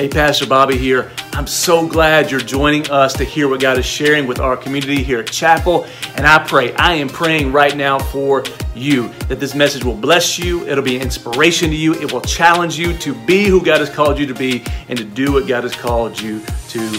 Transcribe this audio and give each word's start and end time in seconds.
Hey, 0.00 0.08
Pastor 0.08 0.46
Bobby 0.46 0.78
here. 0.78 1.10
I'm 1.34 1.46
so 1.46 1.86
glad 1.86 2.30
you're 2.30 2.40
joining 2.40 2.90
us 2.90 3.12
to 3.12 3.22
hear 3.22 3.48
what 3.48 3.60
God 3.60 3.76
is 3.76 3.84
sharing 3.84 4.26
with 4.26 4.40
our 4.40 4.56
community 4.56 5.02
here 5.02 5.20
at 5.20 5.30
Chapel. 5.30 5.86
And 6.14 6.26
I 6.26 6.42
pray, 6.42 6.72
I 6.76 6.94
am 6.94 7.10
praying 7.10 7.52
right 7.52 7.76
now 7.76 7.98
for 7.98 8.42
you 8.74 9.08
that 9.28 9.40
this 9.40 9.54
message 9.54 9.84
will 9.84 9.94
bless 9.94 10.38
you. 10.38 10.66
It'll 10.66 10.82
be 10.82 10.96
an 10.96 11.02
inspiration 11.02 11.68
to 11.68 11.76
you. 11.76 11.92
It 11.92 12.10
will 12.10 12.22
challenge 12.22 12.78
you 12.78 12.96
to 12.96 13.14
be 13.26 13.44
who 13.44 13.62
God 13.62 13.80
has 13.80 13.90
called 13.90 14.18
you 14.18 14.24
to 14.24 14.32
be 14.32 14.64
and 14.88 14.98
to 14.98 15.04
do 15.04 15.34
what 15.34 15.46
God 15.46 15.64
has 15.64 15.76
called 15.76 16.18
you 16.18 16.40
to 16.70 16.90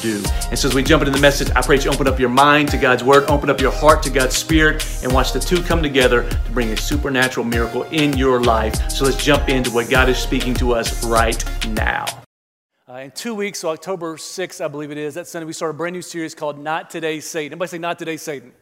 do. 0.00 0.24
And 0.48 0.58
so 0.58 0.68
as 0.68 0.74
we 0.74 0.82
jump 0.82 1.02
into 1.02 1.12
the 1.12 1.20
message, 1.20 1.50
I 1.54 1.60
pray 1.60 1.78
you 1.78 1.90
open 1.90 2.08
up 2.08 2.18
your 2.18 2.30
mind 2.30 2.70
to 2.70 2.78
God's 2.78 3.04
word, 3.04 3.28
open 3.28 3.50
up 3.50 3.60
your 3.60 3.72
heart 3.72 4.02
to 4.04 4.10
God's 4.10 4.34
spirit, 4.34 4.82
and 5.02 5.12
watch 5.12 5.34
the 5.34 5.40
two 5.40 5.62
come 5.62 5.82
together 5.82 6.26
to 6.26 6.50
bring 6.52 6.70
a 6.70 6.76
supernatural 6.78 7.44
miracle 7.44 7.82
in 7.82 8.16
your 8.16 8.42
life. 8.42 8.90
So 8.90 9.04
let's 9.04 9.22
jump 9.22 9.50
into 9.50 9.70
what 9.72 9.90
God 9.90 10.08
is 10.08 10.16
speaking 10.16 10.54
to 10.54 10.72
us 10.72 11.04
right 11.04 11.44
now. 11.68 12.06
Uh, 12.88 12.98
in 12.98 13.10
two 13.10 13.34
weeks, 13.34 13.58
so 13.58 13.70
October 13.70 14.16
6th, 14.16 14.64
I 14.64 14.68
believe 14.68 14.92
it 14.92 14.96
is, 14.96 15.14
that 15.14 15.26
Sunday, 15.26 15.44
we 15.44 15.52
start 15.52 15.72
a 15.72 15.74
brand 15.74 15.92
new 15.92 16.02
series 16.02 16.36
called 16.36 16.56
Not 16.56 16.88
Today, 16.88 17.18
Satan. 17.18 17.54
Anybody 17.54 17.68
say, 17.68 17.78
Not 17.78 17.98
Today, 17.98 18.16
Satan? 18.16 18.52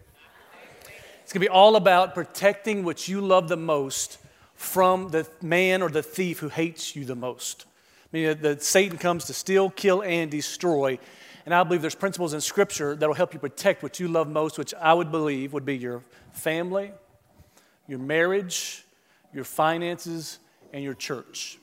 It's 1.23 1.30
going 1.30 1.42
to 1.42 1.46
be 1.46 1.51
all 1.51 1.77
about 1.77 2.15
protecting 2.15 2.84
what 2.84 3.06
you 3.06 3.20
love 3.20 3.51
the 3.51 3.59
most 3.59 4.16
from 4.55 5.10
the 5.10 5.29
man 5.42 5.82
or 5.82 5.91
the 5.91 6.02
thief 6.02 6.38
who 6.38 6.48
hates 6.48 6.96
you 6.96 7.05
the 7.05 7.15
most. 7.15 7.66
I 7.66 8.16
mean, 8.16 8.41
that 8.41 8.62
Satan 8.62 8.96
comes 8.96 9.27
to 9.27 9.34
steal, 9.34 9.68
kill, 9.68 10.02
and 10.02 10.30
destroy. 10.30 10.98
And 11.45 11.54
I 11.54 11.62
believe 11.62 11.82
there's 11.82 11.95
principles 11.95 12.32
in 12.32 12.41
Scripture 12.41 12.96
that 12.96 13.06
will 13.06 13.15
help 13.15 13.34
you 13.34 13.38
protect 13.38 13.82
what 13.82 14.01
you 14.01 14.09
love 14.09 14.27
most, 14.27 14.56
which 14.56 14.73
I 14.73 14.95
would 14.95 15.10
believe 15.10 15.52
would 15.52 15.66
be 15.66 15.77
your 15.77 16.01
family, 16.32 16.93
your 17.87 17.98
marriage, 17.98 18.87
your 19.34 19.45
finances, 19.45 20.38
and 20.73 20.82
your 20.82 20.95
church. 20.95 21.59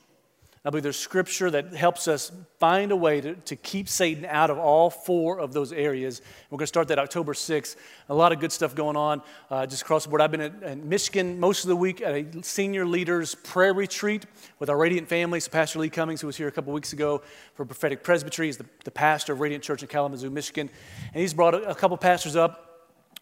I 0.64 0.70
believe 0.70 0.84
there's 0.84 0.96
scripture 0.96 1.50
that 1.50 1.74
helps 1.74 2.06
us 2.06 2.30
find 2.60 2.92
a 2.92 2.96
way 2.96 3.20
to, 3.20 3.34
to 3.34 3.56
keep 3.56 3.88
Satan 3.88 4.24
out 4.24 4.48
of 4.48 4.58
all 4.58 4.90
four 4.90 5.40
of 5.40 5.52
those 5.52 5.72
areas. 5.72 6.22
We're 6.50 6.58
going 6.58 6.64
to 6.64 6.68
start 6.68 6.86
that 6.88 7.00
October 7.00 7.32
6th. 7.32 7.74
A 8.08 8.14
lot 8.14 8.30
of 8.30 8.38
good 8.38 8.52
stuff 8.52 8.72
going 8.72 8.96
on 8.96 9.22
uh, 9.50 9.66
just 9.66 9.82
across 9.82 10.04
the 10.04 10.10
board. 10.10 10.20
I've 10.20 10.30
been 10.30 10.40
in 10.40 10.88
Michigan 10.88 11.40
most 11.40 11.64
of 11.64 11.68
the 11.68 11.74
week 11.74 12.00
at 12.00 12.14
a 12.14 12.44
senior 12.44 12.86
leaders 12.86 13.34
prayer 13.34 13.74
retreat 13.74 14.24
with 14.60 14.70
our 14.70 14.78
Radiant 14.78 15.08
family. 15.08 15.40
So 15.40 15.50
Pastor 15.50 15.80
Lee 15.80 15.90
Cummings, 15.90 16.20
who 16.20 16.28
was 16.28 16.36
here 16.36 16.46
a 16.46 16.52
couple 16.52 16.72
weeks 16.72 16.92
ago 16.92 17.22
for 17.54 17.64
prophetic 17.64 18.04
presbytery, 18.04 18.48
is 18.48 18.56
the, 18.56 18.66
the 18.84 18.92
pastor 18.92 19.32
of 19.32 19.40
Radiant 19.40 19.64
Church 19.64 19.82
in 19.82 19.88
Kalamazoo, 19.88 20.30
Michigan. 20.30 20.70
And 21.12 21.20
he's 21.20 21.34
brought 21.34 21.54
a, 21.54 21.70
a 21.70 21.74
couple 21.74 21.96
pastors 21.96 22.36
up. 22.36 22.68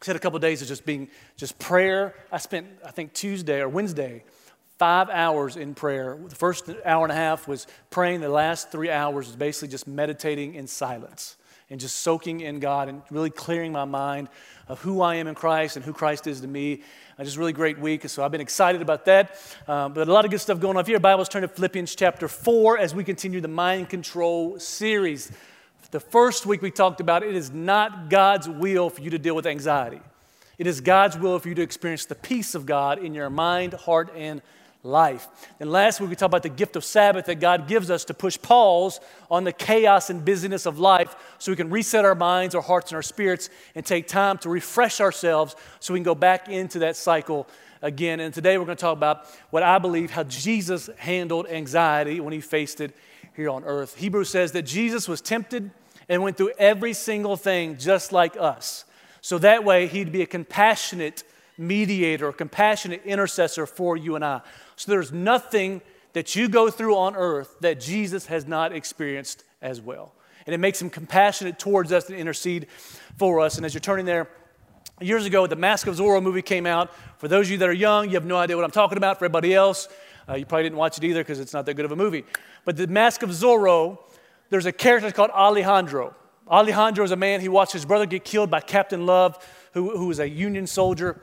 Had 0.05 0.17
a 0.17 0.19
couple 0.19 0.39
days 0.39 0.61
of 0.61 0.69
just 0.69 0.85
being 0.85 1.09
just 1.37 1.59
prayer. 1.59 2.15
I 2.31 2.39
spent, 2.39 2.67
I 2.85 2.91
think, 2.91 3.15
Tuesday 3.15 3.61
or 3.61 3.69
Wednesday 3.69 4.25
five 4.81 5.11
hours 5.11 5.59
in 5.59 5.75
prayer. 5.75 6.17
The 6.27 6.35
first 6.35 6.71
hour 6.87 7.05
and 7.05 7.13
a 7.13 7.15
half 7.15 7.47
was 7.47 7.67
praying, 7.91 8.23
the 8.23 8.31
last 8.31 8.73
three 8.73 8.89
hours 8.89 9.27
was 9.27 9.37
basically 9.37 9.69
just 9.69 9.87
meditating 9.87 10.55
in 10.55 10.67
silence 10.67 11.37
and 11.69 11.79
just 11.79 11.97
soaking 11.97 12.41
in 12.41 12.61
God 12.61 12.89
and 12.89 13.03
really 13.11 13.29
clearing 13.29 13.73
my 13.73 13.85
mind 13.85 14.31
of 14.69 14.81
who 14.81 15.03
I 15.03 15.17
am 15.17 15.27
in 15.27 15.35
Christ 15.35 15.77
and 15.77 15.85
who 15.85 15.93
Christ 15.93 16.27
is 16.27 16.41
to 16.41 16.49
me. 16.49 16.81
Uh, 17.19 17.25
just 17.25 17.37
really 17.37 17.53
great 17.53 17.79
week. 17.79 18.09
So 18.09 18.25
I've 18.25 18.31
been 18.31 18.41
excited 18.41 18.81
about 18.81 19.05
that. 19.05 19.37
Uh, 19.69 19.91
but 19.91 20.09
a 20.09 20.13
lot 20.15 20.25
of 20.25 20.31
good 20.31 20.41
stuff 20.41 20.59
going 20.61 20.79
on. 20.79 20.81
If 20.81 20.89
your 20.89 20.99
Bible's 20.99 21.29
turn 21.29 21.43
to 21.43 21.49
Philippians 21.49 21.95
chapter 21.95 22.27
4 22.27 22.79
as 22.79 22.95
we 22.95 23.05
continue 23.05 23.43
the 23.43 23.49
mind 23.49 23.91
control 23.91 24.59
series. 24.59 25.31
The 25.91 26.01
first 26.01 26.47
week 26.47 26.63
we 26.63 26.71
talked 26.71 27.03
about 27.03 27.23
it 27.23 27.37
is 27.37 27.51
not 27.51 28.09
God's 28.09 28.49
will 28.49 28.89
for 28.89 29.03
you 29.03 29.11
to 29.11 29.19
deal 29.19 29.37
with 29.37 29.47
anxiety. 29.47 30.01
It 30.57 30.67
is 30.67 30.81
God's 30.81 31.19
will 31.19 31.39
for 31.39 31.51
you 31.51 31.55
to 31.57 31.63
experience 31.63 32.07
the 32.07 32.15
peace 32.15 32.55
of 32.55 32.65
God 32.65 32.99
in 32.99 33.13
your 33.13 33.29
mind, 33.29 33.75
heart, 33.75 34.11
and 34.17 34.41
life. 34.83 35.29
And 35.59 35.71
last 35.71 36.01
week 36.01 36.11
we 36.11 36.17
talked 36.17 36.31
about 36.31 36.43
the 36.43 36.49
gift 36.49 36.75
of 36.75 36.85
Sabbath 36.85 37.27
that 37.27 37.41
God 37.41 37.69
gives 37.69 37.91
us 37.91 38.05
to 38.07 38.15
push 38.15 38.41
pause 38.41 38.99
on 39.31 39.45
the 39.45 39.53
chaos 39.53 40.09
and 40.09 40.25
busyness 40.25 40.65
of 40.65 40.79
life 40.79 41.15
so 41.39 41.53
we 41.53 41.57
can 41.57 41.71
reset 41.71 42.05
our 42.05 42.15
minds, 42.15 42.55
our 42.55 42.63
hearts, 42.63 42.91
and 42.91 42.97
our 42.97 43.03
spirits 43.03 43.51
and 43.75 43.85
take 43.85 44.09
time 44.09 44.39
to 44.39 44.49
refresh 44.49 45.01
ourselves 45.01 45.55
so 45.81 45.93
we 45.93 46.01
can 46.01 46.05
go 46.05 46.15
back 46.15 46.49
into 46.49 46.79
that 46.79 46.97
cycle 46.97 47.47
again. 47.83 48.21
And 48.21 48.33
today 48.33 48.57
we're 48.57 48.65
going 48.65 48.77
to 48.77 48.81
talk 48.81 48.97
about 48.97 49.27
what 49.51 49.63
I 49.63 49.79
believe 49.79 50.11
how 50.11 50.25
Jesus 50.25 50.89
handled 50.97 51.47
anxiety 51.49 52.21
when 52.21 52.33
he 52.33 52.41
faced 52.41 52.81
it 52.81 52.97
here 53.35 53.51
on 53.51 53.65
earth. 53.65 53.97
Hebrews 53.97 54.31
says 54.31 54.53
that 54.53 54.63
Jesus 54.63 55.09
was 55.09 55.21
tempted 55.21 55.71
and 56.09 56.23
went 56.23 56.37
through 56.37 56.53
every 56.59 56.95
single 56.95 57.37
thing 57.37 57.77
just 57.77 58.13
like 58.13 58.37
us. 58.39 58.85
So 59.21 59.39
that 59.39 59.65
way 59.65 59.87
he'd 59.87 60.11
be 60.11 60.23
a 60.23 60.27
compassionate 60.27 61.23
mediator, 61.61 62.33
compassionate 62.33 63.03
intercessor 63.05 63.67
for 63.67 63.97
you 63.97 64.17
and 64.17 64.25
I. 64.25 64.41
So 64.77 64.91
there's 64.91 65.13
nothing 65.13 65.83
that 66.15 66.35
you 66.35 66.49
go 66.49 66.71
through 66.71 66.97
on 66.97 67.15
earth 67.15 67.57
that 67.61 67.81
Jesus 67.81 68.27
has 68.27 68.47
not 68.47 68.73
experienced 68.73 69.45
as 69.63 69.81
well. 69.81 70.15
And 70.47 70.55
it 70.55 70.59
makes 70.59 70.81
him 70.81 70.91
compassionate 70.91 71.59
towards 71.59 71.93
us 71.93 72.09
and 72.09 72.19
intercede 72.19 72.67
for 73.17 73.41
us. 73.41 73.57
And 73.57 73.67
as 73.67 73.75
you're 73.75 73.81
turning 73.81 74.07
there, 74.07 74.29
years 75.01 75.27
ago, 75.27 75.47
the 75.47 75.57
Mask 75.57 75.87
of 75.87 75.97
Zorro 75.97 76.23
movie 76.23 76.43
came 76.43 76.67
out. 76.67 76.91
For 77.19 77.29
those 77.29 77.47
of 77.47 77.53
you 77.53 77.59
that 77.59 77.69
are 77.69 77.75
young, 77.75 78.09
you 78.09 78.15
have 78.15 78.25
no 78.25 78.37
idea 78.37 78.57
what 78.57 78.65
I'm 78.65 78.71
talking 78.71 78.99
about. 78.99 79.19
For 79.19 79.27
everybody 79.27 79.55
else, 79.55 79.89
uh, 80.29 80.35
you 80.35 80.47
probably 80.47 80.65
didn't 80.65 80.79
watch 80.79 80.99
it 80.99 81.05
either 81.05 81.21
because 81.21 81.41
it's 81.41 81.53
not 81.53 81.67
that 81.67 81.75
good 81.75 81.85
of 81.85 81.93
a 81.93 81.97
movie. 81.97 82.25
But 82.65 82.77
the 82.77 82.87
Mask 82.87 83.23
of 83.23 83.31
Zorro, 83.31 83.99
there's 84.49 84.67
a 84.67 84.73
character 84.73 85.11
called 85.13 85.31
Alejandro. 85.31 86.15
Alejandro 86.49 87.05
is 87.05 87.13
a 87.13 87.17
man, 87.17 87.41
he 87.41 87.49
watched 87.49 87.73
his 87.73 87.85
brother 87.85 88.07
get 88.07 88.25
killed 88.25 88.51
by 88.51 88.61
Captain 88.61 89.07
Love, 89.07 89.39
who, 89.73 89.97
who 89.97 90.07
was 90.07 90.19
a 90.19 90.29
Union 90.29 90.67
soldier. 90.67 91.21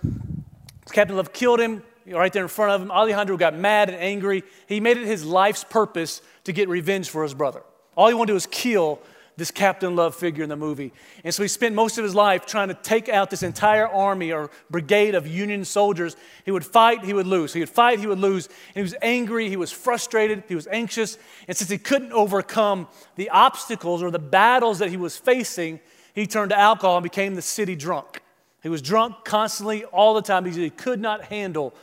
Captain 0.91 1.15
Love 1.15 1.33
killed 1.33 1.59
him, 1.59 1.83
right 2.05 2.31
there 2.31 2.43
in 2.43 2.49
front 2.49 2.71
of 2.71 2.81
him. 2.81 2.91
Alejandro 2.91 3.37
got 3.37 3.55
mad 3.55 3.89
and 3.89 3.97
angry. 3.97 4.43
He 4.67 4.79
made 4.79 4.97
it 4.97 5.05
his 5.05 5.25
life's 5.25 5.63
purpose 5.63 6.21
to 6.45 6.53
get 6.53 6.69
revenge 6.69 7.09
for 7.09 7.23
his 7.23 7.33
brother. 7.33 7.63
All 7.95 8.07
he 8.07 8.13
wanted 8.13 8.27
to 8.27 8.31
do 8.31 8.35
was 8.35 8.47
kill 8.47 8.99
this 9.37 9.51
Captain 9.51 9.95
Love 9.95 10.15
figure 10.15 10.43
in 10.43 10.49
the 10.49 10.55
movie. 10.55 10.91
And 11.23 11.33
so 11.33 11.43
he 11.43 11.47
spent 11.47 11.75
most 11.75 11.99
of 11.99 12.03
his 12.03 12.15
life 12.15 12.47
trying 12.47 12.69
to 12.69 12.73
take 12.73 13.07
out 13.07 13.29
this 13.29 13.43
entire 13.43 13.87
army 13.87 14.31
or 14.31 14.49
brigade 14.71 15.13
of 15.13 15.27
Union 15.27 15.63
soldiers. 15.63 16.15
He 16.43 16.51
would 16.51 16.65
fight, 16.65 17.05
he 17.05 17.13
would 17.13 17.27
lose. 17.27 17.53
He 17.53 17.59
would 17.59 17.69
fight, 17.69 17.99
he 17.99 18.07
would 18.07 18.17
lose. 18.17 18.47
And 18.47 18.75
he 18.75 18.81
was 18.81 18.95
angry, 19.01 19.47
he 19.47 19.57
was 19.57 19.71
frustrated, 19.71 20.43
he 20.47 20.55
was 20.55 20.67
anxious. 20.67 21.19
And 21.47 21.55
since 21.55 21.69
he 21.69 21.77
couldn't 21.77 22.13
overcome 22.13 22.87
the 23.15 23.29
obstacles 23.29 24.01
or 24.01 24.09
the 24.09 24.17
battles 24.17 24.79
that 24.79 24.89
he 24.89 24.97
was 24.97 25.15
facing, 25.15 25.79
he 26.15 26.25
turned 26.25 26.49
to 26.49 26.59
alcohol 26.59 26.97
and 26.97 27.03
became 27.03 27.35
the 27.35 27.43
city 27.43 27.75
drunk. 27.75 28.21
He 28.67 28.69
was 28.69 28.81
drunk 28.81 29.23
constantly, 29.23 29.85
all 29.85 30.13
the 30.13 30.21
time, 30.21 30.43
because 30.43 30.57
he 30.57 30.69
could 30.69 30.99
not 30.99 31.23
handle 31.23 31.73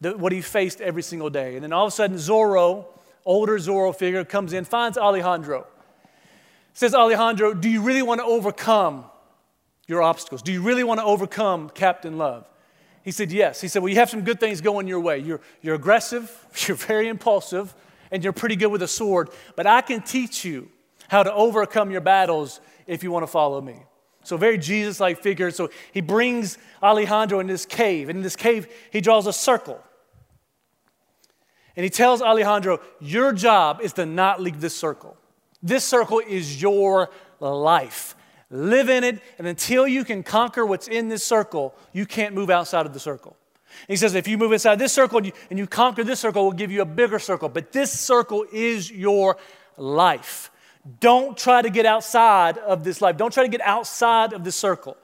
the, 0.00 0.16
what 0.16 0.32
he 0.32 0.40
faced 0.40 0.80
every 0.80 1.04
single 1.04 1.30
day. 1.30 1.54
And 1.54 1.62
then 1.62 1.72
all 1.72 1.86
of 1.86 1.92
a 1.92 1.94
sudden, 1.94 2.16
Zorro, 2.16 2.86
older 3.24 3.56
Zorro 3.56 3.94
figure, 3.94 4.24
comes 4.24 4.52
in, 4.52 4.64
finds 4.64 4.98
Alejandro. 4.98 5.64
Says, 6.72 6.92
Alejandro, 6.92 7.54
do 7.54 7.70
you 7.70 7.82
really 7.82 8.02
want 8.02 8.20
to 8.20 8.24
overcome 8.24 9.04
your 9.86 10.02
obstacles? 10.02 10.42
Do 10.42 10.50
you 10.50 10.60
really 10.60 10.82
want 10.82 10.98
to 10.98 11.06
overcome 11.06 11.70
Captain 11.70 12.18
Love? 12.18 12.50
He 13.04 13.12
said, 13.12 13.30
Yes. 13.30 13.60
He 13.60 13.68
said, 13.68 13.80
Well, 13.80 13.90
you 13.90 14.00
have 14.00 14.10
some 14.10 14.22
good 14.22 14.40
things 14.40 14.60
going 14.60 14.88
your 14.88 14.98
way. 14.98 15.20
You're, 15.20 15.40
you're 15.62 15.76
aggressive, 15.76 16.28
you're 16.66 16.76
very 16.76 17.06
impulsive, 17.06 17.72
and 18.10 18.24
you're 18.24 18.32
pretty 18.32 18.56
good 18.56 18.72
with 18.72 18.82
a 18.82 18.88
sword, 18.88 19.28
but 19.54 19.68
I 19.68 19.82
can 19.82 20.02
teach 20.02 20.44
you 20.44 20.68
how 21.06 21.22
to 21.22 21.32
overcome 21.32 21.92
your 21.92 22.00
battles 22.00 22.60
if 22.88 23.04
you 23.04 23.12
want 23.12 23.22
to 23.22 23.28
follow 23.28 23.60
me. 23.60 23.84
So, 24.24 24.36
very 24.36 24.58
Jesus 24.58 25.00
like 25.00 25.22
figure. 25.22 25.50
So, 25.50 25.70
he 25.92 26.00
brings 26.00 26.58
Alejandro 26.82 27.40
in 27.40 27.46
this 27.46 27.64
cave. 27.66 28.08
And 28.08 28.18
in 28.18 28.22
this 28.22 28.36
cave, 28.36 28.66
he 28.90 29.00
draws 29.00 29.26
a 29.26 29.32
circle. 29.32 29.82
And 31.76 31.84
he 31.84 31.90
tells 31.90 32.22
Alejandro, 32.22 32.80
Your 33.00 33.32
job 33.32 33.80
is 33.80 33.92
to 33.94 34.06
not 34.06 34.40
leave 34.40 34.60
this 34.60 34.76
circle. 34.76 35.16
This 35.62 35.84
circle 35.84 36.20
is 36.20 36.60
your 36.60 37.10
life. 37.40 38.14
Live 38.50 38.88
in 38.88 39.02
it, 39.02 39.20
and 39.38 39.46
until 39.46 39.88
you 39.88 40.04
can 40.04 40.22
conquer 40.22 40.64
what's 40.64 40.86
in 40.86 41.08
this 41.08 41.24
circle, 41.24 41.74
you 41.92 42.06
can't 42.06 42.34
move 42.34 42.50
outside 42.50 42.86
of 42.86 42.92
the 42.92 43.00
circle. 43.00 43.36
And 43.66 43.88
he 43.88 43.96
says, 43.96 44.14
if 44.14 44.28
you 44.28 44.38
move 44.38 44.52
inside 44.52 44.78
this 44.78 44.92
circle 44.92 45.18
and 45.18 45.26
you, 45.26 45.32
and 45.50 45.58
you 45.58 45.66
conquer 45.66 46.04
this 46.04 46.20
circle, 46.20 46.44
we'll 46.44 46.52
give 46.52 46.70
you 46.70 46.82
a 46.82 46.86
bigger 46.86 47.18
circle. 47.18 47.48
But 47.48 47.72
this 47.72 47.90
circle 47.90 48.44
is 48.52 48.90
your 48.90 49.38
life. 49.76 50.50
Don't 51.00 51.36
try 51.36 51.62
to 51.62 51.70
get 51.70 51.86
outside 51.86 52.58
of 52.58 52.84
this 52.84 53.00
life. 53.00 53.16
Don't 53.16 53.32
try 53.32 53.42
to 53.42 53.48
get 53.48 53.62
outside 53.62 54.32
of 54.32 54.44
this 54.44 54.56
circle. 54.56 54.96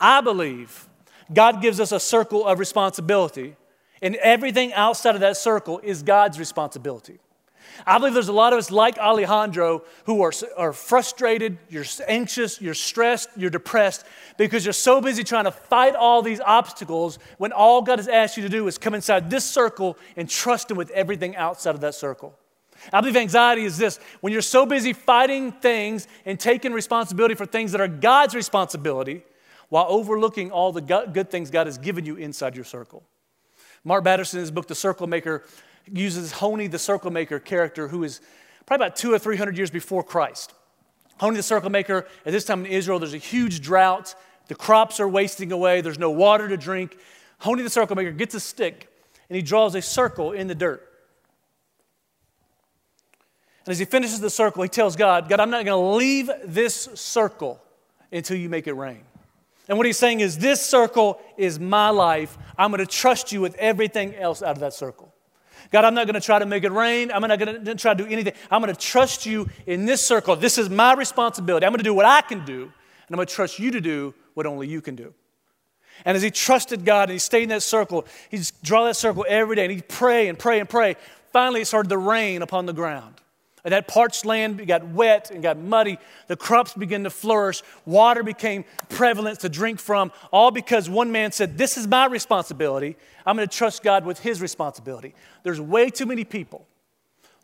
I 0.00 0.20
believe 0.20 0.88
God 1.32 1.62
gives 1.62 1.80
us 1.80 1.92
a 1.92 2.00
circle 2.00 2.46
of 2.46 2.58
responsibility 2.58 3.56
and 4.02 4.16
everything 4.16 4.72
outside 4.74 5.14
of 5.14 5.22
that 5.22 5.36
circle 5.36 5.80
is 5.82 6.02
God's 6.02 6.38
responsibility. 6.38 7.18
I 7.86 7.98
believe 7.98 8.12
there's 8.12 8.28
a 8.28 8.32
lot 8.32 8.52
of 8.52 8.58
us 8.58 8.70
like 8.70 8.98
Alejandro 8.98 9.84
who 10.04 10.22
are, 10.22 10.32
are 10.56 10.72
frustrated, 10.72 11.58
you're 11.70 11.86
anxious, 12.06 12.60
you're 12.60 12.74
stressed, 12.74 13.30
you're 13.36 13.50
depressed 13.50 14.04
because 14.36 14.64
you're 14.66 14.74
so 14.74 15.00
busy 15.00 15.24
trying 15.24 15.44
to 15.44 15.50
fight 15.50 15.94
all 15.94 16.20
these 16.22 16.40
obstacles 16.40 17.18
when 17.38 17.52
all 17.52 17.80
God 17.82 17.98
has 17.98 18.08
asked 18.08 18.36
you 18.36 18.42
to 18.42 18.48
do 18.48 18.66
is 18.68 18.76
come 18.76 18.94
inside 18.94 19.30
this 19.30 19.44
circle 19.44 19.96
and 20.16 20.28
trust 20.28 20.70
Him 20.70 20.76
with 20.76 20.90
everything 20.90 21.34
outside 21.36 21.74
of 21.74 21.80
that 21.80 21.94
circle. 21.94 22.38
I 22.92 23.00
believe 23.00 23.16
anxiety 23.16 23.64
is 23.64 23.78
this 23.78 23.98
when 24.20 24.32
you're 24.32 24.42
so 24.42 24.66
busy 24.66 24.92
fighting 24.92 25.52
things 25.52 26.06
and 26.24 26.38
taking 26.38 26.72
responsibility 26.72 27.34
for 27.34 27.46
things 27.46 27.72
that 27.72 27.80
are 27.80 27.88
God's 27.88 28.34
responsibility 28.34 29.22
while 29.68 29.86
overlooking 29.88 30.50
all 30.50 30.72
the 30.72 30.80
good 30.80 31.30
things 31.30 31.50
God 31.50 31.66
has 31.66 31.78
given 31.78 32.04
you 32.04 32.16
inside 32.16 32.54
your 32.54 32.64
circle. 32.64 33.02
Mark 33.82 34.04
Batterson, 34.04 34.38
in 34.38 34.42
his 34.42 34.50
book, 34.50 34.68
The 34.68 34.74
Circle 34.74 35.06
Maker, 35.06 35.44
uses 35.90 36.32
Honi 36.32 36.66
the 36.66 36.78
Circle 36.78 37.10
Maker 37.10 37.38
character, 37.38 37.88
who 37.88 38.04
is 38.04 38.20
probably 38.66 38.86
about 38.86 38.96
two 38.96 39.12
or 39.12 39.18
three 39.18 39.36
hundred 39.36 39.56
years 39.56 39.70
before 39.70 40.02
Christ. 40.02 40.52
Honi 41.18 41.36
the 41.36 41.42
circle 41.42 41.70
maker, 41.70 42.06
at 42.26 42.32
this 42.32 42.44
time 42.44 42.64
in 42.64 42.72
Israel, 42.72 42.98
there's 42.98 43.14
a 43.14 43.18
huge 43.18 43.60
drought. 43.60 44.14
The 44.48 44.54
crops 44.54 45.00
are 45.00 45.08
wasting 45.08 45.52
away. 45.52 45.80
There's 45.80 45.98
no 45.98 46.10
water 46.10 46.48
to 46.48 46.56
drink. 46.56 46.98
Honi 47.38 47.62
the 47.62 47.70
circle 47.70 47.96
maker 47.96 48.10
gets 48.10 48.34
a 48.34 48.40
stick 48.40 48.88
and 49.28 49.36
he 49.36 49.42
draws 49.42 49.74
a 49.74 49.82
circle 49.82 50.32
in 50.32 50.48
the 50.48 50.54
dirt. 50.54 50.88
And 53.66 53.72
as 53.72 53.78
he 53.78 53.84
finishes 53.84 54.20
the 54.20 54.30
circle, 54.30 54.62
he 54.62 54.68
tells 54.68 54.94
God, 54.96 55.28
God, 55.28 55.40
I'm 55.40 55.50
not 55.50 55.64
going 55.64 55.80
to 55.80 55.96
leave 55.96 56.30
this 56.44 56.88
circle 56.94 57.60
until 58.12 58.36
you 58.36 58.48
make 58.48 58.66
it 58.66 58.74
rain. 58.74 59.00
And 59.68 59.78
what 59.78 59.86
he's 59.86 59.98
saying 59.98 60.20
is, 60.20 60.38
this 60.38 60.64
circle 60.64 61.18
is 61.38 61.58
my 61.58 61.88
life. 61.88 62.36
I'm 62.58 62.70
going 62.70 62.84
to 62.84 62.86
trust 62.86 63.32
you 63.32 63.40
with 63.40 63.54
everything 63.56 64.14
else 64.14 64.42
out 64.42 64.52
of 64.52 64.60
that 64.60 64.74
circle. 64.74 65.12
God, 65.70 65.86
I'm 65.86 65.94
not 65.94 66.06
going 66.06 66.14
to 66.14 66.20
try 66.20 66.38
to 66.38 66.44
make 66.44 66.64
it 66.64 66.72
rain. 66.72 67.10
I'm 67.10 67.22
not 67.22 67.38
going 67.38 67.64
to 67.64 67.74
try 67.74 67.94
to 67.94 68.04
do 68.04 68.10
anything. 68.10 68.34
I'm 68.50 68.60
going 68.60 68.74
to 68.74 68.78
trust 68.78 69.24
you 69.24 69.48
in 69.66 69.86
this 69.86 70.06
circle. 70.06 70.36
This 70.36 70.58
is 70.58 70.68
my 70.68 70.92
responsibility. 70.92 71.64
I'm 71.64 71.72
going 71.72 71.78
to 71.78 71.84
do 71.84 71.94
what 71.94 72.04
I 72.04 72.20
can 72.20 72.44
do, 72.44 72.64
and 72.64 73.10
I'm 73.10 73.16
going 73.16 73.26
to 73.26 73.34
trust 73.34 73.58
you 73.58 73.70
to 73.70 73.80
do 73.80 74.12
what 74.34 74.44
only 74.44 74.68
you 74.68 74.82
can 74.82 74.94
do. 74.94 75.14
And 76.04 76.16
as 76.16 76.22
he 76.22 76.30
trusted 76.30 76.84
God 76.84 77.04
and 77.04 77.12
he 77.12 77.18
stayed 77.18 77.44
in 77.44 77.48
that 77.50 77.62
circle, 77.62 78.04
he 78.30 78.36
just 78.36 78.62
draw 78.62 78.84
that 78.84 78.96
circle 78.96 79.24
every 79.26 79.56
day 79.56 79.64
and 79.64 79.72
he'd 79.72 79.88
pray 79.88 80.28
and 80.28 80.38
pray 80.38 80.60
and 80.60 80.68
pray. 80.68 80.96
Finally, 81.32 81.62
it 81.62 81.66
started 81.66 81.88
to 81.88 81.98
rain 81.98 82.42
upon 82.42 82.66
the 82.66 82.72
ground. 82.72 83.14
And 83.64 83.72
that 83.72 83.88
parched 83.88 84.26
land 84.26 84.66
got 84.66 84.86
wet 84.88 85.30
and 85.30 85.42
got 85.42 85.58
muddy. 85.58 85.98
The 86.26 86.36
crops 86.36 86.74
began 86.74 87.04
to 87.04 87.10
flourish. 87.10 87.62
Water 87.86 88.22
became 88.22 88.64
prevalent 88.90 89.40
to 89.40 89.48
drink 89.48 89.80
from, 89.80 90.12
all 90.30 90.50
because 90.50 90.90
one 90.90 91.10
man 91.10 91.32
said, 91.32 91.56
This 91.56 91.78
is 91.78 91.86
my 91.86 92.06
responsibility. 92.06 92.96
I'm 93.24 93.36
going 93.36 93.48
to 93.48 93.56
trust 93.56 93.82
God 93.82 94.04
with 94.04 94.20
his 94.20 94.42
responsibility. 94.42 95.14
There's 95.44 95.60
way 95.60 95.88
too 95.88 96.04
many 96.04 96.24
people, 96.24 96.66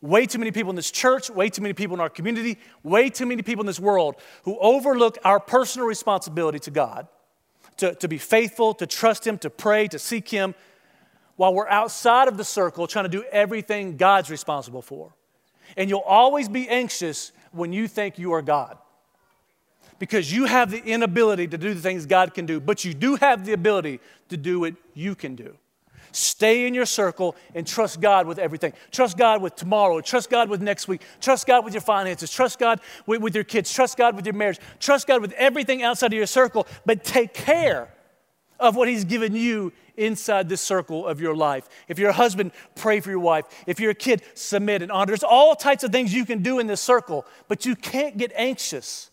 way 0.02 0.26
too 0.26 0.38
many 0.38 0.52
people 0.52 0.68
in 0.68 0.76
this 0.76 0.90
church, 0.90 1.30
way 1.30 1.48
too 1.48 1.62
many 1.62 1.72
people 1.72 1.96
in 1.96 2.00
our 2.00 2.10
community, 2.10 2.58
way 2.82 3.08
too 3.08 3.24
many 3.24 3.40
people 3.40 3.62
in 3.62 3.66
this 3.66 3.80
world 3.80 4.16
who 4.42 4.58
overlook 4.58 5.16
our 5.24 5.40
personal 5.40 5.88
responsibility 5.88 6.58
to 6.58 6.70
God 6.70 7.08
to, 7.78 7.94
to 7.94 8.08
be 8.08 8.18
faithful, 8.18 8.74
to 8.74 8.86
trust 8.86 9.26
Him, 9.26 9.38
to 9.38 9.48
pray, 9.48 9.88
to 9.88 9.98
seek 9.98 10.28
Him, 10.28 10.54
while 11.36 11.54
we're 11.54 11.68
outside 11.68 12.28
of 12.28 12.36
the 12.36 12.44
circle 12.44 12.86
trying 12.86 13.06
to 13.06 13.10
do 13.10 13.24
everything 13.32 13.96
God's 13.96 14.30
responsible 14.30 14.82
for. 14.82 15.14
And 15.76 15.90
you'll 15.90 16.00
always 16.00 16.48
be 16.48 16.68
anxious 16.68 17.32
when 17.52 17.72
you 17.72 17.88
think 17.88 18.18
you 18.18 18.32
are 18.32 18.42
God. 18.42 18.78
Because 19.98 20.32
you 20.32 20.46
have 20.46 20.70
the 20.70 20.82
inability 20.82 21.46
to 21.48 21.58
do 21.58 21.74
the 21.74 21.80
things 21.80 22.06
God 22.06 22.32
can 22.32 22.46
do, 22.46 22.58
but 22.58 22.84
you 22.84 22.94
do 22.94 23.16
have 23.16 23.44
the 23.44 23.52
ability 23.52 24.00
to 24.30 24.36
do 24.36 24.60
what 24.60 24.74
you 24.94 25.14
can 25.14 25.34
do. 25.34 25.56
Stay 26.12 26.66
in 26.66 26.74
your 26.74 26.86
circle 26.86 27.36
and 27.54 27.66
trust 27.66 28.00
God 28.00 28.26
with 28.26 28.38
everything. 28.38 28.72
Trust 28.90 29.16
God 29.16 29.42
with 29.42 29.54
tomorrow. 29.54 30.00
Trust 30.00 30.30
God 30.30 30.48
with 30.48 30.60
next 30.60 30.88
week. 30.88 31.02
Trust 31.20 31.46
God 31.46 31.64
with 31.64 31.74
your 31.74 31.80
finances. 31.80 32.30
Trust 32.30 32.58
God 32.58 32.80
with, 33.06 33.20
with, 33.20 33.34
your 33.34 33.44
kids. 33.44 33.72
Trust 33.72 33.96
God 33.96 34.16
with 34.16 34.26
your 34.26 34.34
marriage. 34.34 34.58
Trust 34.80 35.06
God 35.06 35.20
with 35.20 35.32
everything 35.32 35.82
outside 35.82 36.12
of 36.12 36.16
your 36.16 36.26
circle, 36.26 36.66
but 36.84 37.04
take 37.04 37.34
care 37.34 37.92
of 38.58 38.76
what 38.76 38.88
He's 38.88 39.04
given 39.04 39.34
you 39.34 39.72
inside 40.00 40.48
this 40.48 40.60
circle 40.60 41.06
of 41.06 41.20
your 41.20 41.36
life. 41.36 41.68
If 41.88 41.98
you're 41.98 42.10
a 42.10 42.14
husband, 42.14 42.52
pray 42.74 43.00
for 43.00 43.10
your 43.10 43.20
wife. 43.20 43.44
If 43.66 43.78
you're 43.78 43.90
a 43.90 43.94
kid, 43.94 44.22
submit 44.34 44.82
and 44.82 44.90
honor. 44.90 45.06
There's 45.06 45.22
all 45.22 45.54
types 45.54 45.84
of 45.84 45.92
things 45.92 46.12
you 46.12 46.24
can 46.24 46.42
do 46.42 46.58
in 46.58 46.66
this 46.66 46.80
circle, 46.80 47.26
but 47.48 47.66
you 47.66 47.76
can't 47.76 48.16
get 48.16 48.32
anxious 48.34 49.10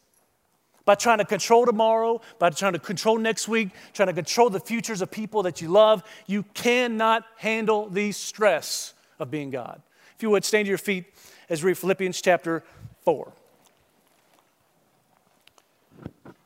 by 0.85 0.95
trying 0.95 1.17
to 1.17 1.25
control 1.25 1.65
tomorrow, 1.65 2.21
by 2.39 2.49
trying 2.49 2.73
to 2.73 2.79
control 2.79 3.17
next 3.17 3.49
week, 3.49 3.69
trying 3.93 4.07
to 4.07 4.13
control 4.13 4.49
the 4.49 4.59
futures 4.59 5.01
of 5.01 5.11
people 5.11 5.43
that 5.43 5.61
you 5.61 5.67
love. 5.67 6.01
You 6.27 6.43
cannot 6.53 7.25
handle 7.35 7.89
the 7.89 8.13
stress 8.13 8.93
of 9.19 9.29
being 9.29 9.49
God. 9.49 9.81
If 10.15 10.23
you 10.23 10.29
would, 10.29 10.45
stand 10.45 10.65
to 10.65 10.69
your 10.69 10.77
feet 10.77 11.05
as 11.49 11.61
we 11.61 11.71
read 11.71 11.77
Philippians 11.77 12.21
chapter 12.21 12.63
4. 13.01 13.33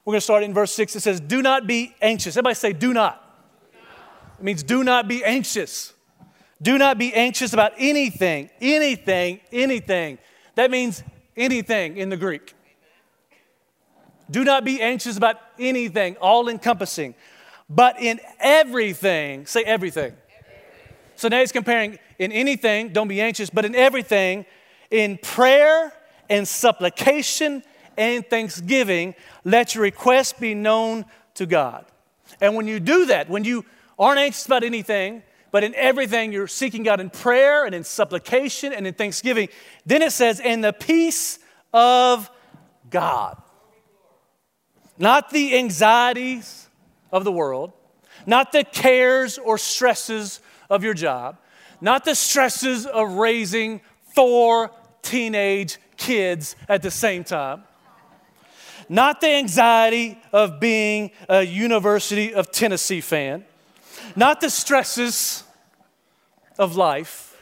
We're 0.04 0.12
going 0.14 0.18
to 0.18 0.22
start 0.22 0.44
in 0.44 0.54
verse 0.54 0.74
6. 0.74 0.96
It 0.96 1.02
says, 1.02 1.20
Do 1.20 1.42
not 1.44 1.68
be 1.68 1.94
anxious. 2.02 2.36
Everybody 2.36 2.56
say, 2.56 2.74
Do 2.74 2.94
not. 2.94 3.31
It 4.42 4.44
means 4.44 4.64
do 4.64 4.84
not 4.84 5.08
be 5.08 5.24
anxious. 5.24 5.94
Do 6.64 6.80
not 6.80 6.98
be 6.98 7.14
anxious 7.14 7.54
about 7.54 7.74
anything, 7.78 8.50
anything, 8.60 9.40
anything. 9.52 10.18
That 10.56 10.72
means 10.72 11.04
anything 11.38 11.98
in 11.98 12.10
the 12.10 12.18
Greek. 12.18 12.56
Do 14.32 14.44
not 14.44 14.66
be 14.66 14.82
anxious 14.82 15.16
about 15.16 15.36
anything, 15.60 16.18
all 16.18 16.50
encompassing, 16.50 17.14
but 17.70 18.02
in 18.02 18.20
everything, 18.40 19.46
say 19.46 19.62
everything. 19.62 20.14
So 21.18 21.28
now 21.28 21.42
he's 21.42 21.52
comparing 21.52 22.00
in 22.18 22.32
anything, 22.32 22.94
don't 22.94 23.08
be 23.08 23.22
anxious, 23.22 23.52
but 23.52 23.64
in 23.64 23.76
everything, 23.76 24.48
in 24.90 25.20
prayer 25.20 25.94
and 26.32 26.48
supplication 26.48 27.62
and 27.96 28.28
thanksgiving, 28.28 29.14
let 29.44 29.76
your 29.76 29.84
requests 29.84 30.34
be 30.34 30.56
known 30.56 31.06
to 31.36 31.46
God. 31.46 31.86
And 32.42 32.56
when 32.56 32.68
you 32.68 32.80
do 32.80 33.06
that, 33.06 33.30
when 33.30 33.44
you 33.44 33.66
aren't 33.98 34.20
anxious 34.20 34.46
about 34.46 34.64
anything, 34.64 35.24
but 35.52 35.64
in 35.64 35.76
everything 35.76 36.32
you're 36.32 36.48
seeking 36.48 36.84
God 36.84 37.00
in 37.00 37.10
prayer 37.10 37.66
and 37.66 37.76
in 37.76 37.84
supplication 37.84 38.74
and 38.74 38.88
in 38.88 38.94
thanksgiving, 38.94 39.50
then 39.86 40.02
it 40.02 40.12
says, 40.12 40.40
in 40.40 40.62
the 40.62 40.74
peace 40.74 41.40
of 41.74 42.30
God. 42.90 43.42
Not 44.98 45.30
the 45.30 45.58
anxieties 45.58 46.70
of 47.12 47.24
the 47.24 47.32
world, 47.32 47.74
not 48.26 48.52
the 48.52 48.64
cares 48.64 49.38
or 49.38 49.58
stresses 49.58 50.40
of 50.70 50.84
your 50.84 50.94
job, 50.94 51.38
not 51.82 52.06
the 52.06 52.16
stresses 52.16 52.86
of 52.86 53.14
raising 53.14 53.82
four 54.16 54.72
teenage 55.02 55.78
kids 55.98 56.56
at 56.70 56.82
the 56.82 56.92
same 56.92 57.24
time, 57.24 57.64
not 58.88 59.22
the 59.22 59.30
anxiety 59.30 60.18
of 60.32 60.60
being 60.60 61.12
a 61.28 61.42
University 61.42 62.34
of 62.34 62.52
Tennessee 62.52 63.02
fan, 63.02 63.46
not 64.16 64.42
the 64.42 64.50
stresses 64.50 65.44
of 66.58 66.76
life, 66.76 67.38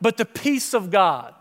but 0.00 0.16
the 0.16 0.24
peace 0.24 0.74
of 0.74 0.90
God. 0.90 1.34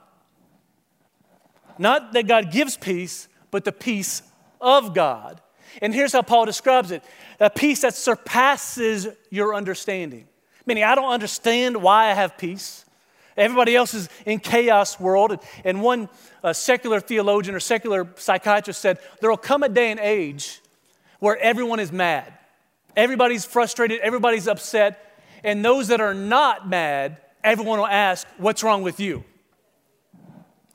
Not 1.78 2.14
that 2.14 2.28
God 2.28 2.52
gives 2.52 2.76
peace, 2.76 3.28
but 3.52 3.64
the 3.66 3.72
peace 3.72 4.22
of 4.60 4.94
God 4.94 5.42
and 5.82 5.94
here's 5.94 6.14
how 6.14 6.22
Paul 6.22 6.46
describes 6.46 6.92
it 6.92 7.04
a 7.40 7.50
peace 7.50 7.82
that 7.82 7.94
surpasses 7.94 9.08
your 9.30 9.56
understanding. 9.56 10.28
Meaning, 10.66 10.84
I 10.84 10.96
don't 10.96 11.12
understand 11.12 11.82
why 11.82 12.10
I 12.10 12.14
have 12.14 12.38
peace. 12.38 12.86
Everybody 13.38 13.76
else 13.76 13.94
is 13.94 14.10
in 14.26 14.40
chaos 14.40 15.00
world. 15.00 15.40
And 15.64 15.82
one 15.82 16.10
uh, 16.44 16.52
secular 16.54 17.00
theologian 17.00 17.56
or 17.56 17.60
secular 17.60 18.08
psychiatrist 18.18 18.82
said 18.82 19.00
there 19.22 19.30
will 19.30 19.38
come 19.38 19.64
a 19.64 19.70
day 19.70 19.92
and 19.92 20.00
age 20.00 20.62
where 21.20 21.38
everyone 21.38 21.80
is 21.80 21.92
mad. 21.92 22.34
Everybody's 22.96 23.46
frustrated, 23.46 24.00
everybody's 24.02 24.48
upset. 24.48 25.06
And 25.44 25.64
those 25.64 25.88
that 25.88 26.02
are 26.02 26.14
not 26.14 26.68
mad, 26.68 27.18
everyone 27.44 27.80
will 27.80 27.88
ask, 27.88 28.28
What's 28.38 28.64
wrong 28.64 28.82
with 28.82 29.00
you? 29.00 29.24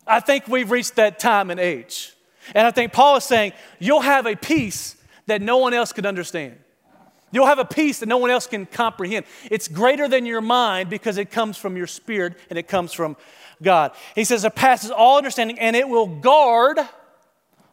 I 0.07 0.21
think 0.21 0.49
we've 0.49 0.71
reached 0.71 0.97
that 0.97 1.19
time 1.19 1.51
and 1.51 1.59
age. 1.59 2.15
And 2.55 2.67
I 2.67 2.71
think 2.71 2.93
Paul 2.93 3.17
is 3.17 3.25
saying, 3.25 3.53
you'll 3.79 4.01
have 4.01 4.27
a 4.27 4.37
peace 4.37 4.97
that 5.27 5.41
no 5.41 5.59
one 5.59 5.73
else 5.73 5.93
could 5.93 6.05
understand. 6.05 6.59
You'll 7.33 7.47
have 7.47 7.59
a 7.59 7.65
peace 7.65 8.01
that 8.01 8.07
no 8.07 8.19
one 8.19 8.31
else 8.31 8.47
can 8.47 8.67
comprehend. 8.67 9.27
It's 9.51 9.67
greater 9.67 10.07
than 10.07 10.27
your 10.27 10.41
mind 10.41 10.91
because 10.91 11.17
it 11.17 11.31
comes 11.31 11.57
from 11.57 11.77
your 11.77 11.87
spirit 11.87 12.35
and 12.51 12.59
it 12.59 12.69
comes 12.69 12.93
from 12.93 13.17
God. 13.63 13.93
He 14.15 14.25
says 14.25 14.45
it 14.45 14.55
passes 14.55 14.91
all 14.91 15.17
understanding 15.17 15.59
and 15.59 15.75
it 15.75 15.89
will 15.89 16.07
guard 16.07 16.79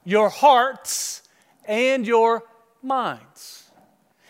your 0.04 0.30
hearts 0.30 1.22
and 1.66 2.08
your 2.08 2.44
minds. 2.82 3.61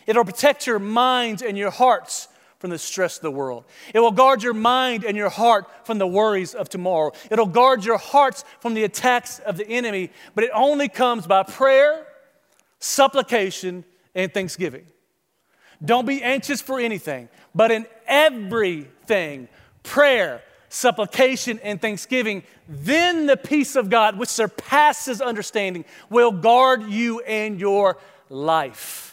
It'll 0.08 0.26
protect 0.26 0.68
your 0.68 0.80
minds 0.80 1.42
and 1.42 1.58
your 1.58 1.72
hearts 1.72 2.28
from 2.60 2.70
the 2.70 2.78
stress 2.78 3.18
of 3.18 3.24
the 3.24 3.32
world. 3.32 3.66
It 3.94 4.00
will 4.00 4.12
guard 4.12 4.44
your 4.44 4.54
mind 4.54 5.04
and 5.04 5.18
your 5.18 5.30
heart 5.30 5.66
from 5.84 5.98
the 5.98 6.06
worries 6.06 6.54
of 6.54 6.70
tomorrow. 6.70 7.12
It'll 7.32 7.48
guard 7.48 7.84
your 7.84 7.98
hearts 7.98 8.46
from 8.60 8.76
the 8.76 8.84
attacks 8.84 9.40
of 9.40 9.58
the 9.58 9.68
enemy, 9.68 10.12
but 10.36 10.44
it 10.44 10.52
only 10.54 10.88
comes 10.88 11.26
by 11.26 11.42
prayer, 11.42 12.06
supplication, 12.80 13.84
and 14.14 14.32
thanksgiving. 14.32 14.86
Don't 15.84 16.06
be 16.06 16.22
anxious 16.22 16.62
for 16.62 16.80
anything, 16.80 17.30
but 17.56 17.72
in 17.72 17.88
everything, 18.06 19.48
prayer, 19.82 20.44
supplication, 20.70 21.60
and 21.64 21.82
thanksgiving, 21.82 22.44
then 22.70 23.26
the 23.26 23.38
peace 23.38 23.76
of 23.76 23.90
God, 23.90 24.20
which 24.20 24.30
surpasses 24.30 25.20
understanding, 25.20 25.84
will 26.12 26.32
guard 26.32 26.84
you 26.84 27.22
and 27.22 27.60
your 27.60 27.98
life. 28.30 29.11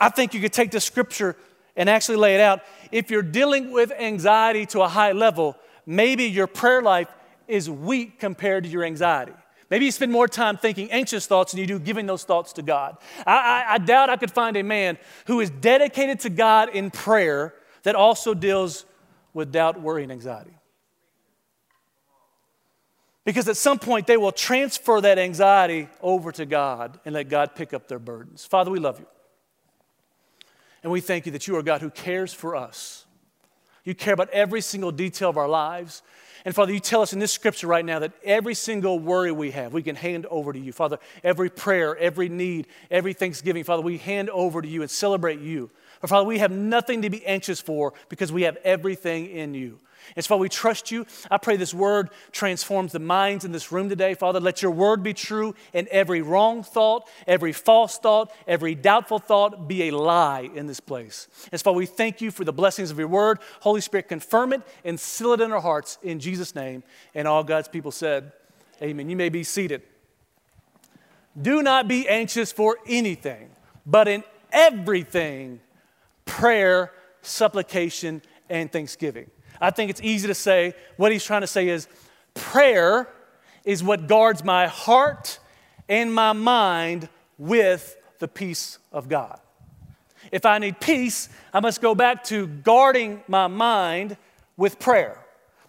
I 0.00 0.08
think 0.08 0.34
you 0.34 0.40
could 0.40 0.52
take 0.52 0.70
the 0.70 0.80
scripture 0.80 1.36
and 1.76 1.88
actually 1.88 2.16
lay 2.16 2.34
it 2.34 2.40
out. 2.40 2.62
If 2.90 3.10
you're 3.10 3.22
dealing 3.22 3.70
with 3.70 3.92
anxiety 3.92 4.66
to 4.66 4.80
a 4.80 4.88
high 4.88 5.12
level, 5.12 5.56
maybe 5.86 6.24
your 6.24 6.46
prayer 6.46 6.82
life 6.82 7.08
is 7.46 7.68
weak 7.68 8.18
compared 8.18 8.64
to 8.64 8.70
your 8.70 8.84
anxiety. 8.84 9.32
Maybe 9.68 9.84
you 9.84 9.92
spend 9.92 10.10
more 10.10 10.26
time 10.26 10.56
thinking 10.56 10.90
anxious 10.90 11.26
thoughts 11.26 11.52
than 11.52 11.60
you 11.60 11.66
do 11.66 11.78
giving 11.78 12.06
those 12.06 12.24
thoughts 12.24 12.54
to 12.54 12.62
God. 12.62 12.96
I, 13.24 13.36
I, 13.36 13.74
I, 13.74 13.78
doubt 13.78 14.10
I 14.10 14.16
could 14.16 14.32
find 14.32 14.56
a 14.56 14.64
man 14.64 14.98
who 15.26 15.38
is 15.38 15.48
dedicated 15.48 16.20
to 16.20 16.30
God 16.30 16.70
in 16.70 16.90
prayer 16.90 17.54
that 17.84 17.94
also 17.94 18.34
deals 18.34 18.84
with 19.32 19.52
doubt, 19.52 19.80
worry, 19.80 20.02
and 20.02 20.10
anxiety. 20.10 20.50
Because 23.24 23.48
at 23.48 23.56
some 23.56 23.78
point 23.78 24.08
they 24.08 24.16
will 24.16 24.32
transfer 24.32 25.00
that 25.00 25.18
anxiety 25.18 25.88
over 26.00 26.32
to 26.32 26.46
God 26.46 26.98
and 27.04 27.14
let 27.14 27.28
God 27.28 27.54
pick 27.54 27.72
up 27.72 27.86
their 27.86 28.00
burdens. 28.00 28.44
Father, 28.44 28.72
we 28.72 28.80
love 28.80 28.98
you. 28.98 29.06
And 30.82 30.90
we 30.90 31.00
thank 31.00 31.26
you 31.26 31.32
that 31.32 31.46
you 31.46 31.56
are 31.56 31.62
God 31.62 31.80
who 31.80 31.90
cares 31.90 32.32
for 32.32 32.56
us. 32.56 33.04
You 33.84 33.94
care 33.94 34.14
about 34.14 34.30
every 34.30 34.60
single 34.60 34.92
detail 34.92 35.30
of 35.30 35.36
our 35.36 35.48
lives. 35.48 36.02
And 36.44 36.54
Father, 36.54 36.72
you 36.72 36.80
tell 36.80 37.02
us 37.02 37.12
in 37.12 37.18
this 37.18 37.32
scripture 37.32 37.66
right 37.66 37.84
now 37.84 37.98
that 37.98 38.12
every 38.24 38.54
single 38.54 38.98
worry 38.98 39.32
we 39.32 39.50
have, 39.50 39.72
we 39.72 39.82
can 39.82 39.96
hand 39.96 40.26
over 40.26 40.52
to 40.52 40.58
you. 40.58 40.72
Father, 40.72 40.98
every 41.22 41.50
prayer, 41.50 41.96
every 41.96 42.28
need, 42.28 42.66
every 42.90 43.12
thanksgiving, 43.12 43.64
Father, 43.64 43.82
we 43.82 43.98
hand 43.98 44.30
over 44.30 44.62
to 44.62 44.68
you 44.68 44.80
and 44.82 44.90
celebrate 44.90 45.40
you. 45.40 45.70
But 46.00 46.08
Father, 46.08 46.26
we 46.26 46.38
have 46.38 46.50
nothing 46.50 47.02
to 47.02 47.10
be 47.10 47.24
anxious 47.26 47.60
for 47.60 47.92
because 48.08 48.32
we 48.32 48.42
have 48.42 48.56
everything 48.64 49.26
in 49.26 49.52
you. 49.52 49.78
And 50.16 50.24
so, 50.24 50.30
Father, 50.30 50.40
we 50.40 50.48
trust 50.48 50.90
you. 50.90 51.06
I 51.30 51.38
pray 51.38 51.56
this 51.56 51.74
word 51.74 52.10
transforms 52.32 52.92
the 52.92 52.98
minds 52.98 53.44
in 53.44 53.52
this 53.52 53.72
room 53.72 53.88
today. 53.88 54.14
Father, 54.14 54.40
let 54.40 54.62
your 54.62 54.70
word 54.70 55.02
be 55.02 55.14
true 55.14 55.54
and 55.72 55.86
every 55.88 56.22
wrong 56.22 56.62
thought, 56.62 57.08
every 57.26 57.52
false 57.52 57.98
thought, 57.98 58.32
every 58.46 58.74
doubtful 58.74 59.18
thought 59.18 59.68
be 59.68 59.88
a 59.88 59.96
lie 59.96 60.50
in 60.54 60.66
this 60.66 60.80
place. 60.80 61.28
And 61.52 61.60
so, 61.60 61.64
Father, 61.64 61.78
we 61.78 61.86
thank 61.86 62.20
you 62.20 62.30
for 62.30 62.44
the 62.44 62.52
blessings 62.52 62.90
of 62.90 62.98
your 62.98 63.08
word. 63.08 63.38
Holy 63.60 63.80
Spirit, 63.80 64.08
confirm 64.08 64.52
it 64.52 64.62
and 64.84 64.98
seal 64.98 65.32
it 65.32 65.40
in 65.40 65.52
our 65.52 65.60
hearts 65.60 65.98
in 66.02 66.20
Jesus' 66.20 66.54
name. 66.54 66.82
And 67.14 67.26
all 67.28 67.44
God's 67.44 67.68
people 67.68 67.90
said, 67.90 68.32
Amen. 68.82 69.10
You 69.10 69.16
may 69.16 69.28
be 69.28 69.44
seated. 69.44 69.82
Do 71.40 71.62
not 71.62 71.86
be 71.86 72.08
anxious 72.08 72.50
for 72.50 72.78
anything, 72.86 73.50
but 73.86 74.08
in 74.08 74.24
everything, 74.52 75.60
prayer, 76.24 76.92
supplication, 77.22 78.22
and 78.48 78.70
thanksgiving. 78.70 79.30
I 79.60 79.70
think 79.70 79.90
it's 79.90 80.00
easy 80.02 80.26
to 80.28 80.34
say 80.34 80.74
what 80.96 81.12
he's 81.12 81.24
trying 81.24 81.42
to 81.42 81.46
say 81.46 81.68
is 81.68 81.86
prayer 82.34 83.08
is 83.64 83.82
what 83.82 84.06
guards 84.06 84.42
my 84.42 84.66
heart 84.66 85.38
and 85.88 86.14
my 86.14 86.32
mind 86.32 87.08
with 87.36 87.96
the 88.18 88.28
peace 88.28 88.78
of 88.92 89.08
God. 89.08 89.38
If 90.32 90.46
I 90.46 90.58
need 90.58 90.80
peace, 90.80 91.28
I 91.52 91.60
must 91.60 91.80
go 91.80 91.94
back 91.94 92.24
to 92.24 92.46
guarding 92.46 93.22
my 93.26 93.48
mind 93.48 94.16
with 94.56 94.78
prayer. 94.78 95.18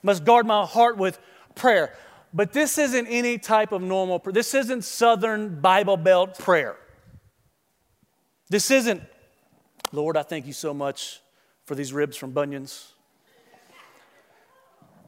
must 0.04 0.26
guard 0.26 0.46
my 0.46 0.66
heart 0.66 0.98
with 0.98 1.20
prayer. 1.56 1.96
But 2.34 2.54
this 2.54 2.78
isn't 2.78 3.08
any 3.08 3.38
type 3.38 3.72
of 3.72 3.82
normal 3.82 4.20
prayer. 4.20 4.34
This 4.34 4.54
isn't 4.54 4.84
Southern 4.84 5.60
Bible 5.60 5.98
Belt 5.98 6.38
prayer. 6.40 6.76
This 8.50 8.72
isn't, 8.72 9.02
Lord, 9.92 10.18
I 10.18 10.24
thank 10.24 10.46
you 10.46 10.54
so 10.54 10.74
much 10.74 11.22
for 11.66 11.76
these 11.76 11.94
ribs 11.94 12.18
from 12.18 12.32
Bunyan's. 12.32 12.94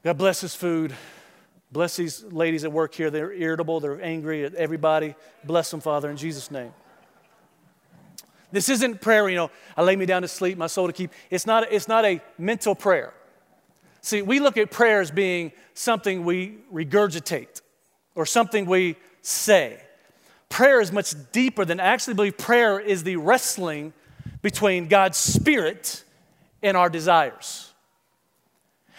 God 0.03 0.17
bless 0.17 0.41
this 0.41 0.53
food. 0.53 0.93
Bless 1.71 1.95
these 1.95 2.23
ladies 2.23 2.63
that 2.63 2.69
work 2.69 2.93
here. 2.93 3.09
They're 3.09 3.33
irritable, 3.33 3.79
they're 3.79 4.01
angry 4.01 4.45
at 4.45 4.53
everybody. 4.53 5.15
Bless 5.43 5.71
them, 5.71 5.81
Father, 5.81 6.09
in 6.09 6.17
Jesus' 6.17 6.51
name. 6.51 6.73
This 8.51 8.69
isn't 8.69 9.01
prayer, 9.01 9.27
you 9.29 9.35
know, 9.35 9.49
I 9.75 9.81
lay 9.81 9.95
me 9.95 10.05
down 10.05 10.21
to 10.21 10.27
sleep, 10.27 10.59
my 10.59 10.67
soul 10.67 10.85
to 10.85 10.93
keep. 10.93 11.11
It's 11.31 11.47
not, 11.47 11.71
it's 11.71 11.87
not 11.87 12.05
a 12.05 12.21
mental 12.37 12.75
prayer. 12.75 13.13
See, 14.01 14.21
we 14.21 14.39
look 14.39 14.57
at 14.57 14.69
prayer 14.69 15.01
as 15.01 15.09
being 15.09 15.51
something 15.73 16.23
we 16.23 16.57
regurgitate 16.71 17.61
or 18.13 18.27
something 18.27 18.67
we 18.67 18.97
say. 19.23 19.81
Prayer 20.49 20.81
is 20.81 20.91
much 20.91 21.15
deeper 21.31 21.65
than 21.65 21.79
I 21.79 21.85
actually 21.85 22.13
believe 22.13 22.37
prayer 22.37 22.79
is 22.79 23.03
the 23.03 23.15
wrestling 23.15 23.93
between 24.43 24.87
God's 24.87 25.17
Spirit 25.17 26.03
and 26.61 26.77
our 26.77 26.89
desires. 26.89 27.72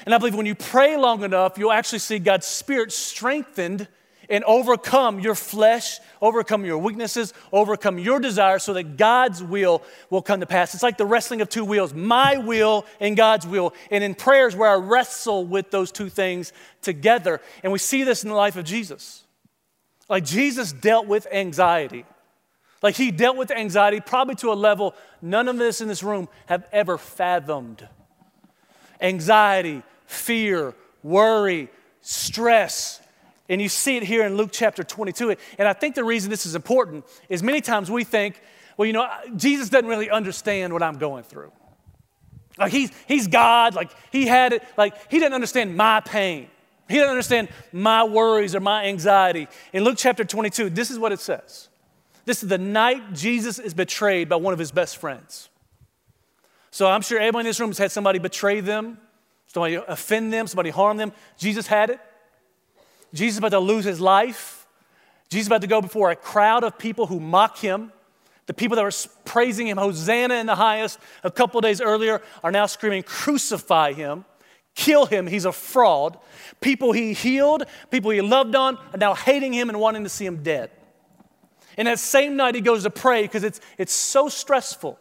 And 0.04 0.14
I 0.14 0.18
believe 0.18 0.34
when 0.34 0.46
you 0.46 0.54
pray 0.54 0.96
long 0.96 1.24
enough, 1.24 1.58
you'll 1.58 1.72
actually 1.72 1.98
see 1.98 2.18
God's 2.18 2.46
Spirit 2.46 2.92
strengthened 2.92 3.88
and 4.28 4.44
overcome 4.44 5.20
your 5.20 5.34
flesh, 5.34 5.98
overcome 6.20 6.64
your 6.64 6.78
weaknesses, 6.78 7.34
overcome 7.52 7.98
your 7.98 8.20
desires 8.20 8.62
so 8.62 8.72
that 8.74 8.96
God's 8.96 9.42
will 9.42 9.82
will 10.10 10.22
come 10.22 10.40
to 10.40 10.46
pass. 10.46 10.74
It's 10.74 10.82
like 10.82 10.98
the 10.98 11.06
wrestling 11.06 11.40
of 11.40 11.48
two 11.48 11.64
wheels 11.64 11.94
my 11.94 12.38
will 12.38 12.86
and 13.00 13.16
God's 13.16 13.46
will. 13.46 13.74
And 13.90 14.02
in 14.02 14.14
prayers, 14.14 14.56
where 14.56 14.70
I 14.70 14.74
wrestle 14.74 15.44
with 15.44 15.70
those 15.70 15.92
two 15.92 16.08
things 16.08 16.52
together. 16.82 17.40
And 17.62 17.72
we 17.72 17.78
see 17.78 18.04
this 18.04 18.22
in 18.22 18.30
the 18.30 18.36
life 18.36 18.56
of 18.56 18.64
Jesus. 18.64 19.24
Like 20.08 20.24
Jesus 20.24 20.72
dealt 20.72 21.06
with 21.06 21.26
anxiety. 21.32 22.04
Like 22.82 22.96
he 22.96 23.10
dealt 23.10 23.36
with 23.36 23.50
anxiety 23.50 24.00
probably 24.00 24.34
to 24.36 24.52
a 24.52 24.54
level 24.54 24.94
none 25.22 25.48
of 25.48 25.58
us 25.60 25.80
in 25.80 25.88
this 25.88 26.02
room 26.02 26.28
have 26.46 26.66
ever 26.70 26.98
fathomed. 26.98 27.88
Anxiety, 29.00 29.82
fear, 30.06 30.74
worry, 31.02 31.68
stress. 32.00 33.00
And 33.48 33.60
you 33.60 33.68
see 33.68 33.96
it 33.96 34.02
here 34.02 34.24
in 34.24 34.36
Luke 34.36 34.50
chapter 34.52 34.82
22. 34.82 35.36
And 35.58 35.68
I 35.68 35.72
think 35.72 35.94
the 35.94 36.04
reason 36.04 36.30
this 36.30 36.46
is 36.46 36.54
important 36.54 37.04
is 37.28 37.42
many 37.42 37.60
times 37.60 37.90
we 37.90 38.04
think, 38.04 38.40
well, 38.76 38.86
you 38.86 38.92
know, 38.92 39.08
Jesus 39.36 39.68
doesn't 39.68 39.88
really 39.88 40.10
understand 40.10 40.72
what 40.72 40.82
I'm 40.82 40.98
going 40.98 41.24
through. 41.24 41.52
Like 42.58 42.72
he's, 42.72 42.90
he's 43.06 43.26
God, 43.26 43.74
like 43.74 43.90
he 44.12 44.26
had 44.26 44.52
it, 44.52 44.62
like 44.76 45.10
he 45.10 45.18
didn't 45.18 45.34
understand 45.34 45.76
my 45.76 46.00
pain. 46.00 46.48
He 46.88 46.94
didn't 46.94 47.10
understand 47.10 47.48
my 47.72 48.04
worries 48.04 48.54
or 48.54 48.60
my 48.60 48.86
anxiety. 48.86 49.48
In 49.72 49.84
Luke 49.84 49.96
chapter 49.98 50.24
22, 50.24 50.70
this 50.70 50.90
is 50.90 50.98
what 50.98 51.12
it 51.12 51.20
says. 51.20 51.68
This 52.26 52.42
is 52.42 52.48
the 52.48 52.58
night 52.58 53.12
Jesus 53.12 53.58
is 53.58 53.74
betrayed 53.74 54.28
by 54.28 54.36
one 54.36 54.52
of 54.52 54.58
his 54.58 54.70
best 54.70 54.98
friends. 54.98 55.48
So 56.70 56.86
I'm 56.86 57.02
sure 57.02 57.18
everyone 57.18 57.40
in 57.40 57.46
this 57.46 57.60
room 57.60 57.70
has 57.70 57.78
had 57.78 57.92
somebody 57.92 58.18
betray 58.18 58.60
them 58.60 58.98
somebody 59.54 59.76
offend 59.76 60.32
them, 60.32 60.48
somebody 60.48 60.70
harm 60.70 60.96
them. 60.96 61.12
Jesus 61.38 61.66
had 61.66 61.90
it. 61.90 62.00
Jesus 63.14 63.38
about 63.38 63.50
to 63.50 63.60
lose 63.60 63.84
his 63.84 64.00
life. 64.00 64.66
Jesus 65.30 65.46
about 65.46 65.60
to 65.60 65.68
go 65.68 65.80
before 65.80 66.10
a 66.10 66.16
crowd 66.16 66.64
of 66.64 66.76
people 66.76 67.06
who 67.06 67.20
mock 67.20 67.58
him. 67.58 67.92
The 68.46 68.54
people 68.54 68.76
that 68.76 68.82
were 68.82 68.92
praising 69.24 69.68
him, 69.68 69.78
Hosanna 69.78 70.34
in 70.34 70.46
the 70.46 70.56
highest, 70.56 70.98
a 71.22 71.30
couple 71.30 71.60
days 71.60 71.80
earlier, 71.80 72.20
are 72.42 72.50
now 72.50 72.66
screaming, 72.66 73.04
Crucify 73.04 73.92
him, 73.92 74.26
kill 74.74 75.06
him, 75.06 75.26
he's 75.26 75.46
a 75.46 75.52
fraud. 75.52 76.18
People 76.60 76.92
he 76.92 77.14
healed, 77.14 77.64
people 77.90 78.10
he 78.10 78.20
loved 78.20 78.54
on, 78.54 78.76
are 78.92 78.98
now 78.98 79.14
hating 79.14 79.54
him 79.54 79.70
and 79.70 79.80
wanting 79.80 80.02
to 80.02 80.10
see 80.10 80.26
him 80.26 80.42
dead. 80.42 80.70
And 81.78 81.88
that 81.88 81.98
same 82.00 82.36
night, 82.36 82.54
he 82.54 82.60
goes 82.60 82.82
to 82.82 82.90
pray 82.90 83.22
because 83.22 83.44
it's, 83.44 83.60
it's 83.78 83.92
so 83.92 84.28
stressful 84.28 84.98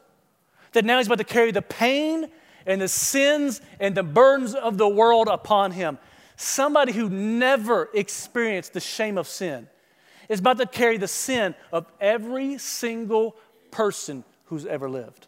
that 0.71 0.85
now 0.85 0.99
he's 0.99 1.07
about 1.07 1.17
to 1.17 1.23
carry 1.23 1.51
the 1.51 1.61
pain 1.61 2.29
and 2.65 2.81
the 2.81 2.87
sins 2.87 3.61
and 3.79 3.95
the 3.95 4.03
burdens 4.03 4.55
of 4.55 4.77
the 4.77 4.87
world 4.87 5.27
upon 5.27 5.71
him. 5.71 5.97
Somebody 6.35 6.93
who 6.93 7.09
never 7.09 7.89
experienced 7.93 8.73
the 8.73 8.79
shame 8.79 9.17
of 9.17 9.27
sin 9.27 9.67
is 10.29 10.39
about 10.39 10.57
to 10.57 10.65
carry 10.65 10.97
the 10.97 11.07
sin 11.07 11.55
of 11.71 11.85
every 11.99 12.57
single 12.57 13.35
person 13.71 14.23
who's 14.45 14.65
ever 14.65 14.89
lived. 14.89 15.27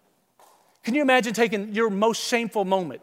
Can 0.84 0.96
you 0.96 1.02
imagine 1.02 1.34
taking 1.34 1.74
your 1.74 1.90
most 1.90 2.24
shameful 2.24 2.66
moment 2.66 3.02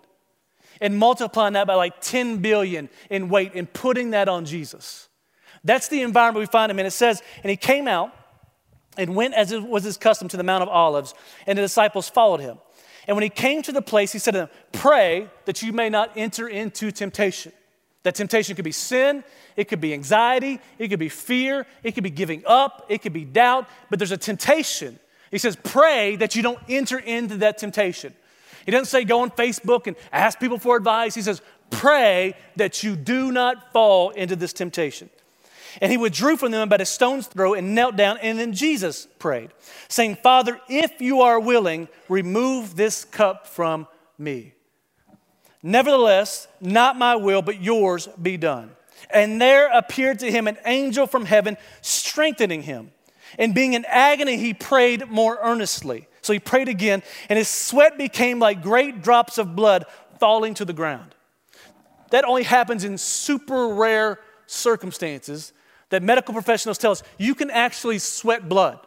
and 0.81 0.97
multiplying 0.97 1.55
that 1.55 1.67
by 1.67 1.75
like 1.75 2.01
10 2.01 2.39
billion 2.39 2.89
in 3.11 3.29
weight 3.29 3.53
and 3.55 3.71
putting 3.73 4.11
that 4.11 4.29
on 4.29 4.45
Jesus? 4.45 5.09
That's 5.65 5.89
the 5.89 6.03
environment 6.03 6.43
we 6.43 6.47
find 6.47 6.71
him 6.71 6.79
in. 6.79 6.87
It 6.87 6.93
says, 6.93 7.23
and 7.43 7.51
he 7.51 7.57
came 7.57 7.87
out 7.87 8.13
and 8.97 9.15
went 9.15 9.35
as 9.35 9.53
it 9.53 9.63
was 9.63 9.85
his 9.85 9.97
custom 9.97 10.29
to 10.29 10.37
the 10.37 10.43
Mount 10.43 10.63
of 10.63 10.69
Olives, 10.69 11.15
and 11.47 11.57
the 11.57 11.63
disciples 11.63 12.09
followed 12.09 12.41
him. 12.41 12.59
And 13.07 13.17
when 13.17 13.23
he 13.23 13.29
came 13.29 13.63
to 13.63 13.73
the 13.73 13.83
place, 13.83 14.13
he 14.13 14.19
said 14.19 14.33
to 14.33 14.39
them, 14.39 14.49
Pray 14.73 15.29
that 15.45 15.63
you 15.63 15.73
may 15.73 15.89
not 15.89 16.13
enter 16.17 16.49
into 16.49 16.91
temptation. 16.91 17.53
That 18.05 18.15
temptation 18.15 18.57
could 18.57 18.65
be 18.65 18.73
sin, 18.73 19.23
it 19.57 19.69
could 19.69 19.81
be 19.81 19.93
anxiety, 19.93 20.61
it 20.79 20.89
could 20.89 20.99
be 20.99 21.09
fear, 21.09 21.67
it 21.85 21.93
could 21.93 22.03
be 22.03 22.11
giving 22.11 22.43
up, 22.47 22.87
it 22.89 22.99
could 22.99 23.13
be 23.13 23.25
doubt, 23.25 23.69
but 23.91 23.99
there's 23.99 24.11
a 24.11 24.17
temptation. 24.17 24.99
He 25.31 25.39
says, 25.39 25.57
Pray 25.57 26.17
that 26.17 26.35
you 26.35 26.43
don't 26.43 26.59
enter 26.69 26.99
into 26.99 27.39
that 27.39 27.59
temptation. 27.59 28.15
He 28.65 28.71
doesn't 28.71 28.87
say 28.87 29.05
go 29.05 29.21
on 29.21 29.31
Facebook 29.31 29.87
and 29.87 29.97
ask 30.13 30.39
people 30.39 30.59
for 30.59 30.77
advice. 30.77 31.15
He 31.15 31.23
says, 31.23 31.43
Pray 31.71 32.35
that 32.57 32.83
you 32.83 32.97
do 32.97 33.33
not 33.33 33.73
fall 33.73 34.11
into 34.11 34.37
this 34.37 34.53
temptation. 34.53 35.09
And 35.81 35.91
he 35.91 35.99
withdrew 35.99 36.37
from 36.37 36.53
them 36.53 36.63
about 36.63 36.81
a 36.81 36.87
stone's 36.87 37.27
throw 37.27 37.55
and 37.55 37.75
knelt 37.75 37.97
down, 37.97 38.19
and 38.19 38.39
then 38.39 38.53
Jesus 38.53 39.09
prayed, 39.19 39.51
saying, 39.89 40.17
Father, 40.17 40.61
if 40.69 41.01
you 41.01 41.23
are 41.23 41.41
willing, 41.41 41.89
remove 42.09 42.77
this 42.77 43.05
cup 43.05 43.47
from 43.47 43.87
me. 44.19 44.53
Nevertheless, 45.63 46.49
not 46.61 46.99
my 46.99 47.17
will, 47.17 47.43
but 47.43 47.63
yours 47.63 48.09
be 48.21 48.37
done. 48.37 48.73
And 49.11 49.41
there 49.41 49.69
appeared 49.69 50.19
to 50.21 50.31
him 50.31 50.47
an 50.47 50.59
angel 50.65 51.07
from 51.07 51.25
heaven, 51.25 51.57
strengthening 51.81 52.63
him. 52.63 52.93
And 53.39 53.55
being 53.55 53.73
in 53.73 53.85
agony, 53.87 54.37
he 54.37 54.55
prayed 54.55 55.09
more 55.09 55.39
earnestly. 55.43 56.09
So 56.21 56.33
he 56.33 56.39
prayed 56.39 56.69
again, 56.69 57.03
and 57.29 57.39
his 57.39 57.49
sweat 57.49 57.97
became 57.97 58.39
like 58.39 58.63
great 58.63 59.03
drops 59.03 59.39
of 59.39 59.57
blood 59.57 59.87
falling 60.21 60.55
to 60.55 60.65
the 60.65 60.73
ground. 60.73 61.15
That 62.11 62.25
only 62.25 62.43
happens 62.43 62.85
in 62.85 62.99
super 62.99 63.69
rare 63.69 64.21
circumstances 64.47 65.53
that 65.93 66.03
medical 66.03 66.33
professionals 66.33 66.79
tell 66.79 66.91
us 66.91 67.03
you 67.19 67.35
can 67.35 67.51
actually 67.51 67.99
sweat 67.99 68.49
blood. 68.49 68.79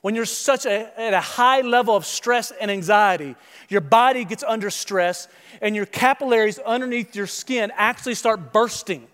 When 0.00 0.14
you're 0.14 0.24
such 0.24 0.64
a, 0.64 1.00
at 1.00 1.12
a 1.12 1.20
high 1.20 1.62
level 1.62 1.96
of 1.96 2.06
stress 2.06 2.52
and 2.52 2.70
anxiety, 2.70 3.34
your 3.68 3.80
body 3.80 4.24
gets 4.24 4.44
under 4.44 4.70
stress 4.70 5.26
and 5.60 5.74
your 5.74 5.86
capillaries 5.86 6.60
underneath 6.60 7.16
your 7.16 7.26
skin 7.26 7.72
actually 7.74 8.14
start 8.14 8.52
bursting. 8.52 9.08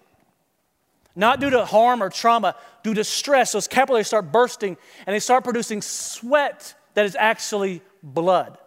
Not 1.16 1.40
due 1.40 1.48
to 1.48 1.64
harm 1.64 2.02
or 2.02 2.10
trauma, 2.10 2.54
due 2.82 2.92
to 2.92 3.02
stress. 3.02 3.52
Those 3.52 3.66
capillaries 3.66 4.08
start 4.08 4.30
bursting 4.30 4.76
and 5.06 5.14
they 5.14 5.20
start 5.20 5.42
producing 5.42 5.80
sweat 5.80 6.74
that 6.92 7.06
is 7.06 7.16
actually 7.16 7.80
blood. 8.02 8.58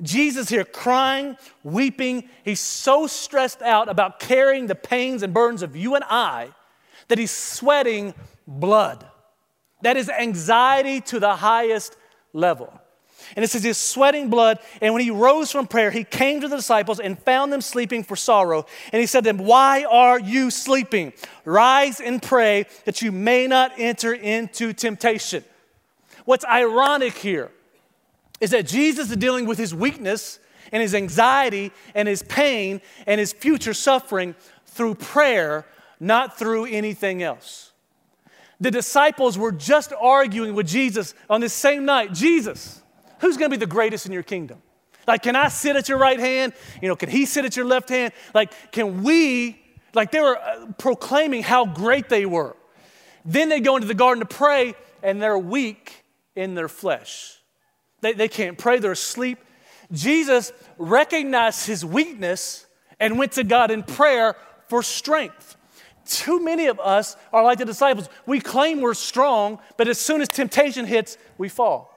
Jesus 0.00 0.48
here 0.48 0.64
crying, 0.64 1.36
weeping. 1.62 2.30
He's 2.46 2.60
so 2.60 3.06
stressed 3.06 3.60
out 3.60 3.90
about 3.90 4.20
carrying 4.20 4.68
the 4.68 4.74
pains 4.74 5.22
and 5.22 5.34
burdens 5.34 5.60
of 5.60 5.76
you 5.76 5.96
and 5.96 6.04
I 6.08 6.54
that 7.10 7.18
he's 7.18 7.30
sweating 7.32 8.14
blood. 8.46 9.04
That 9.82 9.96
is 9.96 10.08
anxiety 10.08 11.00
to 11.02 11.18
the 11.18 11.34
highest 11.34 11.96
level. 12.32 12.72
And 13.34 13.44
it 13.44 13.48
says 13.48 13.64
he's 13.64 13.76
sweating 13.76 14.30
blood. 14.30 14.60
And 14.80 14.94
when 14.94 15.02
he 15.02 15.10
rose 15.10 15.50
from 15.50 15.66
prayer, 15.66 15.90
he 15.90 16.04
came 16.04 16.40
to 16.40 16.48
the 16.48 16.56
disciples 16.56 17.00
and 17.00 17.18
found 17.18 17.52
them 17.52 17.60
sleeping 17.60 18.04
for 18.04 18.14
sorrow. 18.14 18.64
And 18.92 19.00
he 19.00 19.06
said 19.06 19.24
to 19.24 19.32
them, 19.32 19.38
Why 19.38 19.84
are 19.84 20.20
you 20.20 20.50
sleeping? 20.50 21.12
Rise 21.44 22.00
and 22.00 22.22
pray 22.22 22.66
that 22.84 23.02
you 23.02 23.10
may 23.10 23.48
not 23.48 23.72
enter 23.76 24.14
into 24.14 24.72
temptation. 24.72 25.44
What's 26.24 26.44
ironic 26.44 27.14
here 27.14 27.50
is 28.40 28.50
that 28.50 28.66
Jesus 28.66 29.10
is 29.10 29.16
dealing 29.16 29.46
with 29.46 29.58
his 29.58 29.74
weakness 29.74 30.38
and 30.70 30.80
his 30.80 30.94
anxiety 30.94 31.72
and 31.94 32.06
his 32.06 32.22
pain 32.22 32.80
and 33.06 33.18
his 33.18 33.32
future 33.32 33.74
suffering 33.74 34.36
through 34.66 34.94
prayer, 34.94 35.66
not 36.00 36.38
through 36.38 36.64
anything 36.64 37.22
else. 37.22 37.72
The 38.58 38.70
disciples 38.70 39.38
were 39.38 39.52
just 39.52 39.92
arguing 39.92 40.54
with 40.54 40.66
Jesus 40.66 41.14
on 41.28 41.40
this 41.40 41.52
same 41.52 41.84
night 41.84 42.12
Jesus, 42.12 42.82
who's 43.20 43.36
going 43.36 43.50
to 43.50 43.56
be 43.56 43.60
the 43.60 43.70
greatest 43.70 44.06
in 44.06 44.12
your 44.12 44.22
kingdom? 44.22 44.60
Like, 45.06 45.22
can 45.22 45.34
I 45.34 45.48
sit 45.48 45.76
at 45.76 45.88
your 45.88 45.98
right 45.98 46.20
hand? 46.20 46.52
You 46.82 46.88
know, 46.88 46.96
can 46.96 47.08
he 47.08 47.26
sit 47.26 47.44
at 47.44 47.56
your 47.56 47.64
left 47.64 47.88
hand? 47.88 48.12
Like, 48.34 48.52
can 48.70 49.02
we, 49.02 49.60
like, 49.94 50.10
they 50.10 50.20
were 50.20 50.38
uh, 50.38 50.66
proclaiming 50.78 51.42
how 51.42 51.64
great 51.64 52.08
they 52.08 52.26
were. 52.26 52.54
Then 53.24 53.48
they 53.48 53.60
go 53.60 53.76
into 53.76 53.88
the 53.88 53.94
garden 53.94 54.20
to 54.20 54.34
pray, 54.34 54.74
and 55.02 55.20
they're 55.20 55.38
weak 55.38 56.04
in 56.36 56.54
their 56.54 56.68
flesh. 56.68 57.38
They, 58.02 58.12
they 58.12 58.28
can't 58.28 58.56
pray, 58.56 58.78
they're 58.78 58.92
asleep. 58.92 59.38
Jesus 59.92 60.52
recognized 60.78 61.66
his 61.66 61.84
weakness 61.84 62.66
and 63.00 63.18
went 63.18 63.32
to 63.32 63.44
God 63.44 63.70
in 63.70 63.82
prayer 63.82 64.36
for 64.68 64.82
strength. 64.82 65.56
Too 66.06 66.42
many 66.42 66.66
of 66.66 66.80
us 66.80 67.16
are 67.32 67.44
like 67.44 67.58
the 67.58 67.64
disciples. 67.64 68.08
We 68.26 68.40
claim 68.40 68.80
we're 68.80 68.94
strong, 68.94 69.60
but 69.76 69.88
as 69.88 69.98
soon 69.98 70.20
as 70.20 70.28
temptation 70.28 70.86
hits, 70.86 71.16
we 71.38 71.48
fall. 71.48 71.90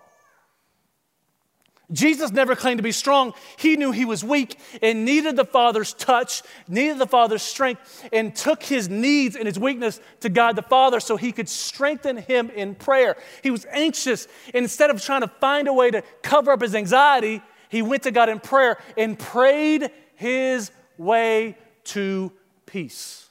Jesus 1.92 2.32
never 2.32 2.56
claimed 2.56 2.80
to 2.80 2.84
be 2.84 2.92
strong. 2.92 3.34
He 3.58 3.76
knew 3.76 3.92
he 3.92 4.06
was 4.06 4.24
weak 4.24 4.58
and 4.82 5.06
needed 5.06 5.36
the 5.36 5.46
Father's 5.46 5.94
touch, 5.94 6.42
needed 6.68 6.98
the 6.98 7.06
Father's 7.06 7.44
strength, 7.44 8.08
and 8.12 8.36
took 8.36 8.64
his 8.64 8.90
needs 8.90 9.36
and 9.36 9.46
his 9.46 9.60
weakness 9.60 10.00
to 10.22 10.30
God 10.30 10.56
the 10.56 10.64
Father 10.64 11.00
so 11.00 11.18
he 11.18 11.32
could 11.32 11.48
strengthen 11.48 12.18
him 12.18 12.50
in 12.50 12.74
prayer. 12.74 13.16
He 13.44 13.52
was 13.52 13.66
anxious. 13.70 14.28
Instead 14.54 14.90
of 14.90 15.02
trying 15.04 15.22
to 15.22 15.28
find 15.28 15.68
a 15.68 15.74
way 15.74 15.92
to 15.92 16.02
cover 16.24 16.52
up 16.52 16.62
his 16.62 16.74
anxiety, 16.74 17.42
he 17.70 17.82
went 17.82 18.04
to 18.04 18.12
God 18.12 18.30
in 18.30 18.40
prayer 18.40 18.78
and 18.98 19.18
prayed 19.18 19.92
his 20.16 20.72
way 20.98 21.58
to 21.86 22.32
peace. 22.66 23.30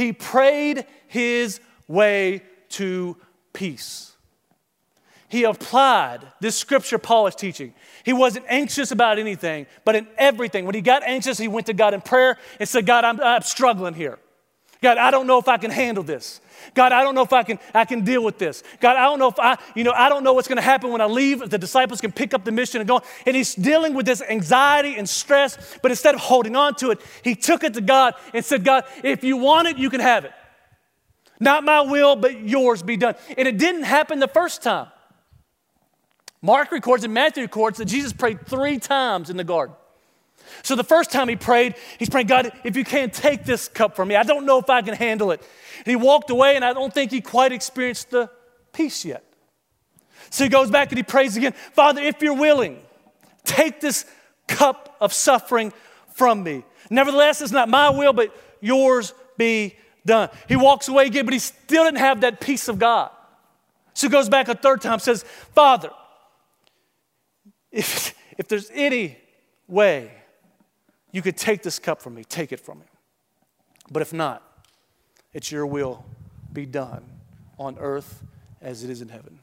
He 0.00 0.12
prayed 0.12 0.86
his 1.06 1.60
way 1.86 2.42
to 2.70 3.16
peace 3.52 4.10
he 5.30 5.44
applied 5.44 6.26
this 6.40 6.56
scripture 6.56 6.98
Paul 6.98 7.28
is 7.28 7.36
teaching. 7.36 7.72
He 8.04 8.12
wasn't 8.12 8.46
anxious 8.48 8.90
about 8.90 9.20
anything, 9.20 9.66
but 9.84 9.94
in 9.94 10.08
everything. 10.18 10.66
When 10.66 10.74
he 10.74 10.80
got 10.80 11.04
anxious, 11.04 11.38
he 11.38 11.46
went 11.46 11.66
to 11.66 11.72
God 11.72 11.94
in 11.94 12.00
prayer 12.00 12.36
and 12.58 12.68
said, 12.68 12.84
God, 12.84 13.04
I'm, 13.04 13.20
I'm 13.20 13.42
struggling 13.42 13.94
here. 13.94 14.18
God, 14.82 14.98
I 14.98 15.12
don't 15.12 15.28
know 15.28 15.38
if 15.38 15.46
I 15.46 15.56
can 15.56 15.70
handle 15.70 16.02
this. 16.02 16.40
God, 16.74 16.92
I 16.92 17.02
don't 17.02 17.14
know 17.14 17.22
if 17.22 17.32
I 17.32 17.42
can, 17.42 17.58
I 17.74 17.84
can 17.84 18.04
deal 18.04 18.22
with 18.22 18.38
this. 18.38 18.62
God, 18.80 18.96
I 18.96 19.04
don't 19.04 19.18
know 19.18 19.28
if 19.28 19.38
I, 19.38 19.58
you 19.74 19.84
know, 19.84 19.92
I 19.92 20.08
don't 20.08 20.24
know 20.24 20.32
what's 20.32 20.48
going 20.48 20.56
to 20.56 20.62
happen 20.62 20.90
when 20.90 21.00
I 21.00 21.06
leave. 21.06 21.42
If 21.42 21.50
the 21.50 21.58
disciples 21.58 22.00
can 22.00 22.12
pick 22.12 22.34
up 22.34 22.44
the 22.44 22.52
mission 22.52 22.80
and 22.80 22.88
go. 22.88 23.02
And 23.26 23.36
he's 23.36 23.54
dealing 23.54 23.94
with 23.94 24.06
this 24.06 24.22
anxiety 24.22 24.96
and 24.96 25.08
stress, 25.08 25.78
but 25.82 25.90
instead 25.90 26.14
of 26.14 26.20
holding 26.20 26.56
on 26.56 26.74
to 26.76 26.90
it, 26.90 27.00
he 27.22 27.34
took 27.34 27.64
it 27.64 27.74
to 27.74 27.80
God 27.80 28.14
and 28.34 28.44
said, 28.44 28.64
God, 28.64 28.84
if 29.02 29.24
you 29.24 29.36
want 29.36 29.68
it, 29.68 29.78
you 29.78 29.90
can 29.90 30.00
have 30.00 30.24
it. 30.24 30.32
Not 31.38 31.64
my 31.64 31.80
will, 31.80 32.16
but 32.16 32.38
yours 32.40 32.82
be 32.82 32.96
done. 32.96 33.14
And 33.36 33.48
it 33.48 33.56
didn't 33.56 33.84
happen 33.84 34.18
the 34.18 34.28
first 34.28 34.62
time. 34.62 34.88
Mark 36.42 36.72
records 36.72 37.04
and 37.04 37.12
Matthew 37.12 37.42
records 37.42 37.78
that 37.78 37.86
Jesus 37.86 38.12
prayed 38.12 38.46
three 38.46 38.78
times 38.78 39.30
in 39.30 39.36
the 39.36 39.44
garden. 39.44 39.74
So 40.62 40.76
the 40.76 40.84
first 40.84 41.10
time 41.10 41.28
he 41.28 41.36
prayed, 41.36 41.74
he's 41.98 42.08
praying, 42.08 42.26
God, 42.26 42.52
if 42.64 42.76
you 42.76 42.84
can't 42.84 43.12
take 43.12 43.44
this 43.44 43.68
cup 43.68 43.96
from 43.96 44.08
me, 44.08 44.16
I 44.16 44.22
don't 44.22 44.46
know 44.46 44.58
if 44.58 44.70
I 44.70 44.82
can 44.82 44.94
handle 44.94 45.30
it. 45.30 45.40
And 45.78 45.86
he 45.86 45.96
walked 45.96 46.30
away, 46.30 46.56
and 46.56 46.64
I 46.64 46.72
don't 46.72 46.92
think 46.92 47.10
he 47.10 47.20
quite 47.20 47.52
experienced 47.52 48.10
the 48.10 48.30
peace 48.72 49.04
yet. 49.04 49.24
So 50.30 50.44
he 50.44 50.50
goes 50.50 50.70
back 50.70 50.90
and 50.90 50.98
he 50.98 51.02
prays 51.02 51.36
again, 51.36 51.52
Father, 51.72 52.00
if 52.02 52.22
you're 52.22 52.34
willing, 52.34 52.78
take 53.44 53.80
this 53.80 54.04
cup 54.46 54.96
of 55.00 55.12
suffering 55.12 55.72
from 56.14 56.42
me. 56.42 56.64
Nevertheless, 56.90 57.40
it's 57.40 57.52
not 57.52 57.68
my 57.68 57.90
will, 57.90 58.12
but 58.12 58.34
yours 58.60 59.14
be 59.36 59.76
done. 60.04 60.28
He 60.48 60.56
walks 60.56 60.88
away 60.88 61.06
again, 61.06 61.24
but 61.24 61.32
he 61.32 61.40
still 61.40 61.84
didn't 61.84 61.98
have 61.98 62.20
that 62.20 62.40
peace 62.40 62.68
of 62.68 62.78
God. 62.78 63.10
So 63.94 64.06
he 64.06 64.12
goes 64.12 64.28
back 64.28 64.48
a 64.48 64.54
third 64.54 64.80
time, 64.80 64.98
says, 64.98 65.24
Father, 65.54 65.90
if, 67.70 68.14
if 68.38 68.48
there's 68.48 68.70
any 68.72 69.16
way 69.66 70.10
you 71.12 71.22
could 71.22 71.36
take 71.36 71.62
this 71.62 71.78
cup 71.78 72.00
from 72.00 72.14
me, 72.14 72.24
take 72.24 72.52
it 72.52 72.60
from 72.60 72.80
me. 72.80 72.86
But 73.90 74.02
if 74.02 74.12
not, 74.12 74.42
it's 75.32 75.50
your 75.50 75.66
will 75.66 76.04
be 76.52 76.66
done 76.66 77.04
on 77.58 77.76
earth 77.78 78.22
as 78.60 78.84
it 78.84 78.90
is 78.90 79.02
in 79.02 79.08
heaven. 79.08 79.40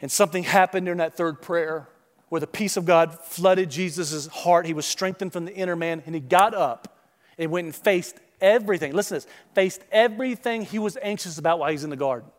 And 0.00 0.10
something 0.10 0.42
happened 0.42 0.86
during 0.86 0.98
that 0.98 1.16
third 1.16 1.40
prayer 1.40 1.88
where 2.28 2.40
the 2.40 2.46
peace 2.46 2.76
of 2.76 2.84
God 2.84 3.18
flooded 3.20 3.70
Jesus' 3.70 4.26
heart. 4.26 4.66
He 4.66 4.72
was 4.72 4.86
strengthened 4.86 5.32
from 5.32 5.44
the 5.44 5.54
inner 5.54 5.76
man, 5.76 6.02
and 6.06 6.14
he 6.14 6.20
got 6.20 6.54
up 6.54 6.98
and 7.38 7.50
went 7.50 7.66
and 7.66 7.74
faced 7.74 8.16
everything. 8.40 8.92
Listen 8.92 9.20
to 9.20 9.26
this 9.26 9.34
faced 9.54 9.82
everything 9.92 10.62
he 10.62 10.78
was 10.78 10.96
anxious 11.02 11.38
about 11.38 11.58
while 11.58 11.70
he's 11.70 11.84
in 11.84 11.90
the 11.90 11.96
garden. 11.96 12.30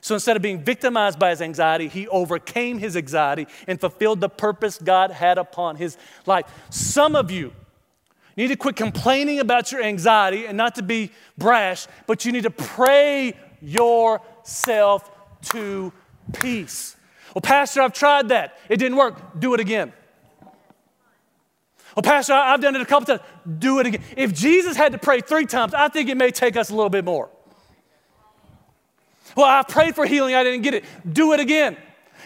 So 0.00 0.14
instead 0.14 0.36
of 0.36 0.42
being 0.42 0.64
victimized 0.64 1.18
by 1.18 1.30
his 1.30 1.40
anxiety, 1.40 1.88
he 1.88 2.08
overcame 2.08 2.78
his 2.78 2.96
anxiety 2.96 3.46
and 3.68 3.80
fulfilled 3.80 4.20
the 4.20 4.28
purpose 4.28 4.78
God 4.78 5.10
had 5.10 5.38
upon 5.38 5.76
his 5.76 5.96
life. 6.26 6.46
Some 6.70 7.14
of 7.14 7.30
you 7.30 7.52
need 8.36 8.48
to 8.48 8.56
quit 8.56 8.76
complaining 8.76 9.38
about 9.38 9.70
your 9.70 9.82
anxiety 9.82 10.46
and 10.46 10.56
not 10.56 10.74
to 10.76 10.82
be 10.82 11.12
brash, 11.38 11.86
but 12.06 12.24
you 12.24 12.32
need 12.32 12.44
to 12.44 12.50
pray 12.50 13.34
yourself 13.60 15.10
to 15.50 15.92
peace. 16.32 16.96
Well, 17.34 17.42
Pastor, 17.42 17.82
I've 17.82 17.92
tried 17.92 18.28
that. 18.30 18.58
It 18.68 18.78
didn't 18.78 18.96
work. 18.96 19.38
Do 19.38 19.54
it 19.54 19.60
again. 19.60 19.92
Well, 21.94 22.02
Pastor, 22.02 22.32
I've 22.32 22.60
done 22.60 22.74
it 22.74 22.82
a 22.82 22.86
couple 22.86 23.06
times. 23.06 23.20
Do 23.58 23.78
it 23.78 23.86
again. 23.86 24.02
If 24.16 24.32
Jesus 24.32 24.76
had 24.76 24.92
to 24.92 24.98
pray 24.98 25.20
three 25.20 25.46
times, 25.46 25.74
I 25.74 25.88
think 25.88 26.08
it 26.08 26.16
may 26.16 26.30
take 26.30 26.56
us 26.56 26.70
a 26.70 26.74
little 26.74 26.90
bit 26.90 27.04
more. 27.04 27.28
Well, 29.36 29.46
I 29.46 29.62
prayed 29.62 29.94
for 29.94 30.04
healing, 30.04 30.34
I 30.34 30.44
didn't 30.44 30.62
get 30.62 30.74
it. 30.74 30.84
Do 31.10 31.32
it 31.32 31.40
again. 31.40 31.76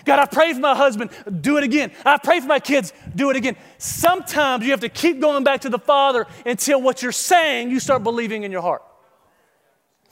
God, 0.04 0.20
I 0.20 0.26
prayed 0.26 0.54
for 0.54 0.60
my 0.60 0.74
husband, 0.74 1.10
do 1.40 1.56
it 1.56 1.64
again. 1.64 1.90
I 2.04 2.18
prayed 2.18 2.42
for 2.42 2.48
my 2.48 2.60
kids, 2.60 2.92
do 3.14 3.30
it 3.30 3.36
again. 3.36 3.56
Sometimes 3.78 4.64
you 4.64 4.70
have 4.70 4.80
to 4.80 4.88
keep 4.88 5.20
going 5.20 5.42
back 5.42 5.62
to 5.62 5.68
the 5.68 5.78
Father 5.78 6.26
until 6.44 6.80
what 6.80 7.02
you're 7.02 7.12
saying 7.12 7.70
you 7.70 7.80
start 7.80 8.04
believing 8.04 8.44
in 8.44 8.52
your 8.52 8.62
heart. 8.62 8.82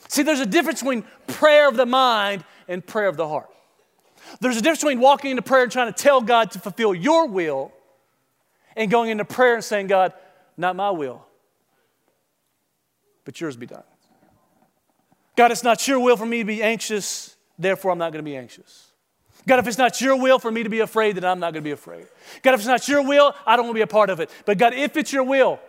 See, 0.09 0.21
there's 0.21 0.41
a 0.41 0.45
difference 0.45 0.81
between 0.81 1.05
prayer 1.27 1.67
of 1.69 1.77
the 1.77 1.85
mind 1.85 2.43
and 2.67 2.85
prayer 2.85 3.07
of 3.07 3.17
the 3.17 3.27
heart. 3.27 3.49
There's 4.41 4.57
a 4.57 4.61
difference 4.61 4.79
between 4.79 4.99
walking 4.99 5.31
into 5.31 5.43
prayer 5.43 5.63
and 5.63 5.71
trying 5.71 5.91
to 5.93 6.03
tell 6.03 6.21
God 6.21 6.51
to 6.51 6.59
fulfill 6.59 6.93
your 6.93 7.27
will 7.27 7.71
and 8.75 8.91
going 8.91 9.09
into 9.09 9.25
prayer 9.25 9.55
and 9.55 9.63
saying, 9.63 9.87
God, 9.87 10.13
not 10.57 10.75
my 10.75 10.91
will, 10.91 11.25
but 13.23 13.39
yours 13.39 13.55
be 13.55 13.65
done. 13.65 13.83
God, 15.35 15.51
it's 15.51 15.63
not 15.63 15.87
your 15.87 15.99
will 15.99 16.17
for 16.17 16.25
me 16.25 16.39
to 16.39 16.45
be 16.45 16.63
anxious, 16.63 17.35
therefore 17.59 17.91
I'm 17.91 17.97
not 17.97 18.11
going 18.11 18.23
to 18.23 18.29
be 18.29 18.37
anxious. 18.37 18.91
God, 19.47 19.59
if 19.59 19.67
it's 19.67 19.77
not 19.77 20.01
your 20.01 20.15
will 20.15 20.39
for 20.39 20.51
me 20.51 20.63
to 20.63 20.69
be 20.69 20.79
afraid, 20.79 21.17
then 21.17 21.25
I'm 21.25 21.39
not 21.39 21.53
going 21.53 21.63
to 21.63 21.67
be 21.67 21.71
afraid. 21.71 22.07
God, 22.41 22.55
if 22.55 22.61
it's 22.61 22.67
not 22.67 22.87
your 22.87 23.03
will, 23.03 23.35
I 23.45 23.55
don't 23.55 23.65
want 23.65 23.75
to 23.75 23.79
be 23.79 23.83
a 23.83 23.87
part 23.87 24.09
of 24.09 24.19
it. 24.19 24.29
But 24.45 24.57
God, 24.57 24.73
if 24.73 24.97
it's 24.97 25.13
your 25.13 25.23
will, 25.23 25.59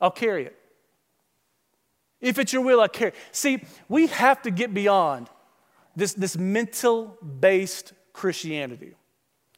I'll 0.00 0.10
carry 0.10 0.46
it. 0.46 0.56
If 2.20 2.38
it's 2.38 2.52
your 2.52 2.62
will, 2.62 2.80
I'll 2.80 2.88
carry 2.88 3.10
it. 3.10 3.16
See, 3.30 3.62
we 3.88 4.08
have 4.08 4.42
to 4.42 4.50
get 4.50 4.74
beyond 4.74 5.28
this, 5.94 6.14
this 6.14 6.36
mental 6.36 7.16
based 7.40 7.92
Christianity. 8.12 8.94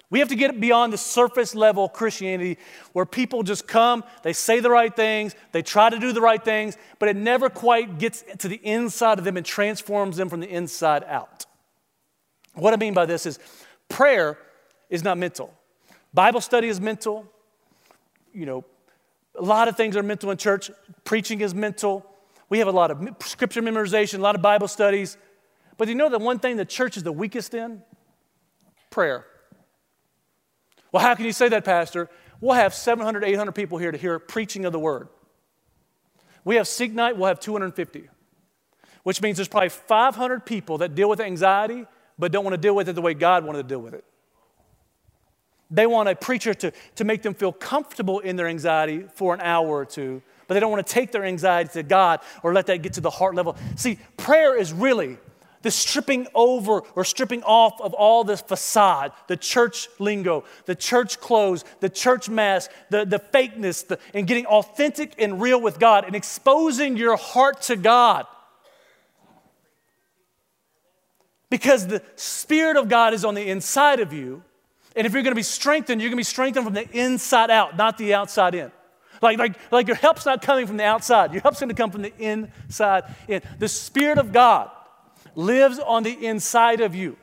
We 0.08 0.20
have 0.20 0.28
to 0.28 0.36
get 0.36 0.60
beyond 0.60 0.92
the 0.92 0.98
surface 0.98 1.54
level 1.54 1.88
Christianity 1.88 2.58
where 2.92 3.04
people 3.04 3.42
just 3.42 3.66
come, 3.66 4.04
they 4.22 4.32
say 4.32 4.60
the 4.60 4.70
right 4.70 4.94
things, 4.94 5.34
they 5.50 5.62
try 5.62 5.90
to 5.90 5.98
do 5.98 6.12
the 6.12 6.20
right 6.20 6.42
things, 6.42 6.76
but 7.00 7.08
it 7.08 7.16
never 7.16 7.50
quite 7.50 7.98
gets 7.98 8.24
to 8.38 8.46
the 8.46 8.60
inside 8.62 9.18
of 9.18 9.24
them 9.24 9.36
and 9.36 9.44
transforms 9.44 10.16
them 10.16 10.28
from 10.28 10.40
the 10.40 10.48
inside 10.48 11.02
out. 11.04 11.44
What 12.54 12.72
I 12.72 12.76
mean 12.76 12.94
by 12.94 13.04
this 13.04 13.26
is 13.26 13.40
prayer 13.88 14.38
is 14.88 15.02
not 15.02 15.18
mental. 15.18 15.52
Bible 16.14 16.40
study 16.40 16.68
is 16.68 16.80
mental. 16.80 17.26
You 18.32 18.46
know, 18.46 18.64
A 19.38 19.42
lot 19.42 19.68
of 19.68 19.76
things 19.76 19.96
are 19.96 20.02
mental 20.02 20.30
in 20.30 20.36
church. 20.36 20.70
Preaching 21.04 21.40
is 21.40 21.54
mental. 21.54 22.06
We 22.48 22.58
have 22.58 22.68
a 22.68 22.72
lot 22.72 22.90
of 22.90 23.08
scripture 23.20 23.60
memorization, 23.60 24.20
a 24.20 24.22
lot 24.22 24.34
of 24.34 24.42
Bible 24.42 24.68
studies. 24.68 25.16
But 25.76 25.88
you 25.88 25.94
know 25.94 26.08
the 26.08 26.18
one 26.18 26.38
thing 26.38 26.56
the 26.56 26.64
church 26.64 26.96
is 26.96 27.02
the 27.02 27.12
weakest 27.12 27.54
in? 27.54 27.82
Prayer. 28.90 29.26
Well, 30.92 31.03
how 31.03 31.14
can 31.14 31.25
you 31.25 31.33
say 31.33 31.49
that, 31.49 31.64
Pastor? 31.64 32.09
We'll 32.40 32.55
have 32.55 32.75
700, 32.75 33.25
800 33.25 33.53
people 33.53 33.79
here 33.79 33.92
to 33.92 33.99
hear 33.99 34.18
preaching 34.18 34.64
of 34.64 34.72
the 34.72 34.79
word. 34.79 35.09
We 36.44 36.57
have 36.57 36.68
Seek 36.68 36.92
Night, 36.92 37.16
we'll 37.16 37.27
have 37.27 37.40
250, 37.40 38.09
which 39.03 39.20
means 39.20 39.37
there's 39.37 39.49
probably 39.49 39.70
500 39.70 40.46
people 40.46 40.79
that 40.79 40.94
deal 40.94 41.09
with 41.09 41.20
anxiety 41.20 41.87
but 42.18 42.33
don't 42.33 42.44
want 42.44 42.55
to 42.55 42.61
deal 42.61 42.75
with 42.75 42.88
it 42.88 42.94
the 42.94 43.03
way 43.03 43.14
God 43.14 43.44
wanted 43.44 43.62
to 43.62 43.68
deal 43.68 43.81
with 43.81 43.94
it. 43.94 44.05
They 45.70 45.87
want 45.87 46.09
a 46.09 46.14
preacher 46.14 46.55
to, 46.55 46.72
to 46.94 47.05
make 47.05 47.22
them 47.22 47.35
feel 47.35 47.53
comfortable 47.53 48.20
in 48.20 48.37
their 48.37 48.46
anxiety 48.46 49.05
for 49.14 49.35
an 49.35 49.40
hour 49.40 49.66
or 49.66 49.85
two, 49.85 50.22
but 50.46 50.55
they 50.55 50.61
don't 50.61 50.70
want 50.70 50.87
to 50.87 50.92
take 50.92 51.11
their 51.11 51.25
anxiety 51.25 51.70
to 51.75 51.83
God 51.83 52.20
or 52.42 52.55
let 52.55 52.66
that 52.66 52.83
get 52.83 52.92
to 52.94 53.01
the 53.01 53.11
heart 53.11 53.35
level. 53.35 53.57
See, 53.75 53.99
prayer 54.16 54.57
is 54.57 54.72
really 54.72 55.18
the 55.66 55.70
stripping 55.72 56.29
over 56.33 56.83
or 56.94 57.05
stripping 57.05 57.42
off 57.42 57.81
of 57.81 57.92
all 57.92 58.22
this 58.22 58.40
facade, 58.40 59.11
the 59.26 59.37
church 59.37 59.88
lingo, 59.98 60.44
the 60.66 60.76
church 60.76 61.18
clothes, 61.18 61.64
the 61.81 61.88
church 61.88 62.29
mask, 62.29 62.70
the, 62.88 63.05
the 63.05 63.18
fakeness, 63.18 63.85
the, 63.85 63.98
and 64.14 64.29
getting 64.29 64.46
authentic 64.46 65.16
and 65.18 65.42
real 65.42 65.61
with 65.61 65.81
God 65.81 66.05
and 66.05 66.14
exposing 66.14 66.96
your 66.96 67.16
heart 67.16 67.62
to 67.62 67.74
God. 67.74 68.29
Because 71.50 71.88
the 71.88 72.00
Spirit 72.14 72.76
of 72.76 72.88
God 72.88 73.12
is 73.12 73.24
on 73.24 73.35
the 73.35 73.50
inside 73.50 73.98
of 73.98 74.12
you. 74.12 74.44
And 74.94 75.05
if 75.05 75.14
you're 75.14 75.24
going 75.24 75.33
to 75.33 75.35
be 75.35 75.42
strengthened, 75.42 76.00
you're 76.00 76.11
going 76.11 76.16
to 76.16 76.20
be 76.20 76.22
strengthened 76.22 76.64
from 76.64 76.74
the 76.74 76.88
inside 76.96 77.50
out, 77.50 77.76
not 77.76 77.98
the 77.98 78.14
outside 78.14 78.55
in. 78.55 78.70
Like, 79.20 79.37
like, 79.37 79.57
like 79.72 79.88
your 79.88 79.96
help's 79.96 80.26
not 80.26 80.42
coming 80.42 80.68
from 80.68 80.76
the 80.76 80.85
outside, 80.85 81.33
your 81.33 81.42
help's 81.42 81.59
going 81.59 81.70
to 81.70 81.74
come 81.74 81.90
from 81.90 82.02
the 82.02 82.16
inside 82.18 83.02
in. 83.26 83.42
The 83.59 83.66
Spirit 83.66 84.18
of 84.18 84.33
God 84.33 84.70
lives 85.37 85.79
on 85.79 86.03
the 86.03 86.27
inside 86.27 86.81
of 86.81 86.96
you. 86.96 87.16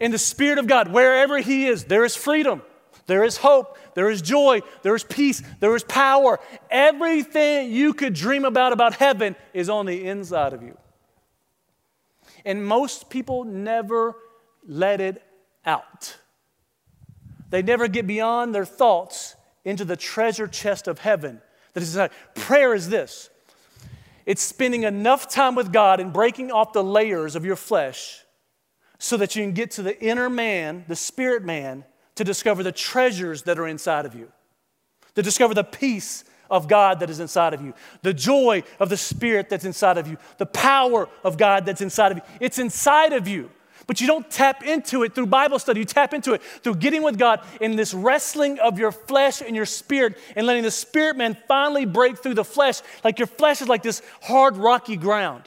In 0.00 0.10
the 0.10 0.18
Spirit 0.18 0.58
of 0.58 0.66
God, 0.66 0.88
wherever 0.92 1.38
He 1.38 1.66
is, 1.66 1.84
there 1.84 2.04
is 2.04 2.16
freedom, 2.16 2.62
there 3.06 3.22
is 3.22 3.36
hope, 3.36 3.78
there 3.94 4.10
is 4.10 4.22
joy, 4.22 4.62
there 4.82 4.94
is 4.94 5.04
peace, 5.04 5.42
there 5.60 5.74
is 5.76 5.84
power. 5.84 6.40
Everything 6.70 7.70
you 7.70 7.94
could 7.94 8.14
dream 8.14 8.44
about 8.44 8.72
about 8.72 8.94
heaven 8.94 9.36
is 9.52 9.68
on 9.68 9.86
the 9.86 10.06
inside 10.06 10.52
of 10.52 10.62
you. 10.62 10.76
And 12.44 12.64
most 12.64 13.10
people 13.10 13.44
never 13.44 14.16
let 14.66 15.00
it 15.00 15.22
out. 15.64 16.16
They 17.50 17.62
never 17.62 17.88
get 17.88 18.06
beyond 18.06 18.54
their 18.54 18.64
thoughts 18.64 19.34
into 19.64 19.84
the 19.84 19.96
treasure 19.96 20.46
chest 20.46 20.86
of 20.86 20.98
heaven. 20.98 21.40
That 21.72 21.82
is, 21.82 21.98
prayer 22.34 22.74
is 22.74 22.88
this 22.88 23.30
it's 24.28 24.42
spending 24.42 24.82
enough 24.82 25.26
time 25.26 25.54
with 25.54 25.72
God 25.72 26.00
and 26.00 26.12
breaking 26.12 26.52
off 26.52 26.74
the 26.74 26.84
layers 26.84 27.34
of 27.34 27.46
your 27.46 27.56
flesh 27.56 28.26
so 28.98 29.16
that 29.16 29.34
you 29.34 29.42
can 29.42 29.52
get 29.52 29.70
to 29.70 29.82
the 29.82 29.98
inner 30.04 30.28
man, 30.28 30.84
the 30.86 30.96
spirit 30.96 31.42
man, 31.42 31.82
to 32.14 32.24
discover 32.24 32.62
the 32.62 32.70
treasures 32.70 33.44
that 33.44 33.58
are 33.58 33.66
inside 33.66 34.04
of 34.04 34.14
you, 34.14 34.30
to 35.14 35.22
discover 35.22 35.54
the 35.54 35.64
peace 35.64 36.24
of 36.50 36.68
God 36.68 37.00
that 37.00 37.08
is 37.08 37.20
inside 37.20 37.54
of 37.54 37.62
you, 37.62 37.72
the 38.02 38.12
joy 38.12 38.64
of 38.78 38.90
the 38.90 38.98
Spirit 38.98 39.48
that's 39.48 39.64
inside 39.64 39.96
of 39.96 40.06
you, 40.06 40.18
the 40.36 40.46
power 40.46 41.08
of 41.24 41.38
God 41.38 41.64
that's 41.64 41.80
inside 41.80 42.12
of 42.12 42.18
you. 42.18 42.24
It's 42.38 42.58
inside 42.58 43.14
of 43.14 43.26
you. 43.26 43.50
But 43.88 44.02
you 44.02 44.06
don't 44.06 44.30
tap 44.30 44.62
into 44.62 45.02
it 45.02 45.14
through 45.14 45.26
Bible 45.26 45.58
study. 45.58 45.80
You 45.80 45.86
tap 45.86 46.12
into 46.12 46.34
it 46.34 46.42
through 46.42 46.74
getting 46.74 47.02
with 47.02 47.18
God 47.18 47.40
in 47.58 47.74
this 47.74 47.94
wrestling 47.94 48.58
of 48.58 48.78
your 48.78 48.92
flesh 48.92 49.40
and 49.40 49.56
your 49.56 49.64
spirit 49.64 50.18
and 50.36 50.46
letting 50.46 50.62
the 50.62 50.70
spirit 50.70 51.16
man 51.16 51.38
finally 51.48 51.86
break 51.86 52.18
through 52.18 52.34
the 52.34 52.44
flesh. 52.44 52.82
Like 53.02 53.18
your 53.18 53.26
flesh 53.26 53.62
is 53.62 53.68
like 53.68 53.82
this 53.82 54.02
hard, 54.20 54.58
rocky 54.58 54.96
ground. 54.96 55.44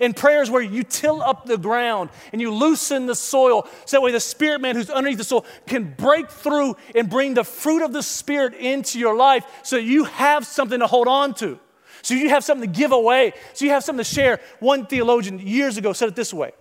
And 0.00 0.16
prayers 0.16 0.50
where 0.50 0.62
you 0.62 0.82
till 0.82 1.22
up 1.22 1.44
the 1.44 1.58
ground 1.58 2.08
and 2.32 2.40
you 2.40 2.52
loosen 2.52 3.04
the 3.04 3.14
soil 3.14 3.68
so 3.84 3.98
that 3.98 4.00
way 4.00 4.12
the 4.12 4.18
spirit 4.18 4.62
man 4.62 4.76
who's 4.76 4.88
underneath 4.88 5.18
the 5.18 5.24
soil 5.24 5.44
can 5.66 5.94
break 5.96 6.30
through 6.30 6.76
and 6.94 7.10
bring 7.10 7.34
the 7.34 7.44
fruit 7.44 7.84
of 7.84 7.92
the 7.92 8.02
spirit 8.02 8.54
into 8.54 8.98
your 8.98 9.14
life 9.14 9.44
so 9.62 9.76
you 9.76 10.04
have 10.04 10.46
something 10.46 10.80
to 10.80 10.86
hold 10.86 11.06
on 11.06 11.34
to. 11.34 11.60
So 12.00 12.14
you 12.14 12.30
have 12.30 12.44
something 12.44 12.72
to 12.72 12.78
give 12.78 12.92
away. 12.92 13.34
So 13.52 13.66
you 13.66 13.72
have 13.72 13.84
something 13.84 14.02
to 14.02 14.10
share. 14.10 14.40
One 14.58 14.86
theologian 14.86 15.38
years 15.38 15.76
ago 15.76 15.92
said 15.92 16.08
it 16.08 16.16
this 16.16 16.32
way 16.32 16.52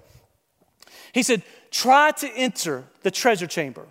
he 1.13 1.23
said, 1.23 1.43
Try 1.71 2.11
to 2.11 2.29
enter 2.35 2.83
the 3.03 3.11
treasure 3.11 3.47
chamber 3.47 3.87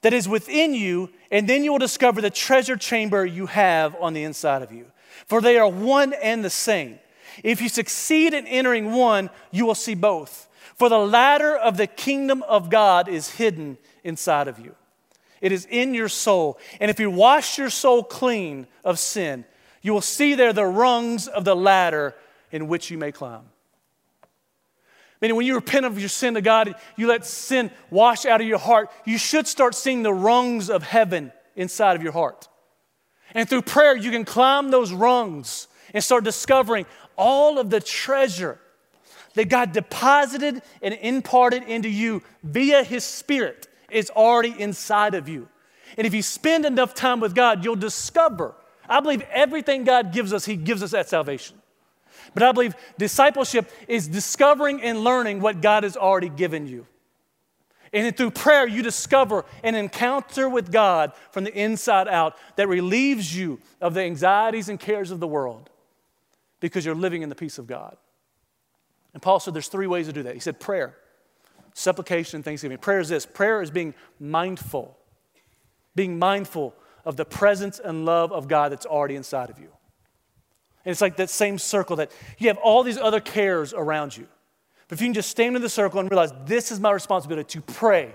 that 0.00 0.14
is 0.14 0.28
within 0.28 0.72
you, 0.72 1.10
and 1.30 1.48
then 1.48 1.62
you 1.62 1.72
will 1.72 1.78
discover 1.78 2.20
the 2.20 2.30
treasure 2.30 2.76
chamber 2.76 3.26
you 3.26 3.46
have 3.46 3.94
on 4.00 4.14
the 4.14 4.24
inside 4.24 4.62
of 4.62 4.72
you. 4.72 4.86
For 5.26 5.40
they 5.40 5.58
are 5.58 5.68
one 5.68 6.14
and 6.14 6.44
the 6.44 6.50
same. 6.50 6.98
If 7.44 7.60
you 7.60 7.68
succeed 7.68 8.32
in 8.32 8.46
entering 8.46 8.92
one, 8.92 9.30
you 9.50 9.66
will 9.66 9.74
see 9.74 9.94
both. 9.94 10.48
For 10.76 10.88
the 10.88 10.98
ladder 10.98 11.54
of 11.54 11.76
the 11.76 11.86
kingdom 11.86 12.42
of 12.44 12.70
God 12.70 13.08
is 13.08 13.30
hidden 13.30 13.76
inside 14.02 14.48
of 14.48 14.58
you. 14.58 14.74
It 15.40 15.52
is 15.52 15.66
in 15.70 15.94
your 15.94 16.08
soul. 16.08 16.58
And 16.80 16.90
if 16.90 16.98
you 16.98 17.10
wash 17.10 17.58
your 17.58 17.70
soul 17.70 18.02
clean 18.02 18.66
of 18.84 18.98
sin, 18.98 19.44
you 19.82 19.92
will 19.92 20.00
see 20.00 20.34
there 20.34 20.52
the 20.52 20.66
rungs 20.66 21.28
of 21.28 21.44
the 21.44 21.56
ladder 21.56 22.14
in 22.50 22.68
which 22.68 22.90
you 22.90 22.98
may 22.98 23.12
climb. 23.12 23.44
Meaning, 25.20 25.36
when 25.36 25.46
you 25.46 25.54
repent 25.54 25.84
of 25.84 25.98
your 25.98 26.08
sin 26.08 26.34
to 26.34 26.40
God, 26.40 26.74
you 26.96 27.06
let 27.06 27.26
sin 27.26 27.70
wash 27.90 28.24
out 28.24 28.40
of 28.40 28.46
your 28.46 28.58
heart, 28.58 28.90
you 29.04 29.18
should 29.18 29.46
start 29.46 29.74
seeing 29.74 30.02
the 30.02 30.14
rungs 30.14 30.70
of 30.70 30.82
heaven 30.82 31.30
inside 31.56 31.96
of 31.96 32.02
your 32.02 32.12
heart. 32.12 32.48
And 33.34 33.48
through 33.48 33.62
prayer, 33.62 33.96
you 33.96 34.10
can 34.10 34.24
climb 34.24 34.70
those 34.70 34.92
rungs 34.92 35.68
and 35.92 36.02
start 36.02 36.24
discovering 36.24 36.86
all 37.16 37.58
of 37.58 37.70
the 37.70 37.80
treasure 37.80 38.58
that 39.34 39.48
God 39.48 39.72
deposited 39.72 40.62
and 40.82 40.94
imparted 40.94 41.64
into 41.64 41.88
you 41.88 42.22
via 42.42 42.82
His 42.82 43.04
Spirit 43.04 43.68
is 43.90 44.10
already 44.10 44.54
inside 44.58 45.14
of 45.14 45.28
you. 45.28 45.48
And 45.96 46.06
if 46.06 46.14
you 46.14 46.22
spend 46.22 46.64
enough 46.64 46.94
time 46.94 47.20
with 47.20 47.34
God, 47.34 47.64
you'll 47.64 47.76
discover. 47.76 48.54
I 48.88 49.00
believe 49.00 49.22
everything 49.30 49.84
God 49.84 50.12
gives 50.12 50.32
us, 50.32 50.44
He 50.44 50.56
gives 50.56 50.82
us 50.82 50.94
at 50.94 51.08
salvation. 51.08 51.59
But 52.34 52.42
I 52.42 52.52
believe 52.52 52.74
discipleship 52.98 53.70
is 53.88 54.06
discovering 54.06 54.82
and 54.82 55.02
learning 55.02 55.40
what 55.40 55.60
God 55.60 55.82
has 55.82 55.96
already 55.96 56.28
given 56.28 56.66
you. 56.66 56.86
And 57.92 58.16
through 58.16 58.30
prayer, 58.30 58.68
you 58.68 58.82
discover 58.82 59.44
an 59.64 59.74
encounter 59.74 60.48
with 60.48 60.70
God 60.70 61.12
from 61.32 61.42
the 61.44 61.52
inside 61.52 62.06
out 62.06 62.36
that 62.54 62.68
relieves 62.68 63.36
you 63.36 63.58
of 63.80 63.94
the 63.94 64.02
anxieties 64.02 64.68
and 64.68 64.78
cares 64.78 65.10
of 65.10 65.18
the 65.18 65.26
world 65.26 65.70
because 66.60 66.86
you're 66.86 66.94
living 66.94 67.22
in 67.22 67.28
the 67.28 67.34
peace 67.34 67.58
of 67.58 67.66
God. 67.66 67.96
And 69.12 69.20
Paul 69.20 69.40
said 69.40 69.54
there's 69.54 69.68
three 69.68 69.88
ways 69.88 70.06
to 70.06 70.12
do 70.12 70.22
that. 70.22 70.34
He 70.34 70.40
said 70.40 70.60
prayer, 70.60 70.94
supplication, 71.74 72.36
and 72.36 72.44
thanksgiving. 72.44 72.78
Prayer 72.78 73.00
is 73.00 73.08
this 73.08 73.26
prayer 73.26 73.60
is 73.60 73.72
being 73.72 73.94
mindful, 74.20 74.96
being 75.96 76.16
mindful 76.16 76.74
of 77.04 77.16
the 77.16 77.24
presence 77.24 77.80
and 77.80 78.04
love 78.04 78.30
of 78.30 78.46
God 78.46 78.70
that's 78.70 78.86
already 78.86 79.16
inside 79.16 79.50
of 79.50 79.58
you. 79.58 79.70
And 80.84 80.92
it's 80.92 81.00
like 81.00 81.16
that 81.16 81.30
same 81.30 81.58
circle 81.58 81.96
that 81.96 82.10
you 82.38 82.48
have 82.48 82.58
all 82.58 82.82
these 82.82 82.98
other 82.98 83.20
cares 83.20 83.74
around 83.74 84.16
you. 84.16 84.26
But 84.88 84.96
if 84.96 85.02
you 85.02 85.06
can 85.06 85.14
just 85.14 85.30
stand 85.30 85.56
in 85.56 85.62
the 85.62 85.68
circle 85.68 86.00
and 86.00 86.10
realize 86.10 86.32
this 86.46 86.72
is 86.72 86.80
my 86.80 86.90
responsibility 86.90 87.46
to 87.58 87.60
pray 87.60 88.14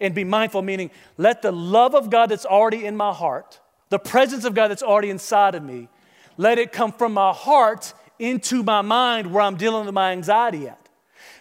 and 0.00 0.14
be 0.14 0.24
mindful, 0.24 0.62
meaning 0.62 0.90
let 1.16 1.42
the 1.42 1.52
love 1.52 1.94
of 1.94 2.10
God 2.10 2.30
that's 2.30 2.46
already 2.46 2.84
in 2.84 2.96
my 2.96 3.12
heart, 3.12 3.60
the 3.90 3.98
presence 3.98 4.44
of 4.44 4.54
God 4.54 4.68
that's 4.68 4.82
already 4.82 5.10
inside 5.10 5.54
of 5.54 5.62
me, 5.62 5.88
let 6.36 6.58
it 6.58 6.72
come 6.72 6.92
from 6.92 7.12
my 7.12 7.32
heart 7.32 7.94
into 8.18 8.62
my 8.62 8.82
mind 8.82 9.32
where 9.32 9.42
I'm 9.42 9.56
dealing 9.56 9.86
with 9.86 9.94
my 9.94 10.12
anxiety 10.12 10.68
at. 10.68 10.80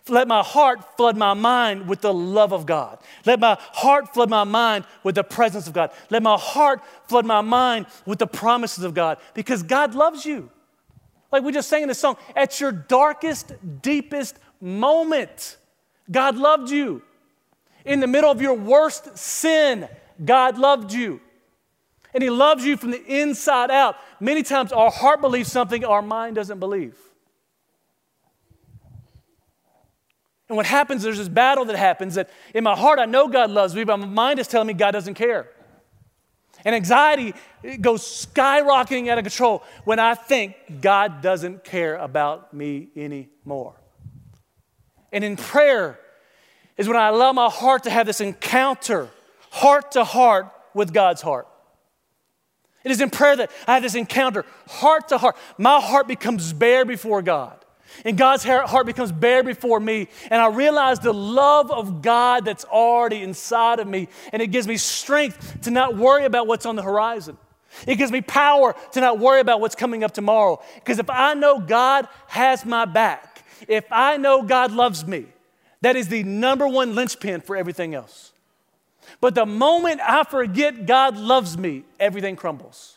Let 0.08 0.28
my 0.28 0.44
heart 0.44 0.98
flood 0.98 1.18
my 1.18 1.34
mind 1.34 1.88
with 1.88 2.02
the 2.02 2.14
love 2.14 2.54
of 2.54 2.68
God. 2.68 3.00
Let 3.26 3.40
my 3.40 3.58
heart 3.60 4.14
flood 4.14 4.30
my 4.30 4.44
mind 4.44 4.86
with 5.04 5.16
the 5.16 5.24
presence 5.24 5.66
of 5.66 5.74
God. 5.74 5.92
Let 6.12 6.22
my 6.22 6.38
heart 6.38 6.82
flood 7.08 7.26
my 7.26 7.42
mind 7.42 7.88
with 8.06 8.20
the 8.20 8.28
promises 8.28 8.84
of 8.84 8.94
God 8.94 9.18
because 9.34 9.64
God 9.64 9.96
loves 9.96 10.24
you. 10.24 10.52
Like 11.36 11.44
we 11.44 11.52
just 11.52 11.68
sang 11.68 11.82
in 11.82 11.90
the 11.90 11.94
song, 11.94 12.16
at 12.34 12.62
your 12.62 12.72
darkest, 12.72 13.52
deepest 13.82 14.40
moment, 14.62 15.58
God 16.10 16.38
loved 16.38 16.72
you. 16.72 17.02
In 17.84 18.00
the 18.00 18.08
middle 18.08 18.32
of 18.32 18.42
your 18.42 18.54
worst 18.54 19.18
sin, 19.18 19.90
God 20.24 20.58
loved 20.58 20.94
you. 20.94 21.20
And 22.14 22.24
He 22.24 22.30
loves 22.30 22.64
you 22.64 22.78
from 22.78 22.92
the 22.92 23.04
inside 23.06 23.70
out. 23.70 23.98
Many 24.22 24.44
times 24.44 24.72
our 24.72 24.90
heart 24.90 25.20
believes 25.20 25.52
something 25.52 25.84
our 25.84 26.02
mind 26.02 26.38
doesn't 26.38 26.60
believe. 26.62 26.98
And 30.48 30.56
what 30.56 30.66
happens, 30.66 31.04
there's 31.04 31.18
this 31.18 31.28
battle 31.28 31.66
that 31.66 31.76
happens 31.76 32.16
that 32.16 32.30
in 32.54 32.64
my 32.64 32.78
heart 32.78 32.98
I 32.98 33.06
know 33.06 33.28
God 33.28 33.50
loves 33.50 33.76
me, 33.76 33.84
but 33.84 33.98
my 33.98 34.06
mind 34.06 34.40
is 34.40 34.48
telling 34.48 34.68
me 34.68 34.74
God 34.74 34.92
doesn't 34.92 35.16
care. 35.16 35.50
And 36.66 36.76
anxiety 36.76 37.34
goes 37.80 38.02
skyrocketing 38.02 39.08
out 39.08 39.18
of 39.18 39.24
control 39.24 39.64
when 39.86 40.00
I 40.00 40.16
think 40.16 40.56
God 40.82 41.22
doesn't 41.22 41.64
care 41.64 41.96
about 41.96 42.54
me 42.54 42.90
anymore. 42.96 43.76
And 45.14 45.24
in 45.24 45.38
prayer 45.38 46.00
is 46.76 46.88
when 46.88 46.98
I 46.98 47.08
allow 47.08 47.32
my 47.32 47.50
heart 47.50 47.84
to 47.84 47.90
have 47.90 48.08
this 48.08 48.20
encounter, 48.20 49.10
heart 49.52 49.92
to 49.92 50.04
heart, 50.04 50.52
with 50.76 50.94
God's 50.94 51.22
heart. 51.24 51.48
It 52.84 52.92
is 52.92 53.02
in 53.02 53.10
prayer 53.10 53.36
that 53.38 53.50
I 53.68 53.76
have 53.76 53.82
this 53.82 53.96
encounter, 53.96 54.46
heart 54.68 55.08
to 55.08 55.18
heart. 55.18 55.36
My 55.58 55.80
heart 55.80 56.08
becomes 56.08 56.54
bare 56.54 56.86
before 56.86 57.24
God. 57.24 57.65
And 58.04 58.18
God's 58.18 58.44
heart 58.44 58.86
becomes 58.86 59.12
bare 59.12 59.44
before 59.44 59.80
me. 59.80 60.08
And 60.30 60.42
I 60.42 60.48
realize 60.48 61.00
the 61.00 61.14
love 61.14 61.72
of 61.72 62.02
God 62.02 62.46
that's 62.46 62.66
already 62.66 63.22
inside 63.22 63.80
of 63.80 63.88
me. 63.88 64.10
And 64.34 64.42
it 64.42 64.48
gives 64.48 64.68
me 64.68 64.78
strength 64.78 65.62
to 65.62 65.72
not 65.72 65.96
worry 65.96 66.26
about 66.26 66.48
what's 66.48 66.66
on 66.66 66.76
the 66.76 66.84
horizon. 66.84 67.38
It 67.88 67.96
gives 67.96 68.12
me 68.12 68.22
power 68.22 68.76
to 68.94 69.02
not 69.02 69.20
worry 69.20 69.42
about 69.42 69.62
what's 69.62 69.76
coming 69.76 70.04
up 70.04 70.14
tomorrow. 70.14 70.62
Because 70.76 71.00
if 71.00 71.10
I 71.10 71.34
know 71.34 71.60
God 71.60 72.08
has 72.28 72.66
my 72.66 72.86
back, 72.86 73.44
if 73.68 73.86
I 73.92 74.18
know 74.18 74.44
God 74.44 74.72
loves 74.72 75.06
me, 75.06 75.26
that 75.82 75.96
is 75.96 76.08
the 76.08 76.24
number 76.24 76.68
one 76.68 76.96
linchpin 76.96 77.42
for 77.42 77.56
everything 77.56 77.94
else. 77.94 78.32
But 79.22 79.36
the 79.36 79.46
moment 79.46 80.02
I 80.02 80.24
forget 80.24 80.86
God 80.86 81.18
loves 81.18 81.58
me, 81.58 81.84
everything 82.00 82.36
crumbles. 82.36 82.95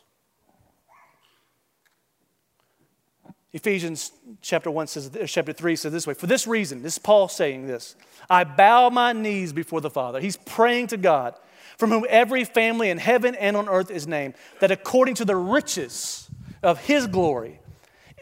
Ephesians 3.53 4.13
chapter 4.43 4.71
1 4.71 4.87
says, 4.89 5.17
uh, 5.17 5.27
chapter 5.27 5.53
3 5.53 5.75
says 5.77 5.93
this 5.93 6.07
way 6.07 6.15
For 6.15 6.27
this 6.27 6.47
reason, 6.47 6.83
this 6.83 6.95
is 6.95 6.99
Paul 6.99 7.29
saying 7.29 7.67
this, 7.67 7.97
I 8.29 8.45
bow 8.45 8.91
my 8.91 9.13
knees 9.13 9.53
before 9.53 9.81
the 9.81 9.91
Father. 9.91 10.21
He's 10.21 10.37
praying 10.37 10.89
to 10.89 10.97
God, 10.97 11.35
from 11.79 11.91
whom 11.91 12.05
every 12.09 12.45
family 12.45 12.91
in 12.91 12.99
heaven 12.99 13.35
and 13.35 13.57
on 13.57 13.69
earth 13.69 13.91
is 13.91 14.07
named, 14.07 14.35
that 14.61 14.71
according 14.71 15.15
to 15.17 15.25
the 15.25 15.37
riches 15.37 16.29
of 16.63 16.79
his 16.81 17.07
glory, 17.07 17.61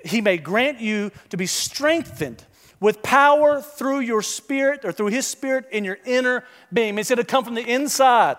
he 0.04 0.20
may 0.20 0.36
grant 0.38 0.80
you 0.80 1.10
to 1.30 1.36
be 1.36 1.46
strengthened 1.46 2.44
with 2.78 3.02
power 3.02 3.60
through 3.60 4.00
your 4.00 4.22
spirit 4.22 4.84
or 4.84 4.92
through 4.92 5.06
his 5.06 5.26
spirit 5.26 5.66
in 5.72 5.84
your 5.84 5.98
inner 6.04 6.44
being. 6.72 6.96
It's 6.98 7.08
going 7.08 7.16
to 7.16 7.24
come 7.24 7.44
from 7.44 7.54
the 7.54 7.66
inside 7.66 8.36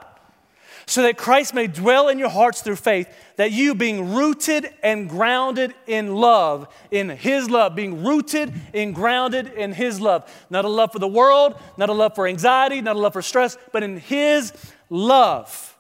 so 0.88 1.02
that 1.02 1.18
Christ 1.18 1.54
may 1.54 1.68
dwell 1.68 2.08
in 2.08 2.18
your 2.18 2.30
hearts 2.30 2.62
through 2.62 2.78
faith, 2.78 3.14
that 3.36 3.52
you, 3.52 3.76
being 3.76 4.14
rooted 4.14 4.74
and 4.82 5.10
grounded 5.10 5.76
in 5.86 6.16
love, 6.16 6.74
in 6.92 7.10
His 7.10 7.50
love, 7.50 7.76
being 7.76 8.06
rooted 8.06 8.54
and 8.74 8.96
grounded 8.96 9.48
in 9.48 9.74
His 9.74 10.00
love. 10.00 10.34
Not 10.50 10.64
a 10.64 10.70
love 10.70 10.94
for 10.94 11.00
the 11.00 11.08
world, 11.08 11.60
not 11.76 11.90
a 11.90 11.94
love 11.94 12.16
for 12.16 12.26
anxiety, 12.26 12.80
not 12.82 12.96
a 12.96 13.00
love 13.00 13.14
for 13.14 13.22
stress, 13.22 13.58
but 13.74 13.84
in 13.84 13.98
His 13.98 14.54
love, 14.90 15.78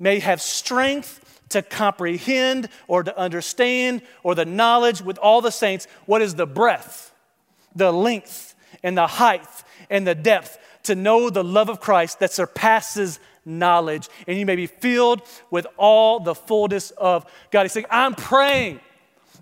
may 0.00 0.18
have 0.18 0.42
strength 0.42 1.40
to 1.50 1.62
comprehend 1.62 2.68
or 2.88 3.04
to 3.04 3.16
understand 3.16 4.02
or 4.24 4.34
the 4.34 4.44
knowledge 4.44 5.00
with 5.00 5.16
all 5.18 5.40
the 5.40 5.52
saints 5.52 5.86
what 6.06 6.22
is 6.22 6.34
the 6.34 6.46
breadth, 6.46 7.12
the 7.74 7.92
length, 7.92 8.56
and 8.82 8.98
the 8.98 9.06
height 9.06 9.46
and 9.88 10.06
the 10.06 10.14
depth 10.14 10.58
to 10.82 10.94
know 10.94 11.30
the 11.30 11.44
love 11.44 11.68
of 11.68 11.80
Christ 11.80 12.20
that 12.20 12.32
surpasses 12.32 13.20
knowledge, 13.44 14.08
and 14.26 14.38
you 14.38 14.46
may 14.46 14.56
be 14.56 14.66
filled 14.66 15.22
with 15.50 15.66
all 15.76 16.20
the 16.20 16.34
fullness 16.34 16.90
of 16.92 17.24
God. 17.50 17.62
He's 17.62 17.72
saying, 17.72 17.86
I'm 17.90 18.14
praying 18.14 18.80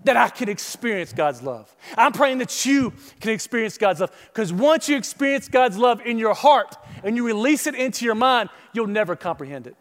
that 0.05 0.17
I 0.17 0.29
can 0.29 0.49
experience 0.49 1.13
God's 1.13 1.43
love. 1.43 1.75
I'm 1.99 2.13
praying 2.13 2.39
that 2.39 2.65
you 2.65 2.93
can 3.21 3.33
experience 3.33 3.77
God's 3.77 4.01
love. 4.01 4.13
Because 4.33 4.53
once 4.53 4.89
you 4.89 4.97
experience 4.97 5.49
God's 5.49 5.77
love 5.77 6.01
in 6.01 6.19
your 6.19 6.35
heart 6.35 6.77
and 7.03 7.17
you 7.17 7.27
release 7.27 7.67
it 7.67 7.75
into 7.75 8.05
your 8.05 8.15
mind, 8.15 8.49
you'll 8.73 8.87
never 8.87 9.17
comprehend 9.17 9.67
it. 9.67 9.77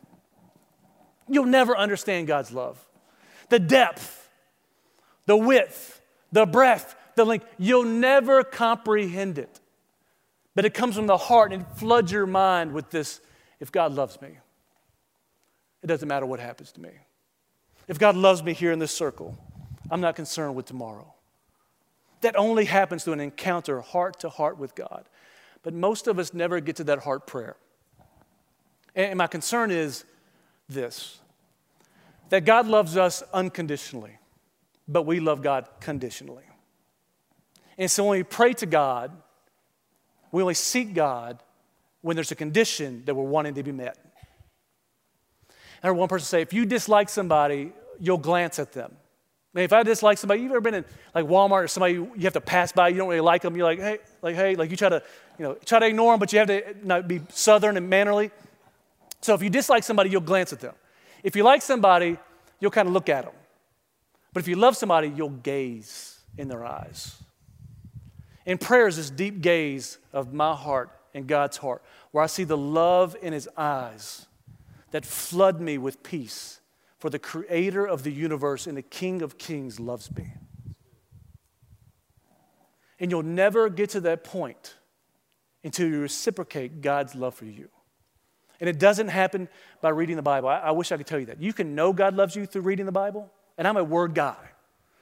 You'll 1.27 1.45
never 1.45 1.77
understand 1.77 2.27
God's 2.27 2.51
love. 2.51 2.83
The 3.49 3.59
depth, 3.59 4.29
the 5.27 5.37
width, 5.37 6.01
the 6.31 6.45
breadth, 6.45 6.95
the 7.15 7.25
length, 7.25 7.45
you'll 7.57 7.83
never 7.83 8.43
comprehend 8.43 9.37
it. 9.37 9.59
But 10.55 10.65
it 10.65 10.73
comes 10.73 10.95
from 10.95 11.07
the 11.07 11.17
heart 11.17 11.53
and 11.53 11.67
floods 11.67 12.11
your 12.11 12.25
mind 12.25 12.73
with 12.73 12.89
this 12.89 13.21
if 13.65 13.71
God 13.71 13.93
loves 13.93 14.21
me, 14.21 14.29
it 15.81 15.87
doesn't 15.87 16.07
matter 16.07 16.27
what 16.27 16.39
happens 16.39 16.71
to 16.73 16.79
me. 16.79 16.91
If 17.87 17.97
God 17.97 18.15
loves 18.15 18.43
me 18.43 18.53
here 18.53 18.71
in 18.71 18.77
this 18.77 18.91
circle, 18.91 19.35
I'm 19.89 20.01
not 20.01 20.15
concerned 20.15 20.53
with 20.53 20.67
tomorrow. 20.67 21.15
That 22.21 22.35
only 22.35 22.65
happens 22.65 23.03
through 23.03 23.13
an 23.13 23.21
encounter 23.21 23.81
heart 23.81 24.19
to 24.19 24.29
heart 24.29 24.59
with 24.59 24.75
God. 24.75 25.09
But 25.63 25.73
most 25.73 26.05
of 26.05 26.19
us 26.19 26.31
never 26.31 26.59
get 26.59 26.75
to 26.75 26.83
that 26.83 26.99
heart 26.99 27.25
prayer. 27.25 27.55
And 28.93 29.17
my 29.17 29.25
concern 29.25 29.71
is 29.71 30.05
this 30.69 31.19
that 32.29 32.45
God 32.45 32.67
loves 32.67 32.97
us 32.97 33.23
unconditionally, 33.33 34.19
but 34.87 35.07
we 35.07 35.19
love 35.19 35.41
God 35.41 35.67
conditionally. 35.79 36.45
And 37.79 37.89
so 37.89 38.03
when 38.05 38.19
we 38.19 38.23
pray 38.23 38.53
to 38.53 38.67
God, 38.67 39.11
we 40.31 40.43
only 40.43 40.53
seek 40.53 40.93
God 40.93 41.39
when 42.05 42.15
there's 42.15 42.31
a 42.31 42.35
condition 42.35 43.01
that 43.05 43.15
we're 43.15 43.23
wanting 43.23 43.55
to 43.55 43.63
be 43.63 43.71
met. 43.71 43.97
I 45.81 45.87
heard 45.87 45.93
one 45.93 46.07
person 46.07 46.27
say, 46.27 46.43
if 46.43 46.53
you 46.53 46.63
dislike 46.63 47.09
somebody, 47.09 47.73
you'll 47.99 48.19
glance 48.19 48.59
at 48.59 48.73
them. 48.73 48.95
If 49.55 49.73
I 49.73 49.81
dislike 49.81 50.19
somebody, 50.19 50.41
you've 50.41 50.51
ever 50.51 50.61
been 50.61 50.75
in 50.75 50.85
like 51.15 51.25
Walmart 51.25 51.63
or 51.63 51.67
somebody 51.67 51.93
you 51.93 52.21
have 52.21 52.33
to 52.33 52.41
pass 52.41 52.71
by, 52.71 52.89
you 52.89 52.97
don't 52.97 53.07
really 53.07 53.21
like 53.21 53.41
them, 53.41 53.55
you're 53.55 53.65
like, 53.65 53.79
hey, 53.79 53.97
like, 54.21 54.35
hey, 54.35 54.53
like 54.55 54.69
you 54.69 54.77
try 54.77 54.89
to, 54.89 55.01
you 55.39 55.45
know, 55.45 55.55
try 55.65 55.79
to 55.79 55.87
ignore 55.87 56.13
them, 56.13 56.19
but 56.19 56.31
you 56.31 56.37
have 56.37 56.47
to 56.49 56.75
not 56.83 57.07
be 57.07 57.21
southern 57.29 57.75
and 57.75 57.89
mannerly. 57.89 58.29
So 59.21 59.33
if 59.33 59.41
you 59.41 59.49
dislike 59.49 59.83
somebody, 59.83 60.11
you'll 60.11 60.21
glance 60.21 60.53
at 60.53 60.59
them. 60.59 60.75
If 61.23 61.35
you 61.35 61.41
like 61.41 61.63
somebody, 61.63 62.19
you'll 62.59 62.69
kind 62.69 62.87
of 62.87 62.93
look 62.93 63.09
at 63.09 63.25
them. 63.25 63.33
But 64.31 64.43
if 64.43 64.47
you 64.47 64.57
love 64.57 64.77
somebody, 64.77 65.07
you'll 65.07 65.29
gaze 65.29 66.19
in 66.37 66.49
their 66.49 66.65
eyes. 66.65 67.15
And 68.45 68.61
prayer 68.61 68.87
is 68.87 68.97
this 68.97 69.09
deep 69.09 69.41
gaze 69.41 69.97
of 70.13 70.35
my 70.35 70.53
heart 70.53 70.91
and 71.15 71.25
God's 71.25 71.57
heart, 71.57 71.81
where 72.11 72.23
I 72.23 72.27
see 72.27 72.43
the 72.43 72.57
love 72.57 73.15
in 73.21 73.33
His 73.33 73.49
eyes 73.57 74.27
that 74.91 75.05
flood 75.05 75.59
me 75.59 75.79
with 75.79 76.03
peace. 76.03 76.59
For 76.99 77.09
the 77.09 77.19
creator 77.19 77.85
of 77.85 78.03
the 78.03 78.11
universe 78.11 78.67
and 78.67 78.75
the 78.75 78.81
King 78.81 79.21
of 79.21 79.37
kings 79.37 79.79
loves 79.79 80.15
me. 80.15 80.33
And 82.99 83.11
you'll 83.11 83.23
never 83.23 83.69
get 83.69 83.91
to 83.91 83.99
that 84.01 84.23
point 84.23 84.75
until 85.63 85.87
you 85.87 85.99
reciprocate 85.99 86.81
God's 86.81 87.15
love 87.15 87.35
for 87.35 87.45
you. 87.45 87.69
And 88.59 88.69
it 88.69 88.79
doesn't 88.79 89.09
happen 89.09 89.49
by 89.81 89.89
reading 89.89 90.15
the 90.15 90.21
Bible. 90.21 90.47
I, 90.47 90.59
I, 90.59 90.71
wish 90.71 90.91
I 90.91 90.97
could 90.97 91.07
tell 91.07 91.19
you 91.19 91.25
that. 91.25 91.41
You 91.41 91.53
can 91.53 91.75
know 91.75 91.91
God 91.91 92.15
loves 92.15 92.35
you 92.35 92.45
through 92.45 92.61
reading 92.61 92.85
the 92.85 92.91
Bible, 92.91 93.29
and 93.57 93.67
I'm 93.67 93.77
a 93.77 93.83
word 93.83 94.15
guy. 94.15 94.37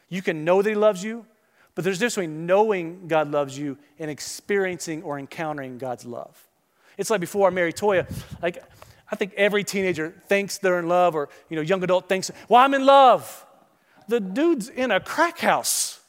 You 0.09 0.21
can 0.21 0.43
know 0.43 0.61
that 0.61 0.69
He 0.69 0.75
loves 0.75 1.03
you, 1.03 1.25
but 1.75 1.83
there's 1.83 1.97
a 1.97 1.99
difference 1.99 2.15
between 2.15 2.45
knowing 2.45 3.07
God 3.07 3.31
loves 3.31 3.57
you 3.57 3.77
and 3.99 4.11
experiencing 4.11 5.03
or 5.03 5.17
encountering 5.17 5.77
God's 5.77 6.05
love. 6.05 6.47
It's 6.97 7.09
like 7.09 7.19
before 7.19 7.47
I 7.47 7.51
married 7.51 7.75
Toya, 7.75 8.11
like 8.41 8.63
I 9.11 9.15
think 9.15 9.33
every 9.35 9.63
teenager 9.63 10.13
thinks 10.27 10.57
they're 10.57 10.79
in 10.79 10.87
love, 10.87 11.15
or 11.15 11.29
you 11.49 11.55
know, 11.55 11.61
young 11.61 11.83
adult 11.83 12.09
thinks, 12.09 12.31
well, 12.49 12.63
I'm 12.63 12.73
in 12.73 12.85
love. 12.85 13.45
The 14.07 14.19
dude's 14.19 14.69
in 14.69 14.91
a 14.91 14.99
crack 14.99 15.39
house. 15.39 15.99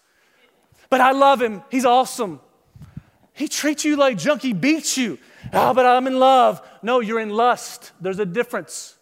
But 0.91 1.01
I 1.01 1.13
love 1.13 1.41
him. 1.41 1.63
He's 1.71 1.85
awesome. 1.85 2.41
He 3.33 3.49
treats 3.49 3.85
you 3.85 3.97
like 3.97 4.17
junk, 4.17 4.43
he 4.43 4.53
beats 4.53 4.97
you. 4.97 5.19
Oh, 5.53 5.75
but 5.75 5.85
I'm 5.87 6.07
in 6.07 6.19
love. 6.19 6.67
No, 6.83 7.01
you're 7.01 7.21
in 7.21 7.31
lust. 7.31 7.93
There's 8.01 8.19
a 8.19 8.27
difference. 8.27 8.97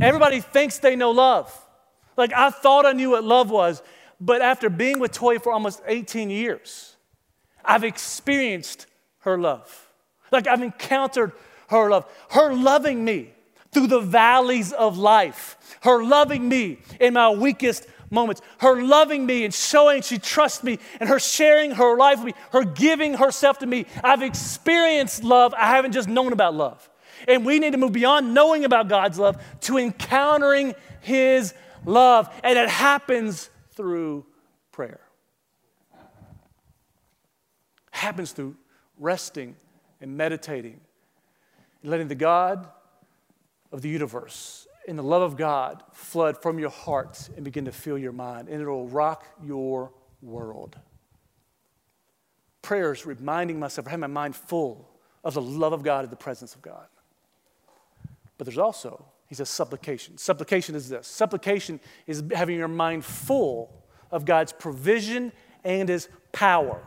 Everybody 0.00 0.40
thinks 0.40 0.78
they 0.78 0.96
know 0.96 1.10
love. 1.10 1.52
Like 2.16 2.32
I 2.32 2.50
thought 2.50 2.86
I 2.86 2.92
knew 2.92 3.10
what 3.10 3.24
love 3.24 3.50
was, 3.50 3.82
but 4.20 4.42
after 4.42 4.68
being 4.68 4.98
with 4.98 5.12
Toy 5.12 5.38
for 5.38 5.52
almost 5.52 5.80
18 5.86 6.30
years, 6.30 6.96
I've 7.64 7.84
experienced 7.84 8.86
her 9.20 9.38
love. 9.38 9.88
Like 10.32 10.46
I've 10.46 10.62
encountered 10.62 11.32
her 11.68 11.90
love, 11.90 12.06
her 12.30 12.54
loving 12.54 13.04
me 13.04 13.32
through 13.72 13.86
the 13.88 14.00
valleys 14.00 14.72
of 14.72 14.98
life, 14.98 15.56
her 15.82 16.02
loving 16.02 16.48
me 16.48 16.78
in 17.00 17.14
my 17.14 17.30
weakest 17.30 17.86
moments, 18.10 18.40
her 18.58 18.82
loving 18.82 19.26
me 19.26 19.44
and 19.44 19.52
showing 19.52 20.02
she 20.02 20.18
trusts 20.18 20.64
me, 20.64 20.78
and 21.00 21.08
her 21.08 21.18
sharing 21.18 21.72
her 21.72 21.96
life 21.96 22.18
with 22.18 22.34
me, 22.34 22.40
her 22.52 22.64
giving 22.64 23.14
herself 23.14 23.58
to 23.58 23.66
me. 23.66 23.86
I've 24.02 24.22
experienced 24.22 25.22
love. 25.22 25.54
I 25.54 25.68
haven't 25.68 25.92
just 25.92 26.08
known 26.08 26.32
about 26.32 26.54
love. 26.54 26.88
And 27.26 27.44
we 27.44 27.58
need 27.58 27.72
to 27.72 27.78
move 27.78 27.92
beyond 27.92 28.32
knowing 28.32 28.64
about 28.64 28.88
God's 28.88 29.18
love 29.18 29.42
to 29.62 29.76
encountering 29.76 30.74
His 31.00 31.52
love. 31.84 32.32
And 32.42 32.58
it 32.58 32.68
happens 32.68 33.50
through 33.78 34.26
prayer. 34.72 35.00
happens 37.98 38.32
through 38.32 38.56
resting 38.98 39.56
and 40.00 40.16
meditating 40.16 40.80
and 41.82 41.90
letting 41.90 42.08
the 42.08 42.14
God 42.14 42.68
of 43.72 43.82
the 43.82 43.88
universe 43.88 44.66
and 44.86 44.98
the 44.98 45.02
love 45.02 45.22
of 45.22 45.36
God 45.36 45.82
flood 45.92 46.40
from 46.40 46.58
your 46.58 46.70
heart 46.70 47.28
and 47.36 47.44
begin 47.44 47.66
to 47.66 47.72
fill 47.72 47.98
your 47.98 48.12
mind, 48.12 48.48
and 48.48 48.60
it'll 48.60 48.88
rock 48.88 49.24
your 49.44 49.92
world. 50.22 50.76
Prayers 52.62 53.04
reminding 53.04 53.58
myself, 53.60 53.86
I 53.86 53.90
have 53.90 54.00
my 54.00 54.06
mind 54.06 54.34
full 54.34 54.88
of 55.22 55.34
the 55.34 55.42
love 55.42 55.72
of 55.72 55.82
God 55.82 56.04
and 56.04 56.10
the 56.10 56.16
presence 56.16 56.54
of 56.54 56.62
God. 56.62 56.86
But 58.38 58.46
there's 58.46 58.58
also 58.58 59.04
he 59.28 59.34
says 59.34 59.48
supplication. 59.48 60.16
Supplication 60.18 60.74
is 60.74 60.88
this 60.88 61.06
supplication 61.06 61.80
is 62.06 62.22
having 62.34 62.56
your 62.56 62.68
mind 62.68 63.04
full 63.04 63.70
of 64.10 64.24
God's 64.24 64.52
provision 64.52 65.32
and 65.64 65.88
his 65.88 66.08
power. 66.32 66.82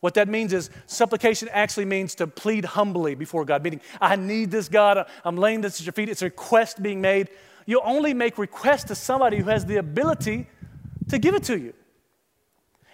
What 0.00 0.14
that 0.14 0.28
means 0.28 0.52
is 0.52 0.70
supplication 0.86 1.48
actually 1.52 1.84
means 1.84 2.16
to 2.16 2.26
plead 2.26 2.64
humbly 2.64 3.14
before 3.14 3.44
God, 3.44 3.62
meaning, 3.62 3.80
I 4.00 4.16
need 4.16 4.50
this, 4.50 4.68
God. 4.68 5.06
I'm 5.24 5.36
laying 5.36 5.60
this 5.60 5.80
at 5.80 5.86
your 5.86 5.92
feet. 5.92 6.08
It's 6.08 6.22
a 6.22 6.26
request 6.26 6.82
being 6.82 7.00
made, 7.00 7.28
you'll 7.66 7.82
only 7.84 8.12
make 8.12 8.36
requests 8.38 8.84
to 8.84 8.96
somebody 8.96 9.38
who 9.38 9.44
has 9.44 9.64
the 9.64 9.76
ability 9.76 10.48
to 11.08 11.18
give 11.18 11.34
it 11.34 11.44
to 11.44 11.58
you. 11.58 11.72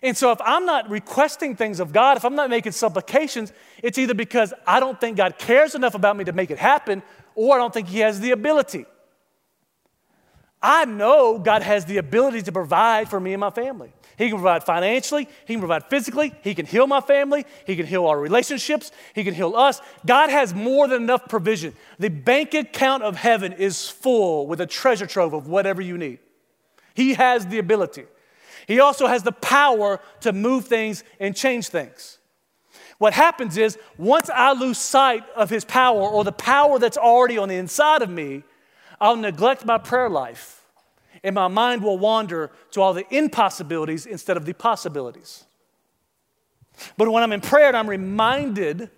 And 0.03 0.17
so, 0.17 0.31
if 0.31 0.41
I'm 0.43 0.65
not 0.65 0.89
requesting 0.91 1.57
things 1.57 1.81
of 1.81 1.93
God, 1.93 2.19
if 2.19 2.25
I'm 2.25 2.37
not 2.37 2.51
making 2.51 2.73
supplications, 2.73 3.53
it's 3.83 3.99
either 3.99 4.15
because 4.15 4.55
I 4.67 4.79
don't 4.79 5.01
think 5.01 5.17
God 5.17 5.39
cares 5.39 5.75
enough 5.75 5.95
about 5.95 6.17
me 6.17 6.25
to 6.25 6.33
make 6.33 6.51
it 6.51 6.59
happen, 6.59 7.03
or 7.39 7.55
I 7.55 7.59
don't 7.59 7.73
think 7.73 7.87
He 7.87 8.01
has 8.01 8.19
the 8.19 8.33
ability. 8.33 8.85
I 10.61 10.85
know 10.87 11.39
God 11.39 11.63
has 11.63 11.85
the 11.85 11.99
ability 11.99 12.43
to 12.43 12.53
provide 12.53 13.09
for 13.09 13.21
me 13.21 13.33
and 13.33 13.41
my 13.41 13.51
family. 13.51 13.93
He 14.17 14.29
can 14.29 14.39
provide 14.39 14.65
financially, 14.65 15.29
He 15.47 15.55
can 15.55 15.61
provide 15.61 15.85
physically, 15.85 16.35
He 16.43 16.53
can 16.53 16.67
heal 16.67 16.89
my 16.89 17.01
family, 17.01 17.47
He 17.65 17.77
can 17.77 17.87
heal 17.87 18.07
our 18.07 18.19
relationships, 18.19 18.91
He 19.15 19.23
can 19.23 19.35
heal 19.35 19.55
us. 19.55 19.81
God 20.05 20.31
has 20.31 20.53
more 20.53 20.89
than 20.89 21.05
enough 21.05 21.29
provision. 21.29 21.75
The 22.01 22.09
bank 22.09 22.55
account 22.55 23.05
of 23.05 23.15
heaven 23.15 23.53
is 23.53 23.89
full 23.89 24.49
with 24.49 24.61
a 24.61 24.67
treasure 24.67 25.07
trove 25.07 25.33
of 25.33 25.47
whatever 25.47 25.81
you 25.81 25.97
need. 25.97 26.19
He 26.95 27.15
has 27.15 27.47
the 27.47 27.61
ability. 27.61 28.07
He 28.67 28.81
also 28.81 29.07
has 29.07 29.23
the 29.23 29.31
power 29.31 30.01
to 30.23 30.33
move 30.33 30.67
things 30.67 31.05
and 31.21 31.37
change 31.37 31.69
things. 31.69 32.18
What 32.99 33.15
happens 33.15 33.57
is, 33.57 33.79
once 33.97 34.29
I 34.29 34.53
lose 34.53 34.79
sight 34.79 35.25
of 35.37 35.51
His 35.51 35.65
power 35.65 36.01
or 36.01 36.25
the 36.25 36.33
power 36.33 36.79
that's 36.79 36.97
already 36.97 37.39
on 37.39 37.49
the 37.49 37.57
inside 37.57 38.03
of 38.03 38.11
me, 38.11 38.43
I'll 39.01 39.17
neglect 39.17 39.65
my 39.65 39.79
prayer 39.79 40.09
life 40.09 40.59
and 41.23 41.35
my 41.35 41.49
mind 41.49 41.83
will 41.83 41.99
wander 41.99 42.51
to 42.73 42.81
all 42.81 42.95
the 42.95 43.07
impossibilities 43.15 44.07
instead 44.07 44.37
of 44.37 44.45
the 44.45 44.53
possibilities. 44.53 45.45
But 46.97 47.11
when 47.11 47.23
I'm 47.23 47.33
in 47.33 47.41
prayer 47.41 47.69
and 47.69 47.77
I'm 47.77 47.89
reminded 47.89 48.91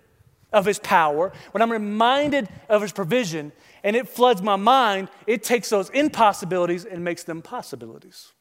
of 0.53 0.65
His 0.65 0.79
power, 0.79 1.31
when 1.51 1.61
I'm 1.61 1.71
reminded 1.71 2.49
of 2.69 2.81
His 2.81 2.91
provision, 2.91 3.51
and 3.83 3.95
it 3.95 4.07
floods 4.07 4.41
my 4.41 4.55
mind, 4.55 5.09
it 5.25 5.43
takes 5.43 5.69
those 5.69 5.89
impossibilities 5.89 6.85
and 6.85 7.03
makes 7.03 7.23
them 7.23 7.41
possibilities. 7.41 8.33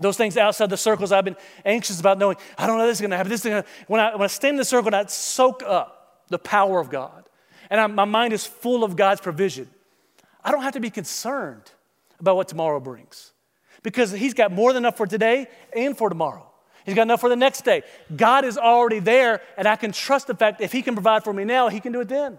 Those 0.00 0.16
things 0.16 0.36
outside 0.36 0.70
the 0.70 0.76
circles 0.76 1.10
I've 1.10 1.24
been 1.24 1.36
anxious 1.64 1.98
about 1.98 2.18
knowing, 2.18 2.36
I 2.56 2.66
don't 2.66 2.78
know 2.78 2.86
this 2.86 2.98
is 2.98 3.00
going 3.00 3.10
to 3.10 3.16
happen. 3.16 3.30
This 3.30 3.44
is 3.44 3.50
to 3.50 3.64
when 3.88 4.00
I 4.00 4.12
when 4.12 4.22
I 4.22 4.28
stand 4.28 4.54
in 4.54 4.58
the 4.58 4.64
circle 4.64 4.88
and 4.88 4.96
I 4.96 5.06
soak 5.06 5.62
up 5.64 6.22
the 6.28 6.38
power 6.38 6.78
of 6.80 6.90
God, 6.90 7.28
and 7.70 7.80
I, 7.80 7.86
my 7.86 8.04
mind 8.04 8.32
is 8.32 8.46
full 8.46 8.84
of 8.84 8.96
God's 8.96 9.20
provision, 9.20 9.68
I 10.44 10.52
don't 10.52 10.62
have 10.62 10.74
to 10.74 10.80
be 10.80 10.90
concerned 10.90 11.72
about 12.20 12.36
what 12.36 12.48
tomorrow 12.48 12.80
brings 12.80 13.32
because 13.82 14.12
He's 14.12 14.34
got 14.34 14.52
more 14.52 14.72
than 14.72 14.84
enough 14.84 14.96
for 14.96 15.06
today 15.06 15.48
and 15.74 15.96
for 15.96 16.08
tomorrow. 16.08 16.44
He's 16.84 16.94
got 16.94 17.02
enough 17.02 17.20
for 17.20 17.28
the 17.28 17.36
next 17.36 17.64
day. 17.64 17.82
God 18.16 18.44
is 18.44 18.56
already 18.56 18.98
there, 18.98 19.42
and 19.56 19.68
I 19.68 19.76
can 19.76 19.92
trust 19.92 20.26
the 20.26 20.34
fact 20.34 20.60
if 20.60 20.72
He 20.72 20.82
can 20.82 20.94
provide 20.94 21.24
for 21.24 21.32
me 21.32 21.44
now, 21.44 21.68
He 21.68 21.80
can 21.80 21.92
do 21.92 22.00
it 22.00 22.08
then. 22.08 22.38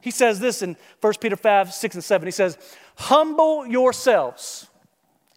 He 0.00 0.10
says 0.10 0.40
this 0.40 0.62
in 0.62 0.76
1 1.00 1.14
Peter 1.20 1.36
5, 1.36 1.72
6, 1.72 1.94
and 1.94 2.04
7. 2.04 2.26
He 2.26 2.32
says, 2.32 2.58
Humble 2.96 3.66
yourselves, 3.66 4.68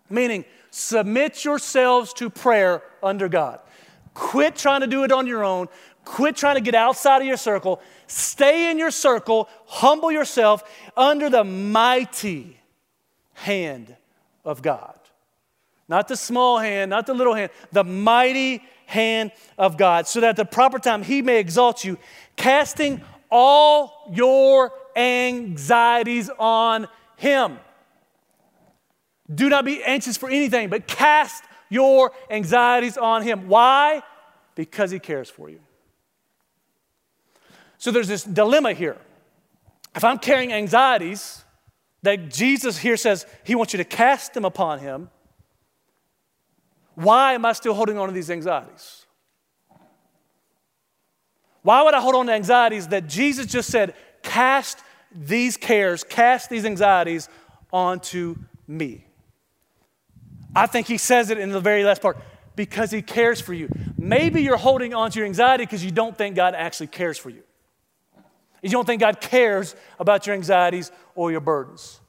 meaning 0.10 0.46
submit 0.72 1.44
yourselves 1.44 2.14
to 2.14 2.30
prayer 2.30 2.84
under 3.02 3.28
God. 3.28 3.60
Quit 4.14 4.56
trying 4.56 4.82
to 4.82 4.88
do 4.88 5.04
it 5.04 5.12
on 5.12 5.28
your 5.28 5.44
own. 5.44 5.68
Quit 6.06 6.36
trying 6.36 6.56
to 6.56 6.62
get 6.62 6.76
outside 6.76 7.22
of 7.22 7.28
your 7.28 7.38
circle. 7.38 7.82
Stay 8.08 8.72
in 8.72 8.80
your 8.80 8.92
circle. 8.92 9.48
Humble 9.66 10.12
yourself 10.12 10.64
under 10.98 11.30
the 11.30 11.44
mighty 11.44 12.60
hand 13.34 13.96
of 14.44 14.62
God. 14.62 15.00
Not 15.88 16.08
the 16.08 16.18
small 16.18 16.60
hand, 16.60 16.90
not 16.90 17.08
the 17.08 17.14
little 17.14 17.34
hand, 17.34 17.52
the 17.72 17.84
mighty 17.84 18.64
hand 18.86 19.32
of 19.58 19.78
God, 19.78 20.08
so 20.08 20.20
that 20.22 20.30
at 20.30 20.36
the 20.36 20.46
proper 20.46 20.80
time 20.80 21.04
he 21.04 21.22
may 21.22 21.40
exalt 21.40 21.84
you, 21.84 21.98
casting 22.36 23.02
all 23.32 24.12
your 24.12 24.72
anxieties 24.96 26.30
on 26.38 26.88
him. 27.18 27.60
Do 29.34 29.50
not 29.50 29.66
be 29.66 29.84
anxious 29.84 30.18
for 30.18 30.30
anything, 30.30 30.70
but 30.70 30.88
cast 30.88 31.44
your 31.70 32.12
anxieties 32.30 32.98
on 32.98 33.22
him. 33.22 33.48
Why? 33.48 34.02
Because 34.56 34.92
he 34.92 35.00
cares 35.00 35.30
for 35.30 35.50
you. 35.50 35.60
So 37.78 37.92
there's 37.92 38.08
this 38.08 38.24
dilemma 38.24 38.74
here. 38.74 38.98
If 39.96 40.04
I'm 40.04 40.18
carrying 40.18 40.52
anxieties, 40.52 41.44
that 42.02 42.30
Jesus 42.30 42.78
here 42.78 42.98
says 42.98 43.26
he 43.44 43.56
wants 43.56 43.74
you 43.74 43.78
to 43.78 43.84
cast 43.84 44.34
them 44.34 44.46
upon 44.46 44.80
him, 44.80 45.10
why 46.96 47.34
am 47.34 47.46
I 47.46 47.54
still 47.54 47.74
holding 47.74 47.98
on 47.98 48.08
to 48.08 48.14
these 48.14 48.30
anxieties? 48.30 49.06
Why 51.62 51.82
would 51.84 51.94
I 51.94 52.02
hold 52.02 52.16
on 52.16 52.26
to 52.28 52.34
anxieties 52.34 52.88
that 52.88 53.08
Jesus 53.08 53.46
just 53.46 53.70
said, 53.70 53.94
cast 54.24 54.80
these 55.14 55.58
cares, 55.58 56.04
cast 56.04 56.50
these 56.50 56.66
anxieties 56.66 57.30
onto 57.72 58.36
me? 58.68 59.06
I 60.56 60.66
think 60.66 60.88
he 60.88 60.98
says 60.98 61.30
it 61.30 61.38
in 61.38 61.52
the 61.52 61.60
very 61.60 61.84
last 61.84 62.02
part 62.02 62.18
because 62.56 62.92
he 62.92 63.02
cares 63.02 63.40
for 63.40 63.54
you. 63.54 63.70
Maybe 63.98 64.42
you're 64.42 64.58
holding 64.58 64.94
on 64.94 65.12
to 65.12 65.20
your 65.20 65.26
anxiety 65.26 65.66
because 65.66 65.84
you 65.84 65.92
don't 65.92 66.18
think 66.18 66.36
God 66.36 66.56
actually 66.56 66.88
cares 66.88 67.18
for 67.18 67.30
you. 67.30 67.44
You 68.62 68.70
don't 68.70 68.86
think 68.86 69.00
God 69.00 69.22
cares 69.22 69.76
about 70.00 70.28
your 70.28 70.36
anxieties 70.36 70.92
or 71.16 71.32
your 71.32 71.40
burdens. 71.40 72.00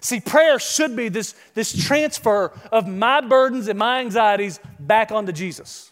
See, 0.00 0.20
prayer 0.20 0.58
should 0.58 0.96
be 0.96 1.08
this, 1.08 1.34
this 1.54 1.72
transfer 1.86 2.52
of 2.72 2.88
my 2.88 3.20
burdens 3.20 3.68
and 3.68 3.78
my 3.78 4.00
anxieties 4.00 4.58
back 4.80 5.12
onto 5.12 5.32
Jesus. 5.32 5.90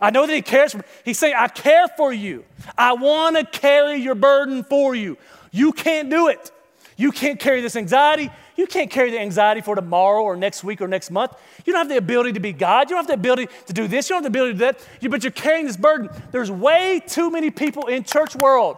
I 0.00 0.10
know 0.10 0.26
that 0.26 0.34
He 0.34 0.42
cares 0.42 0.72
for 0.72 0.78
me. 0.78 0.84
He's 1.04 1.18
saying, 1.18 1.34
I 1.38 1.48
care 1.48 1.86
for 1.96 2.12
you. 2.12 2.44
I 2.76 2.94
want 2.94 3.36
to 3.36 3.44
carry 3.44 3.96
your 3.96 4.16
burden 4.16 4.64
for 4.64 4.94
you. 4.94 5.16
You 5.52 5.72
can't 5.72 6.10
do 6.10 6.28
it. 6.28 6.50
You 6.96 7.12
can't 7.12 7.38
carry 7.38 7.60
this 7.60 7.76
anxiety. 7.76 8.30
You 8.56 8.66
can't 8.66 8.90
carry 8.90 9.10
the 9.10 9.20
anxiety 9.20 9.60
for 9.60 9.74
tomorrow 9.74 10.22
or 10.22 10.36
next 10.36 10.62
week 10.62 10.80
or 10.80 10.88
next 10.88 11.10
month. 11.10 11.32
You 11.64 11.72
don't 11.72 11.80
have 11.80 11.88
the 11.88 11.96
ability 11.96 12.34
to 12.34 12.40
be 12.40 12.52
God. 12.52 12.88
You 12.88 12.96
don't 12.96 13.04
have 13.04 13.06
the 13.08 13.14
ability 13.14 13.48
to 13.66 13.72
do 13.72 13.88
this. 13.88 14.08
You 14.08 14.14
don't 14.14 14.22
have 14.22 14.32
the 14.32 14.38
ability 14.38 14.58
to 14.58 14.58
do 14.58 14.78
that. 15.00 15.10
But 15.10 15.24
you're 15.24 15.32
carrying 15.32 15.66
this 15.66 15.76
burden. 15.76 16.08
There's 16.30 16.50
way 16.50 17.00
too 17.06 17.30
many 17.30 17.50
people 17.50 17.86
in 17.86 18.04
church 18.04 18.36
world 18.36 18.76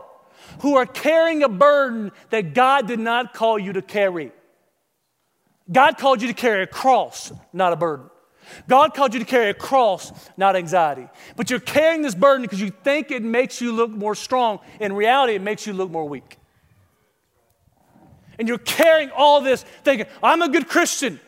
who 0.60 0.76
are 0.76 0.86
carrying 0.86 1.42
a 1.42 1.48
burden 1.48 2.12
that 2.30 2.54
God 2.54 2.86
did 2.88 2.98
not 3.00 3.34
call 3.34 3.58
you 3.58 3.74
to 3.74 3.82
carry. 3.82 4.32
God 5.70 5.98
called 5.98 6.22
you 6.22 6.28
to 6.28 6.34
carry 6.34 6.62
a 6.62 6.66
cross, 6.66 7.32
not 7.52 7.72
a 7.72 7.76
burden. 7.76 8.08
God 8.68 8.94
called 8.94 9.12
you 9.12 9.20
to 9.20 9.26
carry 9.26 9.50
a 9.50 9.54
cross, 9.54 10.12
not 10.36 10.54
anxiety. 10.54 11.08
But 11.34 11.50
you're 11.50 11.60
carrying 11.60 12.02
this 12.02 12.14
burden 12.14 12.42
because 12.42 12.60
you 12.60 12.70
think 12.70 13.10
it 13.10 13.22
makes 13.22 13.60
you 13.60 13.72
look 13.72 13.90
more 13.90 14.14
strong. 14.14 14.60
In 14.78 14.92
reality, 14.92 15.34
it 15.34 15.42
makes 15.42 15.66
you 15.66 15.72
look 15.72 15.90
more 15.90 16.08
weak. 16.08 16.38
And 18.38 18.48
you're 18.48 18.58
carrying 18.58 19.10
all 19.10 19.40
this 19.40 19.62
thinking, 19.84 20.06
I'm 20.22 20.42
a 20.42 20.48
good 20.48 20.68
Christian. 20.68 21.20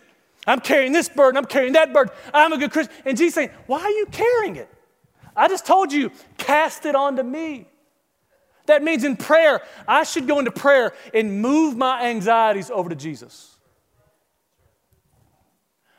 I'm 0.47 0.61
carrying 0.61 0.93
this 0.93 1.09
burden. 1.09 1.37
I'm 1.37 1.45
carrying 1.45 1.75
that 1.75 1.93
burden. 1.93 2.13
I'm 2.33 2.53
a 2.53 2.59
good 2.59 2.71
Christian. 2.71 2.95
And 3.05 3.17
Jesus 3.17 3.35
saying, 3.35 3.51
Why 3.67 3.81
are 3.81 3.91
you 3.91 4.07
carrying 4.07 4.57
it? 4.57 4.69
I 5.37 5.49
just 5.49 5.67
told 5.67 5.93
you, 5.93 6.11
cast 6.37 6.85
it 6.85 6.95
onto 6.95 7.23
me. 7.23 7.69
That 8.67 8.83
means 8.83 9.05
in 9.05 9.17
prayer, 9.17 9.63
I 9.87 10.03
should 10.05 10.27
go 10.27 10.39
into 10.39 10.51
prayer 10.51 10.93
and 11.15 11.41
move 11.41 11.77
my 11.77 12.07
anxieties 12.09 12.71
over 12.71 12.89
to 12.89 12.97
Jesus. 12.97 13.57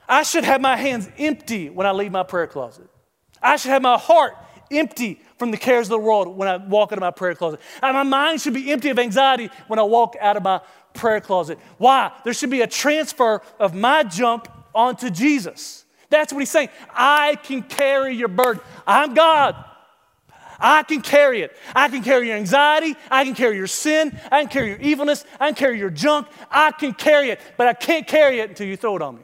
I 0.07 0.23
should 0.23 0.43
have 0.43 0.61
my 0.61 0.75
hands 0.75 1.09
empty 1.17 1.69
when 1.69 1.87
I 1.87 1.91
leave 1.91 2.11
my 2.11 2.23
prayer 2.23 2.47
closet. 2.47 2.89
I 3.41 3.55
should 3.55 3.69
have 3.69 3.81
my 3.81 3.97
heart 3.97 4.33
empty 4.71 5.21
from 5.37 5.51
the 5.51 5.57
cares 5.57 5.87
of 5.87 5.91
the 5.91 5.99
world 5.99 6.35
when 6.35 6.47
I 6.47 6.57
walk 6.57 6.91
into 6.91 7.01
my 7.01 7.11
prayer 7.11 7.33
closet. 7.33 7.59
And 7.81 7.93
my 7.93 8.03
mind 8.03 8.41
should 8.41 8.53
be 8.53 8.71
empty 8.71 8.89
of 8.89 8.99
anxiety 8.99 9.49
when 9.67 9.79
I 9.79 9.83
walk 9.83 10.15
out 10.19 10.37
of 10.37 10.43
my 10.43 10.61
prayer 10.93 11.21
closet. 11.21 11.59
Why? 11.77 12.11
There 12.23 12.33
should 12.33 12.49
be 12.49 12.61
a 12.61 12.67
transfer 12.67 13.41
of 13.59 13.73
my 13.73 14.03
junk 14.03 14.45
onto 14.73 15.09
Jesus. 15.09 15.85
That's 16.09 16.33
what 16.33 16.39
he's 16.39 16.49
saying. 16.49 16.69
I 16.91 17.35
can 17.35 17.63
carry 17.63 18.15
your 18.15 18.27
burden. 18.27 18.61
I'm 18.87 19.13
God. 19.13 19.55
I 20.59 20.83
can 20.83 21.01
carry 21.01 21.41
it. 21.41 21.55
I 21.73 21.87
can 21.87 22.03
carry 22.03 22.27
your 22.27 22.37
anxiety. 22.37 22.95
I 23.09 23.23
can 23.23 23.33
carry 23.33 23.55
your 23.55 23.67
sin. 23.67 24.19
I 24.31 24.41
can 24.41 24.49
carry 24.49 24.69
your 24.69 24.79
evilness. 24.79 25.23
I 25.39 25.47
can 25.47 25.55
carry 25.55 25.79
your 25.79 25.89
junk. 25.89 26.27
I 26.51 26.71
can 26.71 26.93
carry 26.93 27.29
it, 27.29 27.39
but 27.57 27.67
I 27.67 27.73
can't 27.73 28.07
carry 28.07 28.39
it 28.39 28.49
until 28.49 28.67
you 28.67 28.75
throw 28.75 28.95
it 28.95 29.01
on 29.01 29.17
me. 29.17 29.21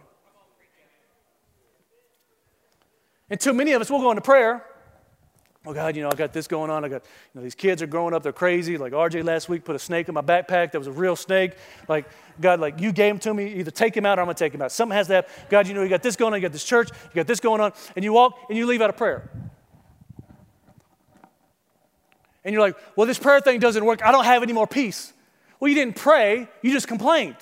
And 3.29 3.39
too 3.39 3.53
many 3.53 3.73
of 3.73 3.81
us 3.81 3.89
will 3.89 3.99
go 3.99 4.11
into 4.11 4.21
prayer. 4.21 4.63
Oh 5.67 5.73
God, 5.73 5.95
you 5.95 6.03
know, 6.03 6.09
I 6.09 6.15
got 6.15 6.31
this 6.31 6.47
going 6.47 6.69
on. 6.69 6.85
I 6.85 6.89
got, 6.89 7.03
you 7.03 7.39
know, 7.39 7.41
these 7.41 7.55
kids 7.55 7.81
are 7.81 7.87
growing 7.87 8.13
up, 8.13 8.21
they're 8.21 8.31
crazy. 8.31 8.77
Like 8.77 8.93
RJ 8.93 9.23
last 9.23 9.49
week 9.49 9.63
put 9.63 9.75
a 9.75 9.79
snake 9.79 10.07
in 10.07 10.13
my 10.13 10.21
backpack 10.21 10.71
that 10.71 10.77
was 10.77 10.87
a 10.87 10.91
real 10.91 11.15
snake. 11.15 11.53
Like, 11.87 12.07
God, 12.39 12.59
like 12.59 12.79
you 12.79 12.91
gave 12.91 13.13
him 13.15 13.19
to 13.19 13.33
me, 13.33 13.53
either 13.55 13.71
take 13.71 13.97
him 13.97 14.05
out 14.05 14.19
or 14.19 14.21
I'm 14.21 14.27
gonna 14.27 14.35
take 14.35 14.53
him 14.53 14.61
out. 14.61 14.71
Something 14.71 14.95
has 14.95 15.07
to 15.07 15.13
happen. 15.13 15.31
God, 15.49 15.67
you 15.67 15.73
know, 15.73 15.81
you 15.81 15.89
got 15.89 16.03
this 16.03 16.15
going 16.15 16.33
on, 16.33 16.39
you 16.39 16.47
got 16.47 16.51
this 16.53 16.63
church, 16.63 16.89
you 16.91 17.15
got 17.15 17.27
this 17.27 17.39
going 17.39 17.61
on, 17.61 17.73
and 17.95 18.05
you 18.05 18.13
walk 18.13 18.37
and 18.49 18.57
you 18.57 18.65
leave 18.67 18.81
out 18.81 18.89
of 18.89 18.97
prayer. 18.97 19.29
and 22.45 22.53
you're 22.53 22.61
like, 22.61 22.77
well, 22.95 23.07
this 23.07 23.17
prayer 23.17 23.41
thing 23.41 23.59
doesn't 23.59 23.83
work. 23.83 24.05
I 24.05 24.11
don't 24.11 24.23
have 24.23 24.43
any 24.43 24.53
more 24.53 24.67
peace. 24.67 25.11
Well, 25.59 25.67
you 25.67 25.75
didn't 25.75 25.95
pray, 25.95 26.47
you 26.61 26.71
just 26.71 26.87
complained. 26.87 27.35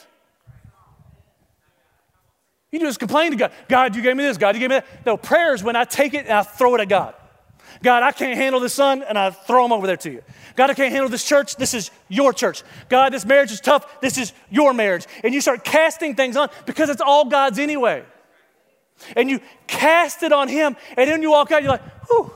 You 2.71 2.79
just 2.79 2.99
complained 2.99 3.33
to 3.33 3.37
God. 3.37 3.51
God, 3.67 3.95
you 3.95 4.01
gave 4.01 4.15
me 4.15 4.23
this. 4.23 4.37
God, 4.37 4.55
you 4.55 4.59
gave 4.59 4.69
me 4.69 4.77
that. 4.77 5.05
No, 5.05 5.17
prayer 5.17 5.53
is 5.53 5.61
when 5.61 5.75
I 5.75 5.83
take 5.83 6.15
it 6.15 6.25
and 6.25 6.31
I 6.31 6.41
throw 6.41 6.73
it 6.73 6.81
at 6.81 6.89
God. 6.89 7.13
God, 7.81 8.03
I 8.03 8.11
can't 8.11 8.37
handle 8.37 8.59
this 8.59 8.73
son, 8.73 9.03
and 9.03 9.17
I 9.17 9.31
throw 9.31 9.65
him 9.65 9.71
over 9.71 9.87
there 9.87 9.97
to 9.97 10.11
you. 10.11 10.21
God, 10.55 10.69
I 10.69 10.73
can't 10.73 10.91
handle 10.91 11.09
this 11.09 11.23
church. 11.23 11.55
This 11.55 11.73
is 11.73 11.91
your 12.07 12.33
church. 12.33 12.63
God, 12.89 13.11
this 13.13 13.25
marriage 13.25 13.51
is 13.51 13.59
tough. 13.59 13.99
This 14.01 14.17
is 14.17 14.33
your 14.49 14.73
marriage. 14.73 15.05
And 15.23 15.33
you 15.33 15.41
start 15.41 15.63
casting 15.63 16.15
things 16.15 16.37
on 16.37 16.49
because 16.65 16.89
it's 16.89 17.01
all 17.01 17.25
God's 17.25 17.59
anyway. 17.59 18.03
And 19.15 19.29
you 19.29 19.39
cast 19.67 20.23
it 20.23 20.31
on 20.31 20.47
Him, 20.47 20.77
and 20.95 21.09
then 21.09 21.21
you 21.21 21.31
walk 21.31 21.51
out, 21.51 21.63
you're 21.63 21.71
like, 21.71 22.07
whew, 22.07 22.31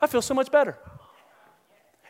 I 0.00 0.06
feel 0.06 0.22
so 0.22 0.34
much 0.34 0.50
better. 0.50 0.76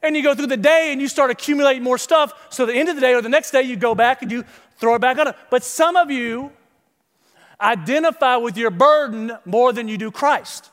And 0.02 0.16
you 0.16 0.22
go 0.22 0.34
through 0.34 0.48
the 0.48 0.56
day 0.56 0.90
and 0.90 1.00
you 1.00 1.06
start 1.06 1.30
accumulating 1.30 1.82
more 1.82 1.96
stuff. 1.96 2.32
So 2.50 2.66
the 2.66 2.74
end 2.74 2.88
of 2.88 2.96
the 2.96 3.00
day 3.00 3.14
or 3.14 3.22
the 3.22 3.28
next 3.28 3.52
day, 3.52 3.62
you 3.62 3.76
go 3.76 3.94
back 3.94 4.22
and 4.22 4.32
you 4.32 4.44
throw 4.78 4.96
it 4.96 4.98
back 4.98 5.16
on. 5.18 5.28
it. 5.28 5.36
But 5.48 5.62
some 5.62 5.94
of 5.94 6.10
you 6.10 6.50
identify 7.60 8.36
with 8.36 8.56
your 8.56 8.70
burden 8.70 9.32
more 9.44 9.72
than 9.72 9.86
you 9.86 9.96
do 9.96 10.10
Christ. 10.10 10.70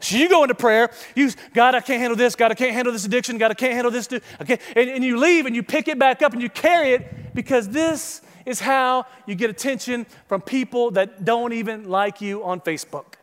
So 0.00 0.16
you 0.16 0.28
go 0.28 0.42
into 0.42 0.54
prayer, 0.54 0.90
you, 1.14 1.30
God, 1.54 1.74
I 1.74 1.80
can't 1.80 2.00
handle 2.00 2.16
this, 2.16 2.34
God, 2.34 2.50
I 2.50 2.54
can't 2.54 2.72
handle 2.72 2.92
this 2.92 3.04
addiction, 3.04 3.38
God, 3.38 3.50
I 3.50 3.54
can't 3.54 3.74
handle 3.74 3.90
this, 3.90 4.08
okay, 4.40 4.58
and, 4.76 4.90
and 4.90 5.04
you 5.04 5.18
leave 5.18 5.46
and 5.46 5.54
you 5.54 5.62
pick 5.62 5.88
it 5.88 5.98
back 5.98 6.22
up 6.22 6.32
and 6.32 6.42
you 6.42 6.48
carry 6.48 6.92
it 6.92 7.34
because 7.34 7.68
this 7.68 8.22
is 8.46 8.60
how 8.60 9.06
you 9.26 9.34
get 9.34 9.50
attention 9.50 10.06
from 10.26 10.40
people 10.40 10.90
that 10.92 11.24
don't 11.24 11.52
even 11.52 11.88
like 11.88 12.20
you 12.20 12.44
on 12.44 12.60
Facebook. 12.60 13.14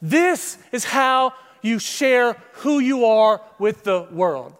This 0.00 0.58
is 0.72 0.84
how 0.84 1.34
you 1.62 1.78
share 1.78 2.36
who 2.54 2.80
you 2.80 3.04
are 3.06 3.40
with 3.58 3.84
the 3.84 4.08
world. 4.10 4.54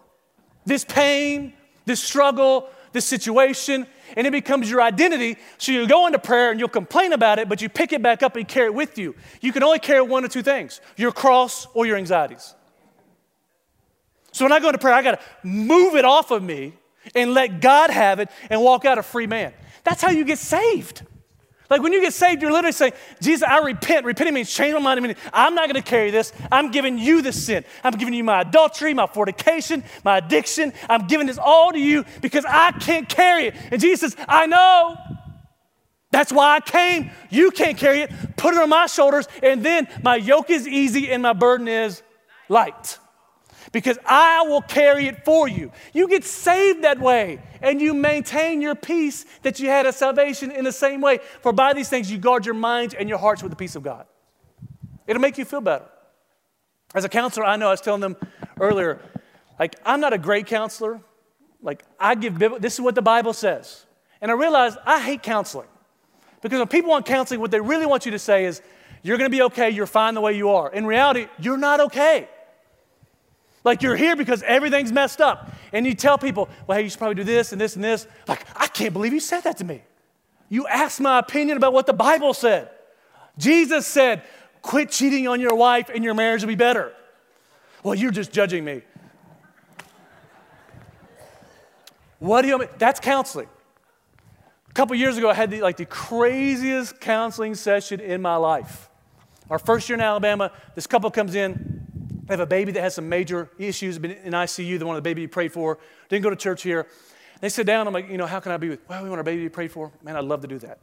This 0.64 0.84
pain, 0.84 1.52
this 1.84 2.00
struggle, 2.00 2.68
this 2.92 3.04
situation, 3.04 3.86
and 4.16 4.26
it 4.26 4.30
becomes 4.30 4.70
your 4.70 4.82
identity. 4.82 5.36
So 5.58 5.72
you 5.72 5.86
go 5.86 6.06
into 6.06 6.18
prayer 6.18 6.50
and 6.50 6.60
you'll 6.60 6.68
complain 6.68 7.12
about 7.12 7.38
it, 7.38 7.48
but 7.48 7.62
you 7.62 7.68
pick 7.68 7.92
it 7.92 8.02
back 8.02 8.22
up 8.22 8.36
and 8.36 8.46
carry 8.46 8.66
it 8.66 8.74
with 8.74 8.98
you. 8.98 9.14
You 9.40 9.52
can 9.52 9.62
only 9.62 9.78
carry 9.78 10.02
one 10.02 10.24
of 10.24 10.30
two 10.30 10.42
things 10.42 10.80
your 10.96 11.12
cross 11.12 11.66
or 11.74 11.86
your 11.86 11.96
anxieties. 11.96 12.54
So 14.32 14.44
when 14.44 14.52
I 14.52 14.60
go 14.60 14.68
into 14.68 14.78
prayer, 14.78 14.94
I 14.94 15.02
got 15.02 15.20
to 15.20 15.46
move 15.46 15.94
it 15.94 16.04
off 16.04 16.30
of 16.30 16.42
me 16.42 16.72
and 17.14 17.34
let 17.34 17.60
God 17.60 17.90
have 17.90 18.20
it 18.20 18.30
and 18.48 18.62
walk 18.62 18.84
out 18.84 18.98
a 18.98 19.02
free 19.02 19.26
man. 19.26 19.52
That's 19.84 20.00
how 20.00 20.10
you 20.10 20.24
get 20.24 20.38
saved. 20.38 21.02
Like 21.72 21.80
when 21.80 21.94
you 21.94 22.02
get 22.02 22.12
saved, 22.12 22.42
you're 22.42 22.52
literally 22.52 22.72
saying, 22.72 22.92
Jesus, 23.22 23.48
I 23.48 23.60
repent. 23.60 24.04
Repenting 24.04 24.34
means 24.34 24.52
change 24.52 24.74
my 24.74 24.80
mind. 24.80 25.00
I 25.00 25.02
mean, 25.02 25.16
I'm 25.32 25.54
not 25.54 25.70
going 25.70 25.82
to 25.82 25.90
carry 25.90 26.10
this. 26.10 26.30
I'm 26.52 26.70
giving 26.70 26.98
you 26.98 27.22
the 27.22 27.32
sin. 27.32 27.64
I'm 27.82 27.94
giving 27.94 28.12
you 28.12 28.22
my 28.22 28.42
adultery, 28.42 28.92
my 28.92 29.06
fornication, 29.06 29.82
my 30.04 30.18
addiction. 30.18 30.74
I'm 30.90 31.06
giving 31.06 31.26
this 31.26 31.38
all 31.38 31.72
to 31.72 31.78
you 31.78 32.04
because 32.20 32.44
I 32.46 32.72
can't 32.72 33.08
carry 33.08 33.46
it. 33.46 33.54
And 33.70 33.80
Jesus 33.80 34.12
says, 34.12 34.24
I 34.28 34.44
know. 34.44 34.98
That's 36.10 36.30
why 36.30 36.56
I 36.56 36.60
came. 36.60 37.10
You 37.30 37.50
can't 37.50 37.78
carry 37.78 38.00
it. 38.00 38.12
Put 38.36 38.52
it 38.52 38.60
on 38.60 38.68
my 38.68 38.84
shoulders, 38.84 39.26
and 39.42 39.64
then 39.64 39.88
my 40.02 40.16
yoke 40.16 40.50
is 40.50 40.68
easy 40.68 41.10
and 41.10 41.22
my 41.22 41.32
burden 41.32 41.68
is 41.68 42.02
light 42.50 42.98
because 43.72 43.98
I 44.04 44.42
will 44.42 44.62
carry 44.62 45.06
it 45.06 45.24
for 45.24 45.48
you. 45.48 45.72
You 45.92 46.06
get 46.06 46.24
saved 46.24 46.84
that 46.84 47.00
way 47.00 47.40
and 47.60 47.80
you 47.80 47.94
maintain 47.94 48.60
your 48.60 48.74
peace 48.74 49.24
that 49.42 49.58
you 49.58 49.68
had 49.68 49.86
at 49.86 49.94
salvation 49.94 50.50
in 50.50 50.64
the 50.64 50.72
same 50.72 51.00
way. 51.00 51.18
For 51.40 51.52
by 51.52 51.72
these 51.72 51.88
things 51.88 52.10
you 52.10 52.18
guard 52.18 52.44
your 52.44 52.54
minds 52.54 52.94
and 52.94 53.08
your 53.08 53.18
hearts 53.18 53.42
with 53.42 53.50
the 53.50 53.56
peace 53.56 53.74
of 53.74 53.82
God. 53.82 54.06
It'll 55.06 55.22
make 55.22 55.38
you 55.38 55.44
feel 55.44 55.62
better. 55.62 55.86
As 56.94 57.04
a 57.04 57.08
counselor, 57.08 57.46
I 57.46 57.56
know 57.56 57.68
I 57.68 57.70
was 57.70 57.80
telling 57.80 58.02
them 58.02 58.16
earlier, 58.60 59.00
like, 59.58 59.76
I'm 59.84 60.00
not 60.00 60.12
a 60.12 60.18
great 60.18 60.46
counselor. 60.46 61.00
Like, 61.62 61.84
I 61.98 62.14
give, 62.14 62.38
this 62.38 62.74
is 62.74 62.80
what 62.80 62.94
the 62.94 63.02
Bible 63.02 63.32
says. 63.32 63.86
And 64.20 64.30
I 64.30 64.34
realized 64.34 64.78
I 64.84 65.00
hate 65.00 65.22
counseling. 65.22 65.68
Because 66.42 66.58
when 66.58 66.68
people 66.68 66.90
want 66.90 67.06
counseling, 67.06 67.40
what 67.40 67.50
they 67.50 67.60
really 67.60 67.86
want 67.86 68.04
you 68.04 68.12
to 68.12 68.18
say 68.18 68.44
is, 68.44 68.60
you're 69.02 69.18
to 69.18 69.28
be 69.28 69.42
okay, 69.42 69.70
you're 69.70 69.86
fine 69.86 70.14
the 70.14 70.20
way 70.20 70.36
you 70.36 70.50
are. 70.50 70.72
In 70.72 70.86
reality, 70.86 71.26
you're 71.38 71.56
not 71.56 71.80
okay. 71.80 72.28
Like 73.64 73.82
you're 73.82 73.96
here 73.96 74.16
because 74.16 74.42
everything's 74.42 74.92
messed 74.92 75.20
up. 75.20 75.52
And 75.72 75.86
you 75.86 75.94
tell 75.94 76.18
people, 76.18 76.48
well, 76.66 76.78
hey, 76.78 76.84
you 76.84 76.90
should 76.90 76.98
probably 76.98 77.14
do 77.14 77.24
this 77.24 77.52
and 77.52 77.60
this 77.60 77.76
and 77.76 77.84
this. 77.84 78.06
Like, 78.26 78.44
I 78.56 78.66
can't 78.66 78.92
believe 78.92 79.12
you 79.12 79.20
said 79.20 79.42
that 79.42 79.58
to 79.58 79.64
me. 79.64 79.82
You 80.48 80.66
asked 80.66 81.00
my 81.00 81.18
opinion 81.18 81.56
about 81.56 81.72
what 81.72 81.86
the 81.86 81.92
Bible 81.92 82.34
said. 82.34 82.70
Jesus 83.38 83.86
said, 83.86 84.22
quit 84.60 84.90
cheating 84.90 85.26
on 85.28 85.40
your 85.40 85.54
wife 85.54 85.90
and 85.94 86.04
your 86.04 86.14
marriage 86.14 86.42
will 86.42 86.48
be 86.48 86.54
better. 86.54 86.92
Well, 87.82 87.94
you're 87.94 88.10
just 88.10 88.32
judging 88.32 88.64
me. 88.64 88.82
What 92.18 92.42
do 92.42 92.48
you 92.48 92.58
mean? 92.58 92.68
That's 92.78 93.00
counseling. 93.00 93.48
A 94.68 94.72
couple 94.74 94.94
years 94.96 95.18
ago, 95.18 95.28
I 95.28 95.34
had 95.34 95.50
the, 95.50 95.60
like 95.60 95.76
the 95.76 95.86
craziest 95.86 97.00
counseling 97.00 97.54
session 97.54 98.00
in 98.00 98.22
my 98.22 98.36
life. 98.36 98.88
Our 99.50 99.58
first 99.58 99.88
year 99.88 99.94
in 99.94 100.00
Alabama, 100.00 100.52
this 100.74 100.86
couple 100.86 101.10
comes 101.10 101.34
in, 101.34 101.71
they 102.32 102.38
have 102.38 102.40
a 102.40 102.46
baby 102.46 102.72
that 102.72 102.80
has 102.80 102.94
some 102.94 103.10
major 103.10 103.50
issues, 103.58 103.98
been 103.98 104.12
in 104.12 104.32
ICU, 104.32 104.78
the 104.78 104.86
one 104.86 104.96
the 104.96 105.02
baby 105.02 105.20
you 105.20 105.28
prayed 105.28 105.52
for, 105.52 105.78
didn't 106.08 106.22
go 106.22 106.30
to 106.30 106.36
church 106.36 106.62
here. 106.62 106.86
They 107.42 107.50
sit 107.50 107.66
down, 107.66 107.86
I'm 107.86 107.92
like, 107.92 108.08
you 108.08 108.16
know, 108.16 108.24
how 108.24 108.40
can 108.40 108.52
I 108.52 108.56
be 108.56 108.70
with, 108.70 108.80
well, 108.88 109.02
we 109.02 109.10
want 109.10 109.18
our 109.18 109.24
baby 109.24 109.42
to 109.42 109.50
be 109.50 109.52
prayed 109.52 109.70
for. 109.70 109.92
Man, 110.02 110.16
I'd 110.16 110.24
love 110.24 110.40
to 110.40 110.48
do 110.48 110.58
that. 110.60 110.78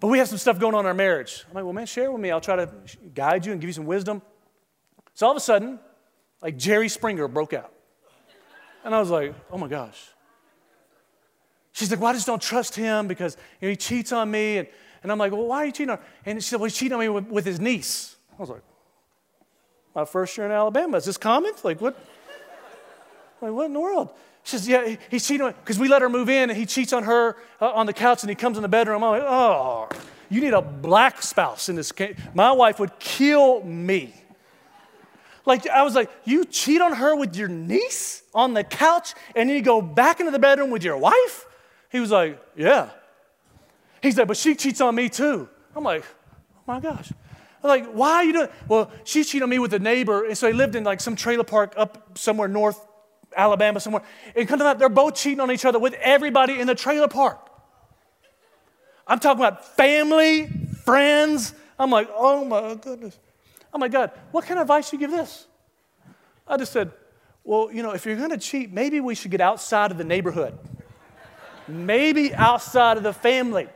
But 0.00 0.08
we 0.08 0.18
have 0.18 0.26
some 0.26 0.38
stuff 0.38 0.58
going 0.58 0.74
on 0.74 0.80
in 0.80 0.86
our 0.86 0.94
marriage. 0.94 1.44
I'm 1.48 1.54
like, 1.54 1.62
well, 1.62 1.72
man, 1.72 1.86
share 1.86 2.10
with 2.10 2.20
me. 2.20 2.32
I'll 2.32 2.40
try 2.40 2.56
to 2.56 2.68
guide 3.14 3.46
you 3.46 3.52
and 3.52 3.60
give 3.60 3.68
you 3.68 3.74
some 3.74 3.86
wisdom. 3.86 4.22
So 5.14 5.26
all 5.26 5.30
of 5.30 5.36
a 5.36 5.40
sudden, 5.40 5.78
like 6.42 6.56
Jerry 6.56 6.88
Springer 6.88 7.28
broke 7.28 7.52
out. 7.52 7.72
And 8.84 8.92
I 8.92 8.98
was 8.98 9.10
like, 9.10 9.36
oh 9.52 9.58
my 9.58 9.68
gosh. 9.68 10.02
She's 11.70 11.92
like, 11.92 12.00
well, 12.00 12.10
I 12.10 12.14
just 12.14 12.26
don't 12.26 12.42
trust 12.42 12.74
him 12.74 13.06
because 13.06 13.36
you 13.60 13.68
know, 13.68 13.70
he 13.70 13.76
cheats 13.76 14.10
on 14.10 14.32
me. 14.32 14.58
And, 14.58 14.68
and 15.04 15.12
I'm 15.12 15.18
like, 15.18 15.30
well, 15.30 15.46
why 15.46 15.58
are 15.58 15.66
you 15.66 15.72
cheating 15.72 15.90
on? 15.90 15.98
Her? 15.98 16.04
And 16.24 16.42
she 16.42 16.50
said, 16.50 16.58
well, 16.58 16.64
he's 16.64 16.76
cheating 16.76 16.94
on 16.94 17.00
me 17.00 17.08
with, 17.08 17.28
with 17.28 17.44
his 17.44 17.60
niece. 17.60 18.16
I 18.36 18.40
was 18.40 18.50
like, 18.50 18.62
my 19.96 20.04
first 20.04 20.36
year 20.36 20.46
in 20.46 20.52
Alabama. 20.52 20.98
Is 20.98 21.06
this 21.06 21.16
common? 21.16 21.52
Like, 21.64 21.80
what? 21.80 21.98
Like, 23.40 23.52
what 23.52 23.64
in 23.66 23.72
the 23.72 23.80
world? 23.80 24.10
She 24.44 24.58
says, 24.58 24.68
yeah, 24.68 24.96
he's 25.10 25.26
cheating 25.26 25.46
on 25.46 25.54
because 25.54 25.78
we 25.78 25.88
let 25.88 26.02
her 26.02 26.08
move 26.08 26.28
in 26.28 26.50
and 26.50 26.56
he 26.56 26.66
cheats 26.66 26.92
on 26.92 27.02
her 27.04 27.36
uh, 27.60 27.70
on 27.70 27.86
the 27.86 27.92
couch 27.92 28.22
and 28.22 28.30
he 28.30 28.36
comes 28.36 28.58
in 28.58 28.62
the 28.62 28.68
bedroom. 28.68 29.02
I'm 29.02 29.10
like, 29.10 29.22
oh, 29.22 29.88
you 30.28 30.40
need 30.40 30.52
a 30.52 30.62
black 30.62 31.22
spouse 31.22 31.68
in 31.68 31.76
this 31.76 31.90
case. 31.92 32.16
My 32.34 32.52
wife 32.52 32.78
would 32.78 32.96
kill 32.98 33.64
me. 33.64 34.14
Like, 35.46 35.66
I 35.68 35.82
was 35.82 35.94
like, 35.94 36.10
you 36.24 36.44
cheat 36.44 36.82
on 36.82 36.94
her 36.94 37.16
with 37.16 37.34
your 37.34 37.48
niece 37.48 38.22
on 38.34 38.52
the 38.52 38.64
couch 38.64 39.14
and 39.34 39.48
then 39.48 39.56
you 39.56 39.62
go 39.62 39.80
back 39.80 40.20
into 40.20 40.30
the 40.30 40.38
bedroom 40.38 40.70
with 40.70 40.84
your 40.84 40.98
wife? 40.98 41.46
He 41.90 42.00
was 42.00 42.10
like, 42.10 42.38
yeah. 42.54 42.90
He's 44.02 44.18
like, 44.18 44.28
but 44.28 44.36
she 44.36 44.54
cheats 44.54 44.80
on 44.80 44.94
me 44.94 45.08
too. 45.08 45.48
I'm 45.74 45.84
like, 45.84 46.04
oh 46.54 46.62
my 46.66 46.80
gosh. 46.80 47.12
Like, 47.66 47.86
why 47.92 48.14
are 48.16 48.24
you 48.24 48.32
doing? 48.32 48.48
Well, 48.68 48.90
she 49.04 49.24
cheated 49.24 49.42
on 49.42 49.50
me 49.50 49.58
with 49.58 49.72
a 49.74 49.78
neighbor, 49.78 50.24
and 50.24 50.36
so 50.36 50.46
he 50.46 50.52
lived 50.52 50.74
in 50.74 50.84
like 50.84 51.00
some 51.00 51.16
trailer 51.16 51.44
park 51.44 51.74
up 51.76 52.18
somewhere 52.18 52.48
north 52.48 52.80
Alabama 53.36 53.80
somewhere. 53.80 54.02
And 54.34 54.48
come 54.48 54.58
to 54.58 54.64
that, 54.64 54.78
they're 54.78 54.88
both 54.88 55.14
cheating 55.14 55.40
on 55.40 55.50
each 55.50 55.64
other 55.64 55.78
with 55.78 55.94
everybody 55.94 56.58
in 56.58 56.66
the 56.66 56.74
trailer 56.74 57.08
park. 57.08 57.38
I'm 59.06 59.20
talking 59.20 59.44
about 59.44 59.76
family, 59.76 60.48
friends. 60.84 61.54
I'm 61.78 61.90
like, 61.90 62.08
oh 62.14 62.44
my 62.44 62.74
goodness. 62.74 63.18
Oh 63.72 63.78
my 63.78 63.88
God, 63.88 64.10
what 64.30 64.46
kind 64.46 64.58
of 64.58 64.62
advice 64.62 64.92
you 64.92 64.98
give 64.98 65.10
this? 65.10 65.46
I 66.48 66.56
just 66.56 66.72
said, 66.72 66.90
well, 67.44 67.70
you 67.70 67.82
know, 67.82 67.92
if 67.92 68.06
you're 68.06 68.16
going 68.16 68.30
to 68.30 68.38
cheat, 68.38 68.72
maybe 68.72 69.00
we 69.00 69.14
should 69.14 69.30
get 69.30 69.40
outside 69.40 69.90
of 69.90 69.98
the 69.98 70.04
neighborhood. 70.04 70.58
maybe 71.68 72.34
outside 72.34 72.96
of 72.96 73.02
the 73.02 73.12
family. 73.12 73.68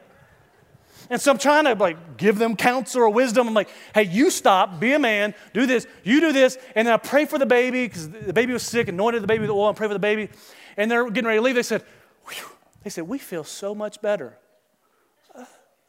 And 1.11 1.21
so 1.21 1.33
I'm 1.33 1.39
trying 1.39 1.65
to 1.65 1.75
like 1.75 2.17
give 2.17 2.39
them 2.39 2.55
counsel 2.55 3.03
or 3.03 3.11
wisdom. 3.11 3.49
I'm 3.49 3.55
like, 3.55 3.69
hey, 3.93 4.05
you 4.05 4.31
stop, 4.31 4.79
be 4.79 4.93
a 4.93 4.99
man, 4.99 5.35
do 5.53 5.67
this, 5.67 5.87
you 6.05 6.21
do 6.21 6.33
this. 6.33 6.57
And 6.77 6.87
then 6.87 6.95
I 6.95 6.99
pray 6.99 7.25
for 7.25 7.37
the 7.37 7.47
baby 7.47 7.85
because 7.87 8.09
the 8.09 8.33
baby 8.33 8.53
was 8.53 8.63
sick, 8.63 8.87
anointed 8.87 9.23
the 9.23 9.27
baby 9.27 9.43
with 9.43 9.51
oil 9.51 9.69
and 9.69 9.77
pray 9.77 9.89
for 9.89 9.95
the 9.95 9.99
baby. 9.99 10.31
And 10.77 10.89
they're 10.89 11.05
getting 11.11 11.27
ready 11.27 11.39
to 11.39 11.43
leave. 11.43 11.57
They 11.57 11.65
said, 11.65 11.83
Whew. 12.27 12.49
they 12.85 12.91
said, 12.91 13.09
we 13.09 13.19
feel 13.19 13.43
so 13.43 13.75
much 13.75 14.01
better. 14.01 14.39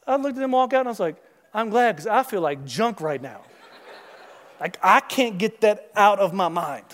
I 0.07 0.15
looked 0.15 0.37
at 0.37 0.41
them 0.41 0.51
walk 0.51 0.73
out 0.73 0.81
and 0.81 0.89
I 0.89 0.91
was 0.91 0.99
like, 0.99 1.15
I'm 1.53 1.69
glad 1.69 1.95
because 1.95 2.07
I 2.07 2.23
feel 2.23 2.41
like 2.41 2.65
junk 2.65 2.99
right 2.99 3.21
now. 3.21 3.41
like 4.59 4.77
I 4.81 5.01
can't 5.01 5.37
get 5.37 5.61
that 5.61 5.91
out 5.95 6.19
of 6.19 6.33
my 6.33 6.49
mind. 6.49 6.85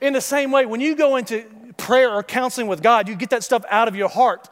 In 0.00 0.12
the 0.12 0.20
same 0.20 0.50
way, 0.50 0.66
when 0.66 0.80
you 0.80 0.96
go 0.96 1.14
into 1.14 1.44
prayer 1.76 2.10
or 2.12 2.24
counseling 2.24 2.66
with 2.66 2.82
God, 2.82 3.08
you 3.08 3.14
get 3.14 3.30
that 3.30 3.44
stuff 3.44 3.64
out 3.70 3.86
of 3.86 3.94
your 3.94 4.08
heart. 4.08 4.48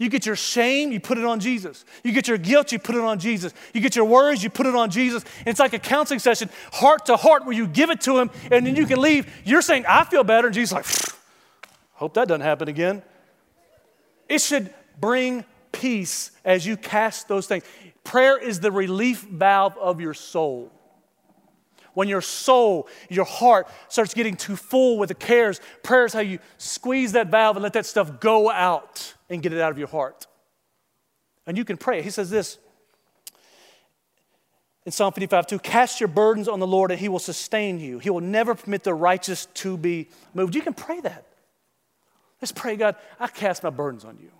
You 0.00 0.08
get 0.08 0.24
your 0.24 0.34
shame, 0.34 0.92
you 0.92 0.98
put 0.98 1.18
it 1.18 1.26
on 1.26 1.40
Jesus. 1.40 1.84
You 2.02 2.12
get 2.12 2.26
your 2.26 2.38
guilt, 2.38 2.72
you 2.72 2.78
put 2.78 2.94
it 2.94 3.02
on 3.02 3.18
Jesus. 3.18 3.52
You 3.74 3.82
get 3.82 3.94
your 3.94 4.06
worries, 4.06 4.42
you 4.42 4.48
put 4.48 4.64
it 4.64 4.74
on 4.74 4.90
Jesus. 4.90 5.22
And 5.40 5.48
it's 5.48 5.60
like 5.60 5.74
a 5.74 5.78
counseling 5.78 6.20
session, 6.20 6.48
heart 6.72 7.04
to 7.06 7.18
heart, 7.18 7.44
where 7.44 7.54
you 7.54 7.66
give 7.66 7.90
it 7.90 8.00
to 8.02 8.18
him 8.18 8.30
and 8.50 8.66
then 8.66 8.76
you 8.76 8.86
can 8.86 8.98
leave. 8.98 9.30
You're 9.44 9.60
saying, 9.60 9.84
I 9.86 10.04
feel 10.04 10.24
better. 10.24 10.46
And 10.46 10.54
Jesus 10.54 10.72
like, 10.72 10.86
hope 11.92 12.14
that 12.14 12.28
doesn't 12.28 12.40
happen 12.40 12.68
again. 12.68 13.02
It 14.26 14.40
should 14.40 14.72
bring 14.98 15.44
peace 15.70 16.30
as 16.46 16.64
you 16.64 16.78
cast 16.78 17.28
those 17.28 17.46
things. 17.46 17.64
Prayer 18.02 18.38
is 18.38 18.58
the 18.58 18.72
relief 18.72 19.20
valve 19.20 19.76
of 19.76 20.00
your 20.00 20.14
soul. 20.14 20.72
When 21.94 22.08
your 22.08 22.20
soul, 22.20 22.88
your 23.08 23.24
heart 23.24 23.68
starts 23.88 24.14
getting 24.14 24.36
too 24.36 24.56
full 24.56 24.98
with 24.98 25.08
the 25.08 25.14
cares, 25.14 25.60
prayer 25.82 26.04
is 26.04 26.12
how 26.12 26.20
you 26.20 26.38
squeeze 26.58 27.12
that 27.12 27.28
valve 27.28 27.56
and 27.56 27.62
let 27.62 27.72
that 27.72 27.86
stuff 27.86 28.20
go 28.20 28.50
out 28.50 29.14
and 29.28 29.42
get 29.42 29.52
it 29.52 29.60
out 29.60 29.72
of 29.72 29.78
your 29.78 29.88
heart. 29.88 30.26
And 31.46 31.56
you 31.58 31.64
can 31.64 31.76
pray. 31.76 32.02
He 32.02 32.10
says 32.10 32.30
this 32.30 32.58
in 34.86 34.92
Psalm 34.92 35.12
55 35.12 35.46
2 35.46 35.58
cast 35.58 36.00
your 36.00 36.08
burdens 36.08 36.48
on 36.48 36.60
the 36.60 36.66
Lord 36.66 36.90
and 36.90 36.98
he 36.98 37.08
will 37.08 37.18
sustain 37.18 37.78
you. 37.78 37.98
He 37.98 38.10
will 38.10 38.20
never 38.20 38.54
permit 38.54 38.84
the 38.84 38.94
righteous 38.94 39.46
to 39.54 39.76
be 39.76 40.08
moved. 40.34 40.54
You 40.54 40.62
can 40.62 40.74
pray 40.74 41.00
that. 41.00 41.26
Let's 42.40 42.52
pray, 42.52 42.76
God, 42.76 42.96
I 43.18 43.26
cast 43.28 43.62
my 43.62 43.70
burdens 43.70 44.04
on 44.04 44.18
you. 44.20 44.30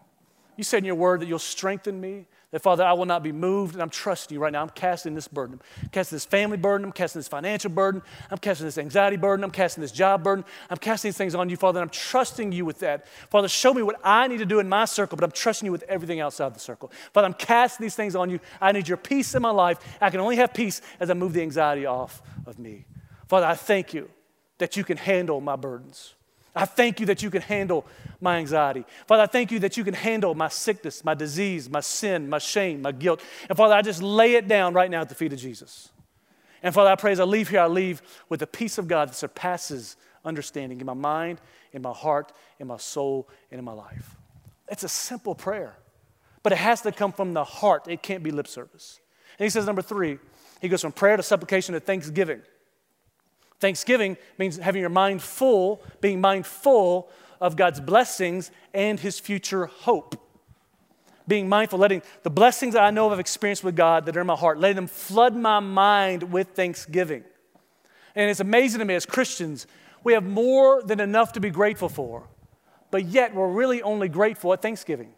You 0.56 0.64
said 0.64 0.78
in 0.78 0.84
your 0.84 0.94
word 0.94 1.20
that 1.20 1.26
you'll 1.26 1.38
strengthen 1.38 2.00
me, 2.00 2.26
that 2.50 2.62
Father, 2.62 2.84
I 2.84 2.92
will 2.94 3.06
not 3.06 3.22
be 3.22 3.30
moved, 3.30 3.74
and 3.74 3.82
I'm 3.82 3.90
trusting 3.90 4.34
you 4.34 4.40
right 4.40 4.52
now. 4.52 4.62
I'm 4.62 4.70
casting 4.70 5.14
this 5.14 5.28
burden. 5.28 5.60
I'm 5.82 5.88
casting 5.90 6.16
this 6.16 6.24
family 6.24 6.56
burden. 6.56 6.84
I'm 6.84 6.92
casting 6.92 7.20
this 7.20 7.28
financial 7.28 7.70
burden. 7.70 8.02
I'm 8.30 8.38
casting 8.38 8.66
this 8.66 8.78
anxiety 8.78 9.16
burden. 9.16 9.44
I'm 9.44 9.52
casting 9.52 9.82
this 9.82 9.92
job 9.92 10.24
burden. 10.24 10.44
I'm 10.68 10.76
casting 10.76 11.08
these 11.08 11.16
things 11.16 11.34
on 11.34 11.48
you, 11.48 11.56
Father, 11.56 11.80
and 11.80 11.88
I'm 11.88 11.92
trusting 11.92 12.50
you 12.50 12.64
with 12.64 12.80
that. 12.80 13.06
Father, 13.30 13.46
show 13.46 13.72
me 13.72 13.82
what 13.82 14.00
I 14.02 14.26
need 14.26 14.38
to 14.38 14.46
do 14.46 14.58
in 14.58 14.68
my 14.68 14.84
circle, 14.84 15.16
but 15.16 15.24
I'm 15.24 15.30
trusting 15.30 15.64
you 15.64 15.72
with 15.72 15.84
everything 15.84 16.20
outside 16.20 16.54
the 16.54 16.60
circle. 16.60 16.90
Father, 17.12 17.26
I'm 17.26 17.34
casting 17.34 17.84
these 17.84 17.94
things 17.94 18.16
on 18.16 18.30
you. 18.30 18.40
I 18.60 18.72
need 18.72 18.88
your 18.88 18.96
peace 18.96 19.34
in 19.34 19.42
my 19.42 19.50
life. 19.50 19.78
I 20.00 20.10
can 20.10 20.20
only 20.20 20.36
have 20.36 20.52
peace 20.52 20.82
as 20.98 21.08
I 21.08 21.14
move 21.14 21.32
the 21.32 21.42
anxiety 21.42 21.86
off 21.86 22.20
of 22.46 22.58
me. 22.58 22.86
Father, 23.28 23.46
I 23.46 23.54
thank 23.54 23.94
you 23.94 24.10
that 24.58 24.76
you 24.76 24.82
can 24.82 24.96
handle 24.96 25.40
my 25.40 25.54
burdens. 25.54 26.14
I 26.54 26.64
thank 26.64 26.98
you 26.98 27.06
that 27.06 27.22
you 27.22 27.30
can 27.30 27.42
handle 27.42 27.86
my 28.20 28.38
anxiety. 28.38 28.84
Father, 29.06 29.22
I 29.22 29.26
thank 29.26 29.52
you 29.52 29.60
that 29.60 29.76
you 29.76 29.84
can 29.84 29.94
handle 29.94 30.34
my 30.34 30.48
sickness, 30.48 31.04
my 31.04 31.14
disease, 31.14 31.70
my 31.70 31.80
sin, 31.80 32.28
my 32.28 32.38
shame, 32.38 32.82
my 32.82 32.92
guilt. 32.92 33.22
And 33.48 33.56
Father, 33.56 33.74
I 33.74 33.82
just 33.82 34.02
lay 34.02 34.34
it 34.34 34.48
down 34.48 34.74
right 34.74 34.90
now 34.90 35.00
at 35.00 35.08
the 35.08 35.14
feet 35.14 35.32
of 35.32 35.38
Jesus. 35.38 35.90
And 36.62 36.74
Father, 36.74 36.90
I 36.90 36.96
pray 36.96 37.12
as 37.12 37.20
I 37.20 37.24
leave 37.24 37.48
here, 37.48 37.60
I 37.60 37.68
leave 37.68 38.02
with 38.28 38.40
the 38.40 38.46
peace 38.46 38.78
of 38.78 38.88
God 38.88 39.08
that 39.08 39.14
surpasses 39.14 39.96
understanding 40.24 40.80
in 40.80 40.86
my 40.86 40.94
mind, 40.94 41.40
in 41.72 41.82
my 41.82 41.92
heart, 41.92 42.32
in 42.58 42.66
my 42.66 42.76
soul, 42.76 43.28
and 43.50 43.58
in 43.58 43.64
my 43.64 43.72
life. 43.72 44.16
It's 44.68 44.84
a 44.84 44.88
simple 44.88 45.34
prayer, 45.34 45.76
but 46.42 46.52
it 46.52 46.58
has 46.58 46.82
to 46.82 46.92
come 46.92 47.12
from 47.12 47.32
the 47.32 47.44
heart. 47.44 47.88
It 47.88 48.02
can't 48.02 48.22
be 48.22 48.30
lip 48.30 48.46
service. 48.46 49.00
And 49.38 49.44
he 49.44 49.50
says, 49.50 49.66
number 49.66 49.82
three, 49.82 50.18
he 50.60 50.68
goes 50.68 50.82
from 50.82 50.92
prayer 50.92 51.16
to 51.16 51.22
supplication 51.22 51.72
to 51.74 51.80
thanksgiving. 51.80 52.42
Thanksgiving 53.60 54.16
means 54.38 54.56
having 54.56 54.80
your 54.80 54.90
mind 54.90 55.22
full, 55.22 55.82
being 56.00 56.20
mindful 56.20 57.10
of 57.40 57.56
God's 57.56 57.80
blessings 57.80 58.50
and 58.74 58.98
his 58.98 59.20
future 59.20 59.66
hope. 59.66 60.16
Being 61.28 61.48
mindful, 61.48 61.78
letting 61.78 62.02
the 62.22 62.30
blessings 62.30 62.74
that 62.74 62.82
I 62.82 62.90
know 62.90 63.10
I've 63.10 63.20
experienced 63.20 63.62
with 63.62 63.76
God 63.76 64.06
that 64.06 64.16
are 64.16 64.20
in 64.20 64.26
my 64.26 64.34
heart, 64.34 64.58
letting 64.58 64.76
them 64.76 64.86
flood 64.86 65.36
my 65.36 65.60
mind 65.60 66.32
with 66.32 66.48
thanksgiving. 66.48 67.22
And 68.16 68.30
it's 68.30 68.40
amazing 68.40 68.80
to 68.80 68.84
me 68.84 68.94
as 68.94 69.06
Christians, 69.06 69.66
we 70.02 70.14
have 70.14 70.24
more 70.24 70.82
than 70.82 70.98
enough 70.98 71.34
to 71.34 71.40
be 71.40 71.50
grateful 71.50 71.88
for, 71.88 72.26
but 72.90 73.04
yet 73.04 73.34
we're 73.34 73.48
really 73.48 73.82
only 73.82 74.08
grateful 74.08 74.52
at 74.52 74.62
Thanksgiving. 74.62 75.12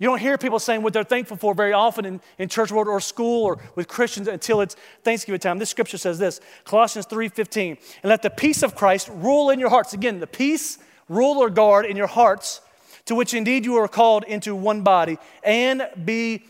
You 0.00 0.06
don't 0.06 0.18
hear 0.18 0.38
people 0.38 0.58
saying 0.58 0.80
what 0.80 0.94
they're 0.94 1.04
thankful 1.04 1.36
for 1.36 1.54
very 1.54 1.74
often 1.74 2.06
in, 2.06 2.20
in 2.38 2.48
church 2.48 2.72
world 2.72 2.88
or 2.88 3.00
school 3.00 3.44
or 3.44 3.58
with 3.74 3.86
Christians 3.86 4.28
until 4.28 4.62
it's 4.62 4.74
Thanksgiving 5.04 5.38
time. 5.38 5.58
This 5.58 5.68
scripture 5.68 5.98
says 5.98 6.18
this, 6.18 6.40
Colossians 6.64 7.06
3:15, 7.06 7.76
and 8.02 8.08
let 8.08 8.22
the 8.22 8.30
peace 8.30 8.62
of 8.62 8.74
Christ 8.74 9.10
rule 9.12 9.50
in 9.50 9.60
your 9.60 9.68
hearts. 9.68 9.92
Again, 9.92 10.18
the 10.18 10.26
peace, 10.26 10.78
rule 11.10 11.36
or 11.36 11.50
guard 11.50 11.84
in 11.84 11.98
your 11.98 12.06
hearts, 12.06 12.62
to 13.04 13.14
which 13.14 13.34
indeed 13.34 13.66
you 13.66 13.76
are 13.76 13.88
called 13.88 14.24
into 14.24 14.56
one 14.56 14.80
body, 14.80 15.18
and 15.44 15.86
be 16.02 16.44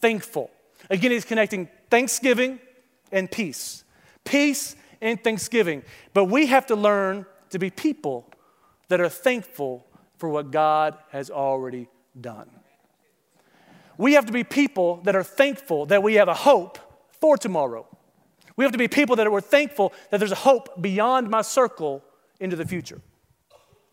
thankful. 0.00 0.50
Again, 0.88 1.10
he's 1.10 1.26
connecting 1.26 1.68
thanksgiving 1.90 2.58
and 3.12 3.30
peace. 3.30 3.84
Peace 4.24 4.76
and 5.02 5.22
thanksgiving. 5.22 5.82
But 6.14 6.24
we 6.24 6.46
have 6.46 6.64
to 6.68 6.74
learn 6.74 7.26
to 7.50 7.58
be 7.58 7.68
people 7.68 8.26
that 8.88 8.98
are 8.98 9.10
thankful 9.10 9.86
for 10.16 10.30
what 10.30 10.50
God 10.50 10.96
has 11.10 11.30
already 11.30 11.88
done. 12.18 12.48
We 13.96 14.14
have 14.14 14.26
to 14.26 14.32
be 14.32 14.44
people 14.44 15.00
that 15.04 15.14
are 15.14 15.22
thankful 15.22 15.86
that 15.86 16.02
we 16.02 16.14
have 16.14 16.28
a 16.28 16.34
hope 16.34 16.78
for 17.20 17.36
tomorrow. 17.36 17.86
We 18.56 18.64
have 18.64 18.72
to 18.72 18.78
be 18.78 18.88
people 18.88 19.16
that 19.16 19.26
are 19.26 19.40
thankful 19.40 19.92
that 20.10 20.18
there's 20.18 20.32
a 20.32 20.36
hope 20.36 20.80
beyond 20.80 21.28
my 21.28 21.42
circle 21.42 22.02
into 22.40 22.56
the 22.56 22.64
future. 22.64 23.00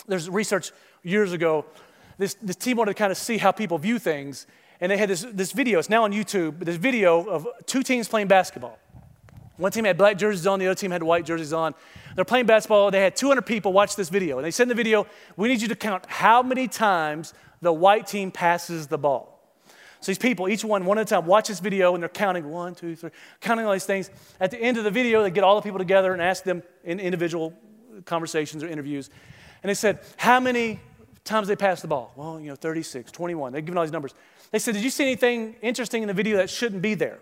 There's 0.08 0.30
research 0.30 0.72
years 1.04 1.34
ago. 1.34 1.66
This, 2.18 2.36
this 2.36 2.56
team 2.56 2.78
wanted 2.78 2.91
to 2.91 2.97
kind 2.97 3.12
of 3.12 3.18
see 3.18 3.38
how 3.38 3.52
people 3.52 3.78
view 3.78 3.97
things, 3.97 4.45
and 4.80 4.91
they 4.91 4.97
had 4.97 5.10
this, 5.10 5.26
this 5.32 5.52
video. 5.52 5.80
It's 5.80 5.89
now 5.89 6.04
on 6.04 6.12
YouTube. 6.12 6.64
This 6.64 6.76
video 6.76 7.28
of 7.28 7.47
two 7.66 7.84
teams 7.84 8.08
playing 8.08 8.28
basketball. 8.28 8.78
One 9.58 9.72
team 9.72 9.86
had 9.86 9.97
black 9.97 10.18
jerseys 10.18 10.47
on, 10.47 10.60
the 10.60 10.66
other 10.66 10.76
team 10.76 10.89
had 10.89 11.04
white 11.04 11.26
jerseys 11.26 11.54
on. 11.54 11.76
They're 12.16 12.26
playing 12.26 12.47
basketball. 12.47 12.89
They 12.89 13.02
had 13.02 13.16
200 13.16 13.43
people 13.43 13.74
watch 13.74 13.95
this 13.95 14.10
video. 14.10 14.38
And 14.38 14.45
they 14.45 14.52
said 14.52 14.64
in 14.64 14.70
the 14.70 14.76
video, 14.76 15.06
We 15.38 15.47
need 15.49 15.62
you 15.62 15.68
to 15.68 15.76
count 15.76 16.06
how 16.08 16.41
many 16.41 16.68
times 16.68 17.34
the 17.62 17.72
white 17.72 18.08
team 18.08 18.32
passes 18.32 18.88
the 18.88 18.97
ball. 18.97 19.30
So 20.02 20.12
these 20.12 20.18
people, 20.18 20.49
each 20.49 20.66
one, 20.66 20.86
one 20.86 20.97
at 20.97 21.04
a 21.04 21.06
time, 21.06 21.28
watch 21.28 21.47
this 21.47 21.60
video 21.60 21.93
and 21.93 22.02
they're 22.02 22.10
counting 22.10 22.49
one, 22.49 22.74
two, 22.74 22.95
three, 22.95 23.12
counting 23.39 23.68
all 23.68 23.72
these 23.72 23.86
things. 23.86 24.10
At 24.39 24.49
the 24.49 24.58
end 24.58 24.78
of 24.78 24.84
the 24.84 24.89
video, 24.89 25.22
they 25.22 25.30
get 25.30 25.43
all 25.43 25.56
the 25.56 25.62
people 25.62 25.78
together 25.78 26.12
and 26.12 26.20
ask 26.20 26.43
them 26.43 26.64
in 26.84 26.99
individual 26.99 27.54
conversations 28.06 28.64
or 28.64 28.68
interviews. 28.68 29.12
And 29.62 29.70
they 29.70 29.76
said, 29.76 29.99
How 30.18 30.39
many 30.39 30.80
times 31.24 31.47
they 31.47 31.56
passed 31.56 31.84
the 31.84 31.88
ball? 31.88 32.14
Well, 32.16 32.39
you 32.39 32.47
know, 32.47 32.56
36, 32.56 33.12
21. 33.12 33.52
They're 33.52 33.62
giving 33.62 33.78
all 33.78 33.84
these 33.84 33.91
numbers. 33.91 34.16
They 34.49 34.58
said, 34.58 34.74
Did 34.74 34.84
you 34.84 34.89
see 34.89 35.04
anything 35.04 35.56
interesting 35.62 36.02
in 36.02 36.08
the 36.08 36.16
video 36.16 36.38
that 36.38 36.49
shouldn't 36.49 36.82
be 36.82 36.95
there? 36.95 37.20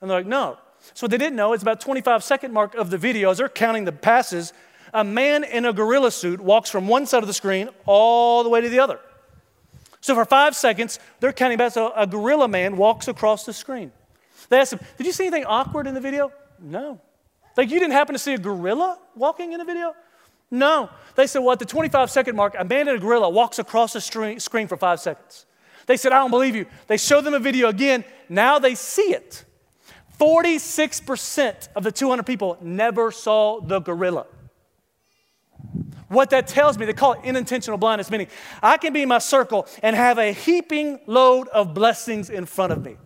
And 0.00 0.08
they're 0.08 0.18
like, 0.18 0.26
No. 0.26 0.58
So 0.94 1.04
what 1.04 1.10
they 1.10 1.18
didn't 1.18 1.36
know 1.36 1.52
is 1.52 1.62
about 1.62 1.80
25 1.80 2.22
second 2.22 2.52
mark 2.52 2.76
of 2.76 2.90
the 2.90 2.98
video, 2.98 3.30
as 3.30 3.38
they're 3.38 3.48
counting 3.48 3.84
the 3.84 3.92
passes, 3.92 4.52
a 4.94 5.02
man 5.02 5.42
in 5.42 5.64
a 5.64 5.72
gorilla 5.72 6.12
suit 6.12 6.40
walks 6.40 6.70
from 6.70 6.86
one 6.86 7.06
side 7.06 7.22
of 7.22 7.26
the 7.26 7.34
screen 7.34 7.68
all 7.86 8.44
the 8.44 8.48
way 8.48 8.60
to 8.60 8.68
the 8.68 8.78
other. 8.78 9.00
So 10.02 10.14
for 10.16 10.24
five 10.24 10.54
seconds, 10.54 10.98
they're 11.20 11.32
counting 11.32 11.56
back. 11.56 11.72
So 11.72 11.92
a 11.96 12.06
gorilla 12.06 12.48
man 12.48 12.76
walks 12.76 13.08
across 13.08 13.46
the 13.46 13.52
screen. 13.52 13.92
They 14.48 14.58
asked 14.58 14.74
him, 14.74 14.80
Did 14.98 15.06
you 15.06 15.12
see 15.12 15.24
anything 15.24 15.46
awkward 15.46 15.86
in 15.86 15.94
the 15.94 16.00
video? 16.00 16.32
No. 16.60 17.00
Like 17.56 17.70
you 17.70 17.78
didn't 17.78 17.92
happen 17.92 18.12
to 18.12 18.18
see 18.18 18.34
a 18.34 18.38
gorilla 18.38 18.98
walking 19.14 19.52
in 19.52 19.58
the 19.58 19.64
video? 19.64 19.94
No. 20.50 20.90
They 21.14 21.26
said, 21.26 21.38
Well, 21.38 21.52
at 21.52 21.60
the 21.60 21.64
25 21.64 22.10
second 22.10 22.36
mark, 22.36 22.56
a 22.58 22.64
man 22.64 22.88
in 22.88 22.96
a 22.96 22.98
gorilla 22.98 23.30
walks 23.30 23.60
across 23.60 23.92
the 23.92 24.00
screen 24.00 24.66
for 24.68 24.76
five 24.76 25.00
seconds. 25.00 25.46
They 25.86 25.96
said, 25.96 26.12
I 26.12 26.18
don't 26.18 26.30
believe 26.30 26.56
you. 26.56 26.66
They 26.88 26.96
show 26.96 27.20
them 27.20 27.34
a 27.34 27.38
video 27.38 27.68
again. 27.68 28.04
Now 28.28 28.58
they 28.58 28.74
see 28.74 29.12
it. 29.12 29.44
46% 30.18 31.68
of 31.74 31.84
the 31.84 31.92
200 31.92 32.24
people 32.24 32.58
never 32.60 33.10
saw 33.10 33.60
the 33.60 33.80
gorilla. 33.80 34.26
What 36.12 36.28
that 36.30 36.46
tells 36.46 36.76
me, 36.76 36.84
they 36.84 36.92
call 36.92 37.14
it 37.14 37.20
unintentional 37.26 37.78
blindness, 37.78 38.10
meaning 38.10 38.28
I 38.62 38.76
can 38.76 38.92
be 38.92 39.00
in 39.00 39.08
my 39.08 39.18
circle 39.18 39.66
and 39.82 39.96
have 39.96 40.18
a 40.18 40.32
heaping 40.32 41.00
load 41.06 41.48
of 41.48 41.72
blessings 41.72 42.28
in 42.28 42.44
front 42.44 42.70
of 42.70 42.84
me. 42.84 42.98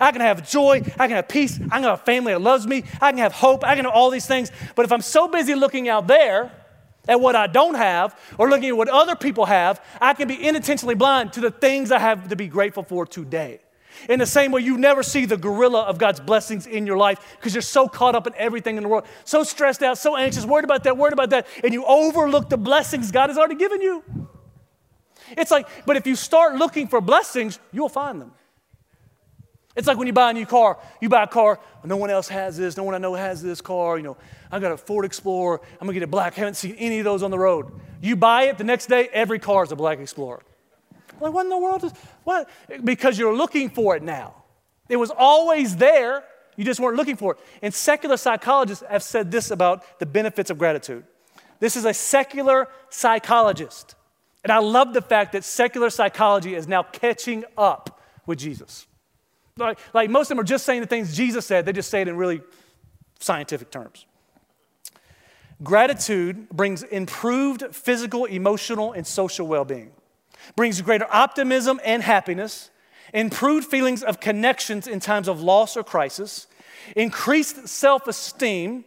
I 0.00 0.12
can 0.12 0.20
have 0.20 0.48
joy, 0.48 0.82
I 0.96 1.08
can 1.08 1.16
have 1.16 1.26
peace, 1.26 1.58
I 1.60 1.76
can 1.76 1.82
have 1.82 2.00
a 2.00 2.04
family 2.04 2.32
that 2.32 2.40
loves 2.40 2.64
me, 2.64 2.84
I 3.00 3.10
can 3.10 3.18
have 3.18 3.32
hope, 3.32 3.64
I 3.64 3.74
can 3.74 3.84
have 3.84 3.94
all 3.94 4.10
these 4.10 4.26
things. 4.26 4.52
But 4.76 4.84
if 4.84 4.92
I'm 4.92 5.00
so 5.00 5.26
busy 5.26 5.56
looking 5.56 5.88
out 5.88 6.06
there 6.06 6.52
at 7.08 7.20
what 7.20 7.34
I 7.34 7.48
don't 7.48 7.74
have 7.74 8.16
or 8.38 8.48
looking 8.48 8.68
at 8.68 8.76
what 8.76 8.88
other 8.88 9.16
people 9.16 9.46
have, 9.46 9.84
I 10.00 10.14
can 10.14 10.28
be 10.28 10.48
unintentionally 10.48 10.94
blind 10.94 11.32
to 11.32 11.40
the 11.40 11.50
things 11.50 11.90
I 11.90 11.98
have 11.98 12.28
to 12.28 12.36
be 12.36 12.46
grateful 12.46 12.84
for 12.84 13.06
today. 13.06 13.58
In 14.08 14.18
the 14.18 14.26
same 14.26 14.52
way, 14.52 14.62
you 14.62 14.78
never 14.78 15.02
see 15.02 15.24
the 15.26 15.36
gorilla 15.36 15.82
of 15.82 15.98
God's 15.98 16.20
blessings 16.20 16.66
in 16.66 16.86
your 16.86 16.96
life 16.96 17.36
because 17.36 17.54
you're 17.54 17.62
so 17.62 17.88
caught 17.88 18.14
up 18.14 18.26
in 18.26 18.34
everything 18.36 18.76
in 18.76 18.82
the 18.82 18.88
world, 18.88 19.06
so 19.24 19.42
stressed 19.42 19.82
out, 19.82 19.98
so 19.98 20.16
anxious, 20.16 20.44
worried 20.44 20.64
about 20.64 20.84
that, 20.84 20.96
worried 20.96 21.12
about 21.12 21.30
that, 21.30 21.46
and 21.64 21.72
you 21.72 21.84
overlook 21.84 22.48
the 22.48 22.56
blessings 22.56 23.10
God 23.10 23.30
has 23.30 23.38
already 23.38 23.56
given 23.56 23.80
you. 23.80 24.04
It's 25.30 25.50
like, 25.50 25.68
but 25.86 25.96
if 25.96 26.06
you 26.06 26.14
start 26.14 26.56
looking 26.56 26.88
for 26.88 27.00
blessings, 27.00 27.58
you'll 27.72 27.88
find 27.88 28.20
them. 28.20 28.32
It's 29.74 29.86
like 29.86 29.98
when 29.98 30.06
you 30.06 30.12
buy 30.12 30.30
a 30.30 30.32
new 30.32 30.46
car. 30.46 30.78
You 31.00 31.08
buy 31.10 31.24
a 31.24 31.26
car, 31.26 31.60
no 31.84 31.96
one 31.96 32.10
else 32.10 32.28
has 32.28 32.56
this, 32.56 32.76
no 32.76 32.82
one 32.82 32.94
I 32.94 32.98
know 32.98 33.14
has 33.14 33.42
this 33.42 33.60
car. 33.60 33.98
You 33.98 34.04
know, 34.04 34.16
I 34.50 34.58
got 34.58 34.72
a 34.72 34.76
Ford 34.76 35.04
Explorer, 35.04 35.60
I'm 35.72 35.86
gonna 35.86 35.92
get 35.92 36.02
a 36.02 36.06
black, 36.06 36.32
I 36.34 36.40
haven't 36.40 36.54
seen 36.54 36.74
any 36.76 36.98
of 36.98 37.04
those 37.04 37.22
on 37.22 37.30
the 37.30 37.38
road. 37.38 37.70
You 38.00 38.16
buy 38.16 38.44
it, 38.44 38.56
the 38.56 38.64
next 38.64 38.86
day, 38.86 39.08
every 39.12 39.38
car 39.38 39.64
is 39.64 39.72
a 39.72 39.76
black 39.76 39.98
Explorer. 39.98 40.42
Like, 41.20 41.32
what 41.32 41.44
in 41.44 41.50
the 41.50 41.58
world 41.58 41.84
is, 41.84 41.92
what? 42.24 42.48
Because 42.84 43.18
you're 43.18 43.34
looking 43.34 43.70
for 43.70 43.96
it 43.96 44.02
now. 44.02 44.34
It 44.88 44.96
was 44.96 45.10
always 45.10 45.76
there, 45.76 46.24
you 46.56 46.64
just 46.64 46.80
weren't 46.80 46.96
looking 46.96 47.16
for 47.16 47.32
it. 47.32 47.38
And 47.62 47.72
secular 47.74 48.16
psychologists 48.16 48.84
have 48.88 49.02
said 49.02 49.30
this 49.30 49.50
about 49.50 49.98
the 49.98 50.06
benefits 50.06 50.50
of 50.50 50.58
gratitude. 50.58 51.04
This 51.60 51.76
is 51.76 51.84
a 51.84 51.94
secular 51.94 52.68
psychologist. 52.90 53.94
And 54.44 54.52
I 54.52 54.58
love 54.58 54.94
the 54.94 55.02
fact 55.02 55.32
that 55.32 55.44
secular 55.44 55.90
psychology 55.90 56.54
is 56.54 56.68
now 56.68 56.82
catching 56.82 57.44
up 57.58 58.00
with 58.26 58.38
Jesus. 58.38 58.86
Like, 59.56 59.78
like 59.94 60.10
most 60.10 60.26
of 60.26 60.28
them 60.36 60.40
are 60.40 60.44
just 60.44 60.64
saying 60.64 60.82
the 60.82 60.86
things 60.86 61.16
Jesus 61.16 61.46
said, 61.46 61.66
they 61.66 61.72
just 61.72 61.90
say 61.90 62.02
it 62.02 62.08
in 62.08 62.16
really 62.16 62.42
scientific 63.18 63.70
terms. 63.70 64.06
Gratitude 65.62 66.50
brings 66.50 66.82
improved 66.82 67.74
physical, 67.74 68.26
emotional, 68.26 68.92
and 68.92 69.06
social 69.06 69.46
well 69.46 69.64
being 69.64 69.92
brings 70.54 70.80
greater 70.80 71.06
optimism 71.10 71.80
and 71.84 72.02
happiness, 72.02 72.70
improved 73.12 73.68
feelings 73.68 74.02
of 74.02 74.20
connections 74.20 74.86
in 74.86 75.00
times 75.00 75.28
of 75.28 75.42
loss 75.42 75.76
or 75.76 75.82
crisis, 75.82 76.46
increased 76.94 77.66
self 77.68 78.06
esteem, 78.06 78.84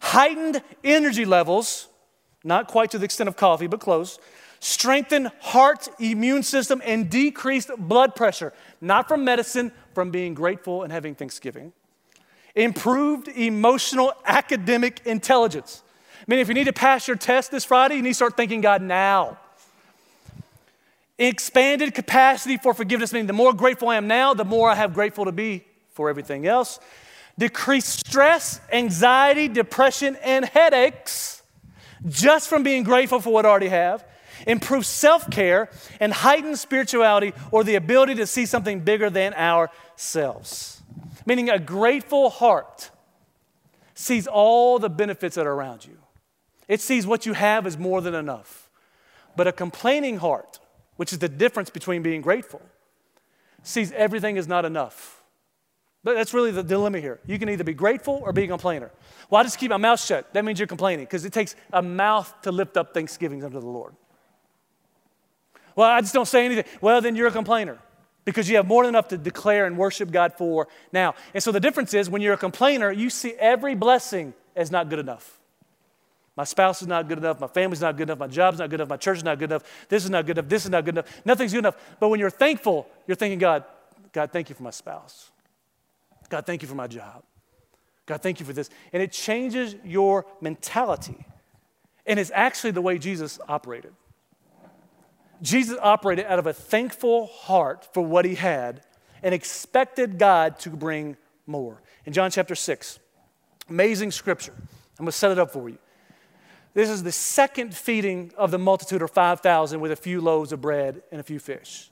heightened 0.00 0.62
energy 0.84 1.24
levels, 1.24 1.88
not 2.44 2.68
quite 2.68 2.90
to 2.92 2.98
the 2.98 3.04
extent 3.04 3.28
of 3.28 3.36
coffee, 3.36 3.66
but 3.66 3.80
close, 3.80 4.18
strengthen 4.60 5.30
heart, 5.40 5.88
immune 5.98 6.42
system, 6.42 6.80
and 6.84 7.10
decreased 7.10 7.70
blood 7.76 8.14
pressure, 8.14 8.52
not 8.80 9.08
from 9.08 9.24
medicine, 9.24 9.72
from 9.94 10.10
being 10.10 10.34
grateful 10.34 10.82
and 10.82 10.92
having 10.92 11.14
thanksgiving. 11.14 11.72
Improved 12.54 13.28
emotional 13.28 14.14
academic 14.24 15.00
intelligence. 15.04 15.82
I 16.20 16.24
mean, 16.26 16.38
if 16.38 16.48
you 16.48 16.54
need 16.54 16.64
to 16.64 16.72
pass 16.72 17.06
your 17.06 17.16
test 17.16 17.50
this 17.50 17.64
Friday, 17.64 17.96
you 17.96 18.02
need 18.02 18.10
to 18.10 18.14
start 18.14 18.36
thanking 18.36 18.60
God 18.60 18.82
now. 18.82 19.38
Expanded 21.18 21.94
capacity 21.94 22.58
for 22.58 22.74
forgiveness, 22.74 23.12
meaning 23.12 23.26
the 23.26 23.32
more 23.32 23.54
grateful 23.54 23.88
I 23.88 23.96
am 23.96 24.06
now, 24.06 24.34
the 24.34 24.44
more 24.44 24.68
I 24.68 24.74
have 24.74 24.92
grateful 24.92 25.24
to 25.24 25.32
be 25.32 25.64
for 25.90 26.10
everything 26.10 26.46
else. 26.46 26.78
Decreased 27.38 28.06
stress, 28.06 28.60
anxiety, 28.72 29.48
depression, 29.48 30.16
and 30.22 30.44
headaches 30.44 31.42
just 32.06 32.48
from 32.48 32.62
being 32.62 32.82
grateful 32.82 33.20
for 33.20 33.32
what 33.32 33.46
I 33.46 33.48
already 33.48 33.68
have. 33.68 34.04
Improve 34.46 34.84
self 34.84 35.30
care 35.30 35.70
and 36.00 36.12
heighten 36.12 36.56
spirituality 36.56 37.32
or 37.50 37.64
the 37.64 37.74
ability 37.74 38.16
to 38.16 38.26
see 38.26 38.44
something 38.44 38.80
bigger 38.80 39.08
than 39.08 39.32
ourselves. 39.34 40.82
Meaning, 41.24 41.50
a 41.50 41.58
grateful 41.58 42.30
heart 42.30 42.90
sees 43.94 44.26
all 44.26 44.78
the 44.78 44.90
benefits 44.90 45.36
that 45.36 45.46
are 45.46 45.52
around 45.52 45.84
you, 45.86 45.96
it 46.68 46.80
sees 46.80 47.06
what 47.06 47.24
you 47.24 47.32
have 47.32 47.66
as 47.66 47.78
more 47.78 48.00
than 48.00 48.14
enough. 48.14 48.68
But 49.34 49.46
a 49.46 49.52
complaining 49.52 50.18
heart, 50.18 50.60
which 50.96 51.12
is 51.12 51.18
the 51.18 51.28
difference 51.28 51.70
between 51.70 52.02
being 52.02 52.20
grateful, 52.20 52.62
sees 53.62 53.92
everything 53.92 54.36
is 54.36 54.48
not 54.48 54.64
enough. 54.64 55.22
But 56.04 56.14
that's 56.14 56.32
really 56.32 56.52
the 56.52 56.62
dilemma 56.62 57.00
here. 57.00 57.18
You 57.26 57.38
can 57.38 57.48
either 57.48 57.64
be 57.64 57.74
grateful 57.74 58.20
or 58.22 58.32
be 58.32 58.44
a 58.44 58.46
complainer. 58.46 58.92
Well, 59.28 59.40
I 59.40 59.42
just 59.42 59.58
keep 59.58 59.70
my 59.70 59.76
mouth 59.76 60.00
shut. 60.00 60.32
That 60.34 60.44
means 60.44 60.60
you're 60.60 60.68
complaining 60.68 61.04
because 61.04 61.24
it 61.24 61.32
takes 61.32 61.56
a 61.72 61.82
mouth 61.82 62.32
to 62.42 62.52
lift 62.52 62.76
up 62.76 62.94
thanksgivings 62.94 63.44
unto 63.44 63.58
the 63.58 63.66
Lord. 63.66 63.94
Well, 65.74 65.90
I 65.90 66.00
just 66.00 66.14
don't 66.14 66.26
say 66.26 66.44
anything. 66.44 66.64
Well, 66.80 67.00
then 67.00 67.16
you're 67.16 67.26
a 67.26 67.32
complainer 67.32 67.78
because 68.24 68.48
you 68.48 68.56
have 68.56 68.66
more 68.66 68.84
than 68.84 68.90
enough 68.90 69.08
to 69.08 69.18
declare 69.18 69.66
and 69.66 69.76
worship 69.76 70.10
God 70.10 70.34
for 70.34 70.68
now. 70.92 71.14
And 71.34 71.42
so 71.42 71.50
the 71.50 71.60
difference 71.60 71.92
is 71.92 72.08
when 72.08 72.22
you're 72.22 72.34
a 72.34 72.38
complainer, 72.38 72.92
you 72.92 73.10
see 73.10 73.34
every 73.34 73.74
blessing 73.74 74.32
as 74.54 74.70
not 74.70 74.88
good 74.88 74.98
enough. 75.00 75.40
My 76.36 76.44
spouse 76.44 76.82
is 76.82 76.88
not 76.88 77.08
good 77.08 77.18
enough. 77.18 77.40
My 77.40 77.46
family's 77.46 77.80
not 77.80 77.96
good 77.96 78.10
enough. 78.10 78.18
My 78.18 78.26
job's 78.26 78.58
not 78.58 78.68
good 78.68 78.80
enough. 78.80 78.90
My 78.90 78.98
church 78.98 79.18
is 79.18 79.24
not 79.24 79.38
good 79.38 79.50
enough. 79.50 79.64
This 79.88 80.04
is 80.04 80.10
not 80.10 80.26
good 80.26 80.36
enough. 80.36 80.50
This 80.50 80.64
is 80.64 80.70
not 80.70 80.84
good 80.84 80.94
enough. 80.94 81.20
Nothing's 81.24 81.52
good 81.52 81.60
enough. 81.60 81.76
But 81.98 82.10
when 82.10 82.20
you're 82.20 82.30
thankful, 82.30 82.86
you're 83.06 83.16
thinking, 83.16 83.38
God, 83.38 83.64
God, 84.12 84.30
thank 84.32 84.50
you 84.50 84.54
for 84.54 84.62
my 84.62 84.70
spouse. 84.70 85.30
God, 86.28 86.44
thank 86.44 86.60
you 86.60 86.68
for 86.68 86.74
my 86.74 86.86
job. 86.86 87.22
God, 88.04 88.20
thank 88.22 88.38
you 88.38 88.46
for 88.46 88.52
this. 88.52 88.68
And 88.92 89.02
it 89.02 89.12
changes 89.12 89.74
your 89.82 90.26
mentality. 90.40 91.24
And 92.06 92.20
it's 92.20 92.30
actually 92.34 92.72
the 92.72 92.82
way 92.82 92.98
Jesus 92.98 93.38
operated. 93.48 93.94
Jesus 95.42 95.78
operated 95.80 96.26
out 96.26 96.38
of 96.38 96.46
a 96.46 96.52
thankful 96.52 97.26
heart 97.26 97.88
for 97.92 98.04
what 98.04 98.24
he 98.24 98.34
had 98.34 98.82
and 99.22 99.34
expected 99.34 100.18
God 100.18 100.58
to 100.60 100.70
bring 100.70 101.16
more. 101.46 101.82
In 102.04 102.12
John 102.12 102.30
chapter 102.30 102.54
6, 102.54 102.98
amazing 103.68 104.10
scripture. 104.10 104.54
I'm 104.98 105.04
going 105.04 105.06
to 105.06 105.12
set 105.12 105.32
it 105.32 105.38
up 105.38 105.50
for 105.50 105.68
you. 105.68 105.78
This 106.76 106.90
is 106.90 107.02
the 107.02 107.10
second 107.10 107.74
feeding 107.74 108.32
of 108.36 108.50
the 108.50 108.58
multitude 108.58 109.00
of 109.00 109.10
5,000 109.10 109.80
with 109.80 109.92
a 109.92 109.96
few 109.96 110.20
loaves 110.20 110.52
of 110.52 110.60
bread 110.60 111.00
and 111.10 111.18
a 111.18 111.24
few 111.24 111.38
fish. 111.38 111.90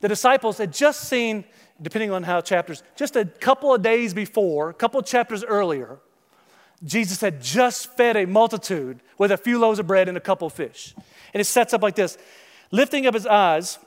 The 0.00 0.08
disciples 0.08 0.56
had 0.56 0.72
just 0.72 1.10
seen, 1.10 1.44
depending 1.82 2.10
on 2.10 2.22
how 2.22 2.40
chapters, 2.40 2.82
just 2.96 3.16
a 3.16 3.26
couple 3.26 3.74
of 3.74 3.82
days 3.82 4.14
before, 4.14 4.70
a 4.70 4.72
couple 4.72 4.98
of 4.98 5.04
chapters 5.04 5.44
earlier, 5.44 5.98
Jesus 6.82 7.20
had 7.20 7.42
just 7.42 7.94
fed 7.98 8.16
a 8.16 8.26
multitude 8.26 9.02
with 9.18 9.30
a 9.30 9.36
few 9.36 9.58
loaves 9.58 9.78
of 9.78 9.86
bread 9.86 10.08
and 10.08 10.16
a 10.16 10.22
couple 10.22 10.46
of 10.46 10.54
fish. 10.54 10.94
And 11.34 11.42
it 11.42 11.44
sets 11.44 11.74
up 11.74 11.82
like 11.82 11.94
this 11.94 12.16
Lifting 12.70 13.06
up 13.06 13.12
his 13.12 13.26
eyes 13.26 13.78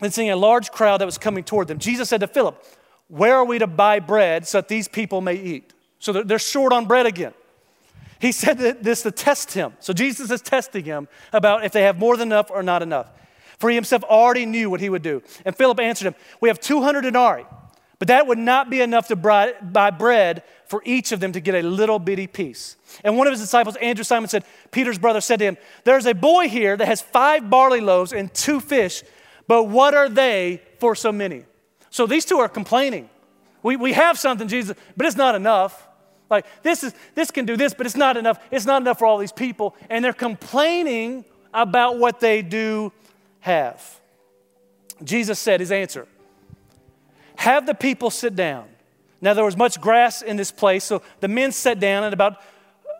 and 0.00 0.12
seeing 0.12 0.30
a 0.30 0.36
large 0.36 0.72
crowd 0.72 1.00
that 1.00 1.06
was 1.06 1.16
coming 1.16 1.44
toward 1.44 1.68
them, 1.68 1.78
Jesus 1.78 2.08
said 2.08 2.18
to 2.22 2.26
Philip, 2.26 2.60
Where 3.06 3.36
are 3.36 3.44
we 3.44 3.60
to 3.60 3.68
buy 3.68 4.00
bread 4.00 4.48
so 4.48 4.58
that 4.58 4.66
these 4.66 4.88
people 4.88 5.20
may 5.20 5.36
eat? 5.36 5.74
So 6.00 6.24
they're 6.24 6.40
short 6.40 6.72
on 6.72 6.86
bread 6.86 7.06
again. 7.06 7.34
He 8.18 8.32
said 8.32 8.58
this 8.58 9.02
to 9.02 9.10
test 9.10 9.52
him. 9.52 9.74
So 9.80 9.92
Jesus 9.92 10.30
is 10.30 10.40
testing 10.40 10.84
him 10.84 11.08
about 11.32 11.64
if 11.64 11.72
they 11.72 11.82
have 11.82 11.98
more 11.98 12.16
than 12.16 12.28
enough 12.28 12.50
or 12.50 12.62
not 12.62 12.82
enough. 12.82 13.10
For 13.58 13.70
he 13.70 13.76
himself 13.76 14.02
already 14.04 14.46
knew 14.46 14.70
what 14.70 14.80
he 14.80 14.88
would 14.88 15.02
do. 15.02 15.22
And 15.44 15.56
Philip 15.56 15.80
answered 15.80 16.06
him, 16.08 16.14
We 16.40 16.48
have 16.48 16.60
200 16.60 17.02
denarii, 17.02 17.44
but 17.98 18.08
that 18.08 18.26
would 18.26 18.38
not 18.38 18.70
be 18.70 18.80
enough 18.80 19.08
to 19.08 19.16
buy 19.16 19.90
bread 19.90 20.42
for 20.66 20.82
each 20.84 21.12
of 21.12 21.20
them 21.20 21.32
to 21.32 21.40
get 21.40 21.54
a 21.54 21.62
little 21.62 21.98
bitty 21.98 22.26
piece. 22.26 22.76
And 23.02 23.16
one 23.16 23.26
of 23.26 23.32
his 23.32 23.40
disciples, 23.40 23.76
Andrew 23.76 24.04
Simon, 24.04 24.28
said, 24.28 24.44
Peter's 24.70 24.98
brother 24.98 25.20
said 25.20 25.38
to 25.38 25.44
him, 25.44 25.56
There's 25.84 26.06
a 26.06 26.14
boy 26.14 26.48
here 26.48 26.76
that 26.76 26.86
has 26.86 27.00
five 27.00 27.48
barley 27.48 27.80
loaves 27.80 28.12
and 28.12 28.32
two 28.34 28.60
fish, 28.60 29.02
but 29.46 29.64
what 29.64 29.94
are 29.94 30.08
they 30.08 30.62
for 30.78 30.94
so 30.94 31.12
many? 31.12 31.44
So 31.90 32.06
these 32.06 32.24
two 32.24 32.38
are 32.38 32.48
complaining. 32.48 33.08
We, 33.62 33.76
we 33.76 33.92
have 33.92 34.18
something, 34.18 34.48
Jesus, 34.48 34.76
but 34.96 35.06
it's 35.06 35.16
not 35.16 35.34
enough. 35.34 35.83
Like 36.30 36.46
this 36.62 36.82
is 36.82 36.94
this 37.14 37.30
can 37.30 37.44
do 37.44 37.56
this, 37.56 37.74
but 37.74 37.86
it's 37.86 37.96
not 37.96 38.16
enough. 38.16 38.38
It's 38.50 38.66
not 38.66 38.82
enough 38.82 38.98
for 38.98 39.06
all 39.06 39.18
these 39.18 39.32
people. 39.32 39.76
And 39.90 40.04
they're 40.04 40.12
complaining 40.12 41.24
about 41.52 41.98
what 41.98 42.20
they 42.20 42.42
do 42.42 42.92
have. 43.40 44.00
Jesus 45.02 45.38
said 45.38 45.60
his 45.60 45.70
answer. 45.70 46.08
Have 47.36 47.66
the 47.66 47.74
people 47.74 48.10
sit 48.10 48.34
down. 48.34 48.68
Now 49.20 49.34
there 49.34 49.44
was 49.44 49.56
much 49.56 49.80
grass 49.80 50.22
in 50.22 50.36
this 50.36 50.50
place, 50.50 50.84
so 50.84 51.02
the 51.20 51.28
men 51.28 51.52
sat 51.52 51.80
down 51.80 52.04
and 52.04 52.12
about 52.12 52.42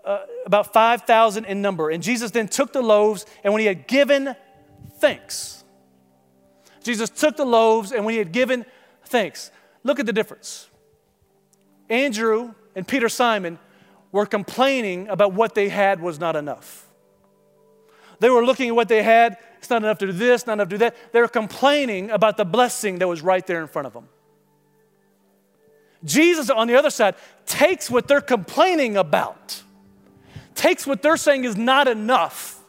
uh, 0.05 0.19
about 0.45 0.73
5,000 0.73 1.45
in 1.47 1.63
number. 1.63 1.91
And 1.91 2.03
Jesus 2.03 2.31
then 2.31 2.49
took 2.49 2.73
the 2.73 2.83
loaves, 2.83 3.25
and 3.43 3.53
when 3.53 3.61
he 3.61 3.67
had 3.67 3.87
given 3.87 4.37
thanks, 4.99 5.65
Jesus 6.83 7.09
took 7.09 7.37
the 7.37 7.47
loaves, 7.47 7.93
and 7.93 8.05
when 8.05 8.13
he 8.13 8.19
had 8.19 8.31
given 8.31 8.67
thanks, 9.07 9.51
look 9.83 9.99
at 9.99 10.07
the 10.07 10.13
difference. 10.13 10.69
Andrew 11.89 12.55
and 12.75 12.87
Peter 12.87 13.09
Simon 13.09 13.59
were 14.13 14.27
complaining 14.27 15.09
about 15.09 15.33
what 15.33 15.55
they 15.55 15.69
had 15.69 16.01
was 16.01 16.21
not 16.21 16.37
enough. 16.37 16.87
They 18.21 18.31
were 18.31 18.45
looking 18.45 18.69
at 18.69 18.75
what 18.75 18.89
they 18.89 19.03
had, 19.03 19.37
it's 19.59 19.71
not 19.71 19.83
enough 19.83 19.99
to 19.99 20.07
do 20.07 20.13
this, 20.13 20.47
not 20.47 20.55
enough 20.55 20.69
to 20.69 20.75
do 20.75 20.79
that. 20.79 20.95
They 21.13 21.21
were 21.21 21.29
complaining 21.29 22.11
about 22.11 22.37
the 22.37 22.45
blessing 22.45 22.99
that 23.01 23.09
was 23.09 23.23
right 23.23 23.47
there 23.47 23.61
in 23.61 23.67
front 23.67 23.87
of 23.87 23.93
them. 23.93 24.09
Jesus, 26.05 26.51
on 26.51 26.69
the 26.69 26.77
other 26.77 26.91
side, 26.91 27.15
takes 27.47 27.91
what 27.91 28.07
they're 28.07 28.21
complaining 28.21 28.97
about, 28.97 29.63
takes 30.55 30.87
what 30.87 31.03
they're 31.03 31.17
saying 31.17 31.45
is 31.45 31.57
not 31.57 31.89
enough, 31.89 32.63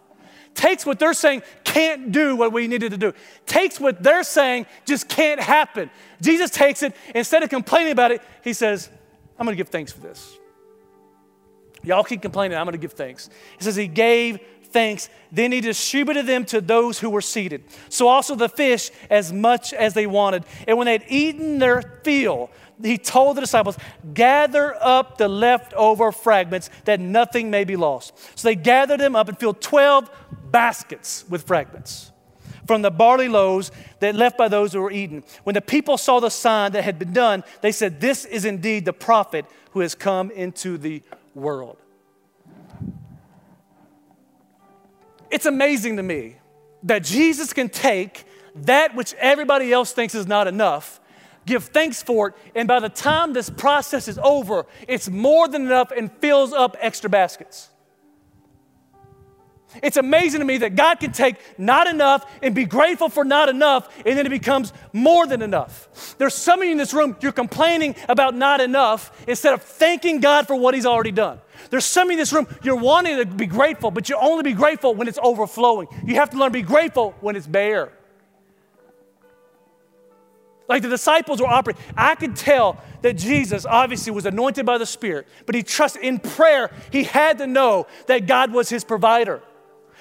takes 0.53 0.85
what 0.85 0.99
they're 0.99 1.13
saying 1.13 1.43
can't 1.63 2.11
do 2.13 2.35
what 2.37 2.53
we 2.53 2.67
needed 2.67 2.91
to 2.91 2.97
do, 2.97 3.13
takes 3.45 3.79
what 3.79 4.01
they're 4.01 4.23
saying 4.23 4.65
just 4.85 5.09
can't 5.09 5.41
happen. 5.41 5.89
Jesus 6.21 6.49
takes 6.49 6.81
it, 6.81 6.95
instead 7.13 7.43
of 7.43 7.49
complaining 7.49 7.91
about 7.91 8.11
it, 8.11 8.21
he 8.41 8.53
says, 8.53 8.89
I'm 9.37 9.45
going 9.45 9.55
to 9.55 9.57
give 9.57 9.69
thanks 9.69 9.91
for 9.91 10.01
this. 10.01 10.37
Y'all 11.83 12.03
keep 12.03 12.21
complaining, 12.21 12.57
I'm 12.57 12.65
going 12.65 12.73
to 12.73 12.79
give 12.79 12.93
thanks. 12.93 13.29
He 13.57 13.63
says, 13.63 13.75
He 13.75 13.87
gave 13.87 14.39
thanks. 14.75 15.09
Then 15.31 15.51
he 15.51 15.61
distributed 15.61 16.25
them 16.25 16.45
to 16.45 16.59
those 16.59 16.99
who 16.99 17.09
were 17.09 17.21
seated. 17.21 17.63
So 17.89 18.07
also 18.07 18.35
the 18.35 18.49
fish, 18.49 18.91
as 19.09 19.31
much 19.31 19.71
as 19.71 19.93
they 19.93 20.05
wanted. 20.05 20.43
And 20.67 20.77
when 20.77 20.85
they 20.85 20.93
had 20.93 21.05
eaten 21.07 21.59
their 21.59 21.81
fill, 22.03 22.49
he 22.83 22.97
told 22.97 23.37
the 23.37 23.41
disciples, 23.41 23.77
Gather 24.13 24.75
up 24.81 25.17
the 25.17 25.29
leftover 25.29 26.11
fragments 26.11 26.69
that 26.83 26.99
nothing 26.99 27.49
may 27.49 27.63
be 27.63 27.77
lost. 27.77 28.17
So 28.37 28.49
they 28.49 28.55
gathered 28.55 28.99
them 28.99 29.15
up 29.15 29.29
and 29.29 29.39
filled 29.39 29.61
12 29.61 30.09
baskets 30.51 31.23
with 31.29 31.43
fragments 31.43 32.11
from 32.67 32.81
the 32.81 32.91
barley 32.91 33.27
loaves 33.27 33.71
that 34.05 34.15
left 34.15 34.37
by 34.37 34.47
those 34.47 34.73
who 34.73 34.81
were 34.81 34.91
eaten. 34.91 35.23
When 35.43 35.55
the 35.55 35.61
people 35.61 35.97
saw 35.97 36.19
the 36.19 36.29
sign 36.29 36.71
that 36.73 36.83
had 36.83 36.99
been 36.99 37.13
done, 37.13 37.43
they 37.61 37.71
said, 37.71 37.99
This 37.99 38.25
is 38.25 38.45
indeed 38.45 38.85
the 38.85 38.93
prophet 38.93 39.45
who 39.71 39.79
has 39.79 39.95
come 39.95 40.31
into 40.31 40.77
the 40.77 41.01
world. 41.33 41.77
It's 45.31 45.45
amazing 45.45 45.97
to 45.97 46.03
me 46.03 46.37
that 46.83 47.03
Jesus 47.03 47.51
can 47.51 47.67
take 47.67 48.25
that 48.55 48.95
which 48.95 49.13
everybody 49.15 49.73
else 49.73 49.91
thinks 49.91 50.15
is 50.15 50.27
not 50.27 50.47
enough, 50.47 51.01
give 51.45 51.65
thanks 51.65 52.01
for 52.01 52.29
it, 52.29 52.35
and 52.53 52.67
by 52.67 52.79
the 52.79 52.89
time 52.89 53.33
this 53.33 53.49
process 53.49 54.07
is 54.07 54.17
over, 54.19 54.65
it's 54.87 55.09
more 55.09 55.47
than 55.47 55.63
enough 55.63 55.91
and 55.91 56.11
fills 56.19 56.53
up 56.53 56.77
extra 56.79 57.09
baskets. 57.09 57.69
It's 59.83 59.97
amazing 59.97 60.39
to 60.39 60.45
me 60.45 60.57
that 60.57 60.75
God 60.75 60.99
can 60.99 61.11
take 61.11 61.35
not 61.57 61.87
enough 61.87 62.25
and 62.41 62.55
be 62.55 62.65
grateful 62.65 63.09
for 63.09 63.25
not 63.25 63.49
enough, 63.49 63.93
and 64.05 64.17
then 64.17 64.25
it 64.25 64.29
becomes 64.29 64.73
more 64.93 65.27
than 65.27 65.41
enough. 65.41 66.15
There's 66.17 66.33
some 66.33 66.61
of 66.61 66.65
you 66.65 66.71
in 66.71 66.77
this 66.77 66.93
room, 66.93 67.15
you're 67.21 67.31
complaining 67.31 67.95
about 68.07 68.35
not 68.35 68.61
enough 68.61 69.11
instead 69.27 69.53
of 69.53 69.61
thanking 69.61 70.19
God 70.19 70.47
for 70.47 70.55
what 70.55 70.73
He's 70.73 70.85
already 70.85 71.11
done. 71.11 71.39
There's 71.69 71.85
some 71.85 72.11
in 72.11 72.17
this 72.17 72.33
room, 72.33 72.47
you're 72.63 72.75
wanting 72.75 73.17
to 73.17 73.25
be 73.25 73.47
grateful, 73.47 73.91
but 73.91 74.09
you 74.09 74.17
only 74.17 74.43
be 74.43 74.53
grateful 74.53 74.93
when 74.93 75.07
it's 75.07 75.19
overflowing. 75.21 75.87
You 76.05 76.15
have 76.15 76.29
to 76.31 76.37
learn 76.37 76.51
to 76.51 76.53
be 76.53 76.61
grateful 76.61 77.15
when 77.21 77.35
it's 77.35 77.47
bare. 77.47 77.91
Like 80.67 80.81
the 80.81 80.89
disciples 80.89 81.41
were 81.41 81.47
operating. 81.47 81.81
I 81.95 82.15
could 82.15 82.35
tell 82.35 82.81
that 83.01 83.13
Jesus 83.13 83.65
obviously 83.65 84.11
was 84.11 84.25
anointed 84.25 84.65
by 84.65 84.77
the 84.77 84.85
Spirit, 84.85 85.27
but 85.45 85.53
he 85.53 85.61
trusted 85.61 86.03
in 86.03 86.19
prayer. 86.19 86.71
He 86.91 87.03
had 87.03 87.37
to 87.37 87.47
know 87.47 87.87
that 88.07 88.25
God 88.25 88.51
was 88.51 88.69
his 88.69 88.83
provider. 88.83 89.41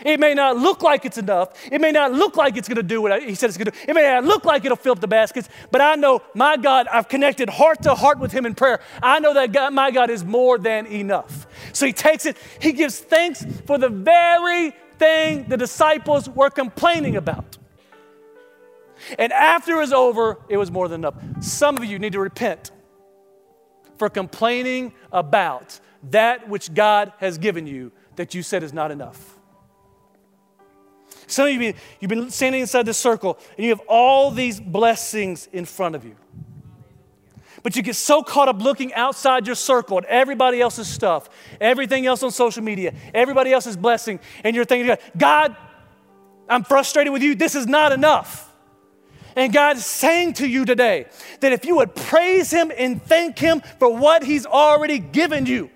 It 0.04 0.20
may 0.20 0.34
not 0.34 0.58
look 0.58 0.82
like 0.82 1.06
it's 1.06 1.16
enough. 1.16 1.50
It 1.72 1.80
may 1.80 1.90
not 1.90 2.12
look 2.12 2.36
like 2.36 2.56
it's 2.56 2.68
going 2.68 2.76
to 2.76 2.82
do 2.82 3.00
what 3.00 3.22
He 3.22 3.34
said 3.34 3.48
it's 3.48 3.56
going 3.56 3.66
to 3.66 3.70
do. 3.72 3.78
It 3.88 3.94
may 3.94 4.02
not 4.02 4.24
look 4.24 4.44
like 4.44 4.64
it'll 4.64 4.76
fill 4.76 4.92
up 4.92 5.00
the 5.00 5.08
baskets, 5.08 5.48
but 5.70 5.80
I 5.80 5.94
know 5.94 6.20
my 6.34 6.58
God, 6.58 6.86
I've 6.88 7.08
connected 7.08 7.48
heart 7.48 7.82
to 7.82 7.94
heart 7.94 8.18
with 8.18 8.30
Him 8.30 8.44
in 8.44 8.54
prayer. 8.54 8.80
I 9.02 9.18
know 9.18 9.32
that 9.34 9.52
God, 9.52 9.72
my 9.72 9.90
God 9.90 10.10
is 10.10 10.22
more 10.22 10.58
than 10.58 10.86
enough. 10.86 11.46
So 11.72 11.86
He 11.86 11.92
takes 11.92 12.26
it, 12.26 12.36
He 12.60 12.72
gives 12.72 12.98
thanks 13.00 13.44
for 13.66 13.78
the 13.78 13.88
very 13.88 14.74
thing 14.98 15.46
the 15.48 15.56
disciples 15.56 16.28
were 16.28 16.50
complaining 16.50 17.16
about. 17.16 17.56
And 19.18 19.32
after 19.32 19.72
it 19.72 19.78
was 19.78 19.92
over, 19.92 20.38
it 20.48 20.56
was 20.56 20.70
more 20.70 20.88
than 20.88 21.00
enough. 21.00 21.14
Some 21.40 21.76
of 21.76 21.84
you 21.84 21.98
need 21.98 22.12
to 22.12 22.20
repent 22.20 22.70
for 23.98 24.08
complaining 24.08 24.92
about 25.12 25.80
that 26.10 26.48
which 26.48 26.74
God 26.74 27.12
has 27.18 27.38
given 27.38 27.66
you 27.66 27.92
that 28.16 28.34
you 28.34 28.42
said 28.42 28.62
is 28.62 28.72
not 28.72 28.90
enough. 28.90 29.33
Some 31.34 31.48
of 31.48 31.52
you, 31.52 31.74
you've 32.00 32.08
been 32.08 32.30
standing 32.30 32.60
inside 32.60 32.86
this 32.86 32.98
circle 32.98 33.38
and 33.56 33.64
you 33.64 33.70
have 33.70 33.82
all 33.88 34.30
these 34.30 34.60
blessings 34.60 35.48
in 35.52 35.64
front 35.64 35.96
of 35.96 36.04
you. 36.04 36.16
But 37.62 37.76
you 37.76 37.82
get 37.82 37.96
so 37.96 38.22
caught 38.22 38.48
up 38.48 38.60
looking 38.60 38.92
outside 38.92 39.46
your 39.46 39.56
circle 39.56 39.98
at 39.98 40.04
everybody 40.04 40.60
else's 40.60 40.86
stuff, 40.86 41.30
everything 41.60 42.06
else 42.06 42.22
on 42.22 42.30
social 42.30 42.62
media, 42.62 42.92
everybody 43.14 43.52
else's 43.52 43.76
blessing, 43.76 44.20
and 44.44 44.54
you're 44.54 44.66
thinking, 44.66 44.94
God, 45.16 45.56
I'm 46.48 46.62
frustrated 46.62 47.12
with 47.12 47.22
you. 47.22 47.34
This 47.34 47.54
is 47.54 47.66
not 47.66 47.92
enough. 47.92 48.52
And 49.34 49.52
God 49.52 49.78
is 49.78 49.86
saying 49.86 50.34
to 50.34 50.46
you 50.46 50.64
today 50.64 51.06
that 51.40 51.52
if 51.52 51.64
you 51.64 51.76
would 51.76 51.94
praise 51.94 52.50
Him 52.50 52.70
and 52.76 53.02
thank 53.02 53.38
Him 53.38 53.62
for 53.78 53.96
what 53.96 54.22
He's 54.22 54.46
already 54.46 54.98
given 54.98 55.46
you, 55.46 55.70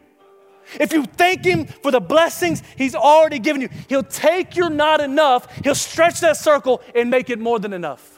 if 0.79 0.93
you 0.93 1.05
thank 1.05 1.45
Him 1.45 1.67
for 1.67 1.91
the 1.91 2.01
blessings 2.01 2.63
He's 2.77 2.95
already 2.95 3.39
given 3.39 3.63
you, 3.63 3.69
He'll 3.89 4.03
take 4.03 4.57
your 4.57 4.71
not 4.71 5.01
enough, 5.01 5.55
He'll 5.65 5.75
stretch 5.75 6.21
that 6.21 6.37
circle 6.37 6.83
and 6.95 7.11
make 7.11 7.31
it 7.31 7.39
more 7.39 7.59
than 7.59 7.73
enough. 7.73 8.15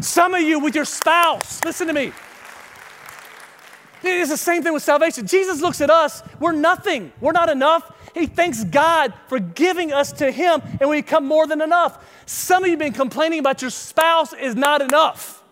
Some 0.00 0.34
of 0.34 0.40
you 0.40 0.60
with 0.60 0.74
your 0.74 0.84
spouse, 0.84 1.62
listen 1.64 1.86
to 1.88 1.92
me. 1.92 2.12
It's 4.02 4.30
the 4.30 4.36
same 4.36 4.62
thing 4.62 4.72
with 4.74 4.82
salvation. 4.82 5.26
Jesus 5.26 5.60
looks 5.60 5.80
at 5.80 5.90
us, 5.90 6.22
we're 6.38 6.52
nothing, 6.52 7.12
we're 7.20 7.32
not 7.32 7.48
enough. 7.48 7.90
He 8.12 8.26
thanks 8.26 8.62
God 8.64 9.12
for 9.28 9.38
giving 9.38 9.92
us 9.92 10.12
to 10.12 10.30
Him, 10.30 10.62
and 10.80 10.88
we 10.88 11.02
become 11.02 11.26
more 11.26 11.46
than 11.46 11.60
enough. 11.60 12.04
Some 12.26 12.62
of 12.62 12.68
you 12.68 12.72
have 12.72 12.80
been 12.80 12.92
complaining 12.92 13.38
about 13.38 13.60
your 13.60 13.70
spouse 13.70 14.32
is 14.32 14.54
not 14.54 14.82
enough. 14.82 15.43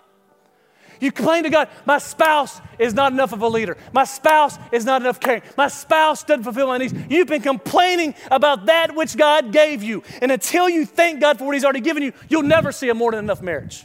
You 1.03 1.11
complain 1.11 1.43
to 1.43 1.51
God, 1.51 1.69
my 1.85 1.99
spouse 1.99 2.61
is 2.79 2.95
not 2.95 3.11
enough 3.11 3.33
of 3.33 3.43
a 3.43 3.49
leader. 3.49 3.77
My 3.93 4.05
spouse 4.05 4.57
is 4.71 4.85
not 4.85 5.03
enough 5.03 5.19
caring. 5.19 5.43
My 5.57 5.67
spouse 5.67 6.23
doesn't 6.23 6.45
fulfill 6.45 6.69
my 6.69 6.79
needs. 6.79 6.95
You've 7.11 7.27
been 7.27 7.43
complaining 7.43 8.15
about 8.31 8.67
that 8.67 8.95
which 8.95 9.17
God 9.17 9.51
gave 9.51 9.83
you. 9.83 10.05
And 10.21 10.31
until 10.31 10.69
you 10.69 10.87
thank 10.87 11.21
God 11.21 11.39
for 11.39 11.45
what 11.45 11.55
He's 11.55 11.65
already 11.65 11.81
given 11.81 12.05
you, 12.05 12.13
you'll 12.29 12.45
never 12.45 12.71
see 12.71 12.89
a 12.89 12.95
more 12.95 13.11
than 13.11 13.19
enough 13.19 13.43
marriage. 13.43 13.85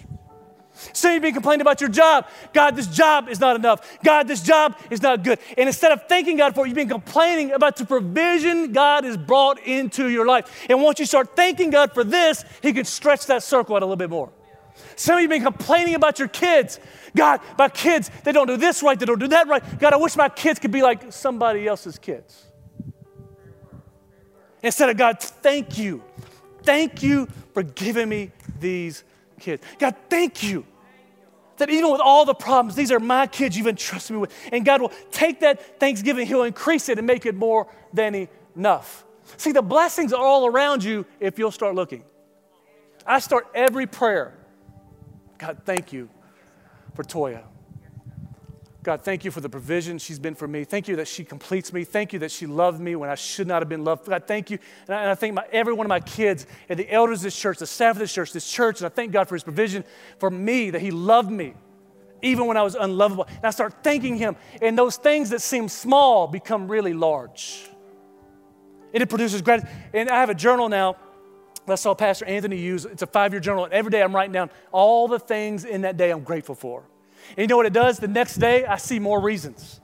Some 0.93 1.13
you've 1.13 1.23
been 1.23 1.33
complaining 1.33 1.61
about 1.61 1.81
your 1.81 1.89
job. 1.89 2.27
God, 2.53 2.75
this 2.75 2.85
job 2.85 3.29
is 3.29 3.39
not 3.39 3.55
enough. 3.55 3.97
God, 4.03 4.27
this 4.27 4.43
job 4.43 4.77
is 4.91 5.01
not 5.01 5.23
good. 5.23 5.39
And 5.57 5.67
instead 5.67 5.91
of 5.91 6.07
thanking 6.07 6.37
God 6.37 6.53
for 6.53 6.65
it, 6.65 6.69
you've 6.69 6.75
been 6.75 6.87
complaining 6.87 7.51
about 7.51 7.77
the 7.77 7.85
provision 7.87 8.73
God 8.73 9.05
has 9.05 9.17
brought 9.17 9.59
into 9.61 10.07
your 10.07 10.27
life. 10.27 10.67
And 10.69 10.83
once 10.83 10.99
you 10.99 11.07
start 11.07 11.35
thanking 11.35 11.71
God 11.71 11.95
for 11.95 12.03
this, 12.03 12.45
He 12.61 12.73
can 12.73 12.85
stretch 12.85 13.25
that 13.25 13.41
circle 13.41 13.75
out 13.75 13.81
a 13.81 13.85
little 13.85 13.95
bit 13.95 14.11
more. 14.11 14.31
Some 14.95 15.15
of 15.15 15.21
you 15.21 15.29
have 15.29 15.29
been 15.29 15.43
complaining 15.43 15.95
about 15.95 16.19
your 16.19 16.27
kids. 16.27 16.79
God, 17.15 17.41
my 17.57 17.69
kids, 17.69 18.11
they 18.23 18.31
don't 18.31 18.47
do 18.47 18.57
this 18.57 18.83
right, 18.83 18.99
they 18.99 19.05
don't 19.05 19.19
do 19.19 19.27
that 19.29 19.47
right. 19.47 19.79
God, 19.79 19.93
I 19.93 19.97
wish 19.97 20.15
my 20.15 20.29
kids 20.29 20.59
could 20.59 20.71
be 20.71 20.81
like 20.81 21.11
somebody 21.11 21.67
else's 21.67 21.97
kids. 21.97 22.45
Instead 24.63 24.89
of 24.89 24.97
God, 24.97 25.19
thank 25.21 25.77
you. 25.77 26.03
Thank 26.63 27.01
you 27.03 27.27
for 27.53 27.63
giving 27.63 28.09
me 28.09 28.31
these 28.59 29.03
kids. 29.39 29.63
God, 29.79 29.95
thank 30.09 30.43
you 30.43 30.65
that 31.57 31.69
even 31.69 31.91
with 31.91 32.01
all 32.01 32.25
the 32.25 32.33
problems, 32.33 32.75
these 32.75 32.91
are 32.91 32.99
my 32.99 33.27
kids 33.27 33.57
you've 33.57 33.67
entrusted 33.67 34.15
me 34.15 34.19
with. 34.19 34.33
And 34.51 34.65
God 34.65 34.81
will 34.81 34.91
take 35.11 35.39
that 35.41 35.79
thanksgiving, 35.79 36.27
He'll 36.27 36.43
increase 36.43 36.89
it 36.89 36.97
and 36.97 37.07
make 37.07 37.25
it 37.25 37.35
more 37.35 37.67
than 37.93 38.27
enough. 38.55 39.05
See, 39.37 39.51
the 39.51 39.61
blessings 39.61 40.13
are 40.13 40.23
all 40.23 40.45
around 40.45 40.83
you 40.83 41.05
if 41.19 41.37
you'll 41.37 41.51
start 41.51 41.75
looking. 41.75 42.03
I 43.05 43.19
start 43.19 43.47
every 43.53 43.87
prayer. 43.87 44.33
God, 45.37 45.61
thank 45.65 45.93
you 45.93 46.09
for 46.95 47.03
Toya. 47.03 47.43
God, 48.83 49.01
thank 49.01 49.25
you 49.25 49.31
for 49.31 49.41
the 49.41 49.49
provision 49.49 49.97
she's 49.97 50.17
been 50.17 50.33
for 50.33 50.47
me. 50.47 50.63
Thank 50.63 50.87
you 50.87 50.95
that 50.95 51.09
she 51.09 51.25
completes 51.25 51.73
me. 51.73 51.83
Thank 51.83 52.13
you 52.13 52.19
that 52.19 52.31
she 52.31 52.45
loved 52.45 52.79
me 52.79 52.95
when 52.95 53.09
I 53.09 53.15
should 53.15 53.45
not 53.45 53.61
have 53.61 53.67
been 53.67 53.83
loved. 53.83 54.05
God, 54.05 54.23
thank 54.25 54.49
you. 54.49 54.59
And 54.87 54.95
I, 54.95 55.01
and 55.01 55.11
I 55.11 55.15
thank 55.15 55.33
my, 55.33 55.43
every 55.51 55.73
one 55.73 55.85
of 55.85 55.89
my 55.89 55.99
kids 55.99 56.47
and 56.69 56.79
the 56.79 56.89
elders 56.89 57.19
of 57.19 57.23
this 57.23 57.37
church, 57.37 57.57
the 57.57 57.67
staff 57.67 57.95
of 57.95 57.99
this 57.99 58.13
church, 58.13 58.31
this 58.31 58.49
church, 58.49 58.79
and 58.79 58.85
I 58.85 58.89
thank 58.89 59.11
God 59.11 59.27
for 59.27 59.35
his 59.35 59.43
provision 59.43 59.83
for 60.19 60.29
me, 60.29 60.69
that 60.69 60.81
he 60.81 60.91
loved 60.91 61.29
me 61.29 61.53
even 62.21 62.45
when 62.45 62.57
I 62.57 62.61
was 62.63 62.75
unlovable. 62.75 63.25
And 63.27 63.45
I 63.45 63.49
start 63.49 63.83
thanking 63.83 64.15
him, 64.15 64.37
and 64.61 64.77
those 64.77 64.95
things 64.95 65.31
that 65.31 65.41
seem 65.41 65.67
small 65.67 66.27
become 66.27 66.69
really 66.69 66.93
large. 66.93 67.69
And 68.93 69.03
it 69.03 69.09
produces 69.09 69.41
gratitude. 69.41 69.69
And 69.93 70.09
I 70.09 70.19
have 70.19 70.29
a 70.29 70.35
journal 70.35 70.69
now 70.69 70.95
I 71.73 71.75
saw 71.75 71.93
Pastor 71.93 72.25
Anthony 72.25 72.57
use. 72.57 72.85
It's 72.85 73.01
a 73.01 73.07
five 73.07 73.33
year 73.33 73.39
journal, 73.39 73.65
and 73.65 73.73
every 73.73 73.91
day 73.91 74.01
I'm 74.01 74.15
writing 74.15 74.33
down 74.33 74.49
all 74.71 75.07
the 75.07 75.19
things 75.19 75.65
in 75.65 75.81
that 75.81 75.97
day 75.97 76.11
I'm 76.11 76.23
grateful 76.23 76.55
for. 76.55 76.83
And 77.31 77.39
you 77.39 77.47
know 77.47 77.57
what 77.57 77.65
it 77.65 77.73
does? 77.73 77.99
The 77.99 78.07
next 78.07 78.35
day, 78.35 78.65
I 78.65 78.77
see 78.77 78.99
more 78.99 79.19
reasons. 79.19 79.81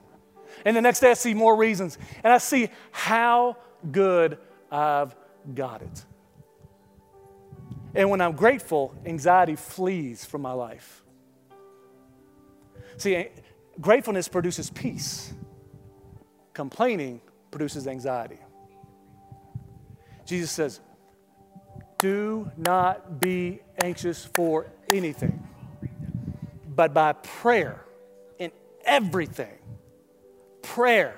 And 0.64 0.76
the 0.76 0.80
next 0.80 1.00
day, 1.00 1.10
I 1.10 1.14
see 1.14 1.34
more 1.34 1.56
reasons. 1.56 1.98
And 2.22 2.32
I 2.32 2.38
see 2.38 2.70
how 2.90 3.58
good 3.90 4.38
I've 4.70 5.14
got 5.54 5.82
it. 5.82 6.04
And 7.94 8.10
when 8.10 8.20
I'm 8.20 8.32
grateful, 8.32 8.94
anxiety 9.04 9.56
flees 9.56 10.24
from 10.24 10.42
my 10.42 10.52
life. 10.52 11.02
See, 12.96 13.14
eh, 13.14 13.28
gratefulness 13.80 14.28
produces 14.28 14.70
peace, 14.70 15.32
complaining 16.52 17.20
produces 17.50 17.86
anxiety. 17.86 18.38
Jesus 20.26 20.50
says, 20.50 20.80
Do 22.04 22.50
not 22.58 23.18
be 23.18 23.60
anxious 23.82 24.26
for 24.26 24.66
anything 24.92 25.42
but 26.76 26.92
by 26.92 27.14
prayer 27.14 27.82
in 28.38 28.52
everything 28.84 29.56
prayer, 30.60 31.16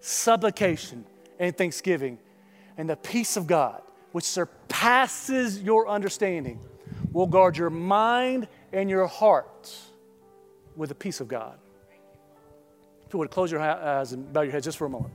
supplication, 0.00 1.06
and 1.38 1.56
thanksgiving. 1.56 2.18
And 2.76 2.86
the 2.90 2.96
peace 2.96 3.38
of 3.38 3.46
God, 3.46 3.80
which 4.12 4.26
surpasses 4.26 5.62
your 5.62 5.88
understanding, 5.88 6.60
will 7.12 7.26
guard 7.26 7.56
your 7.56 7.70
mind 7.70 8.46
and 8.74 8.90
your 8.90 9.06
heart 9.06 9.74
with 10.76 10.90
the 10.90 10.94
peace 10.94 11.22
of 11.22 11.28
God. 11.28 11.58
If 13.06 13.14
you 13.14 13.20
would 13.20 13.30
close 13.30 13.50
your 13.50 13.62
eyes 13.62 14.12
and 14.12 14.30
bow 14.34 14.42
your 14.42 14.52
head 14.52 14.64
just 14.64 14.76
for 14.76 14.84
a 14.84 14.90
moment. 14.90 15.14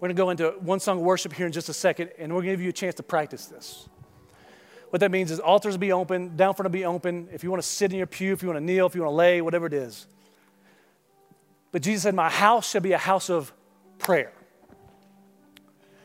We're 0.00 0.08
going 0.08 0.16
to 0.16 0.22
go 0.22 0.30
into 0.30 0.58
one 0.60 0.80
song 0.80 0.98
of 0.98 1.04
worship 1.04 1.32
here 1.32 1.46
in 1.46 1.52
just 1.52 1.68
a 1.68 1.74
second, 1.74 2.10
and 2.18 2.32
we're 2.32 2.42
going 2.42 2.50
to 2.50 2.56
give 2.56 2.62
you 2.62 2.68
a 2.70 2.72
chance 2.72 2.96
to 2.96 3.02
practice 3.02 3.46
this. 3.46 3.88
What 4.90 5.00
that 5.00 5.10
means 5.10 5.30
is 5.30 5.40
altars 5.40 5.74
will 5.74 5.80
be 5.80 5.92
open, 5.92 6.36
down 6.36 6.54
front 6.54 6.70
will 6.70 6.78
be 6.78 6.84
open. 6.84 7.28
If 7.32 7.42
you 7.42 7.50
want 7.50 7.62
to 7.62 7.68
sit 7.68 7.90
in 7.90 7.98
your 7.98 8.06
pew, 8.06 8.32
if 8.32 8.42
you 8.42 8.48
want 8.48 8.60
to 8.60 8.64
kneel, 8.64 8.86
if 8.86 8.94
you 8.94 9.02
want 9.02 9.12
to 9.12 9.16
lay, 9.16 9.40
whatever 9.40 9.66
it 9.66 9.72
is. 9.72 10.06
But 11.72 11.82
Jesus 11.82 12.04
said, 12.04 12.14
My 12.14 12.30
house 12.30 12.70
shall 12.70 12.80
be 12.80 12.92
a 12.92 12.98
house 12.98 13.28
of 13.28 13.52
prayer. 13.98 14.32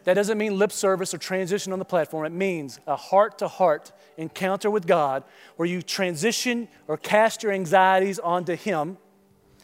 That 0.05 0.15
doesn't 0.15 0.39
mean 0.39 0.57
lip 0.57 0.71
service 0.71 1.13
or 1.13 1.19
transition 1.19 1.71
on 1.71 1.77
the 1.77 1.85
platform. 1.85 2.25
It 2.25 2.31
means 2.31 2.79
a 2.87 2.95
heart 2.95 3.37
to 3.39 3.47
heart 3.47 3.91
encounter 4.17 4.71
with 4.71 4.87
God 4.87 5.23
where 5.55 5.67
you 5.67 5.83
transition 5.83 6.67
or 6.87 6.97
cast 6.97 7.43
your 7.43 7.51
anxieties 7.51 8.17
onto 8.17 8.55
Him 8.55 8.97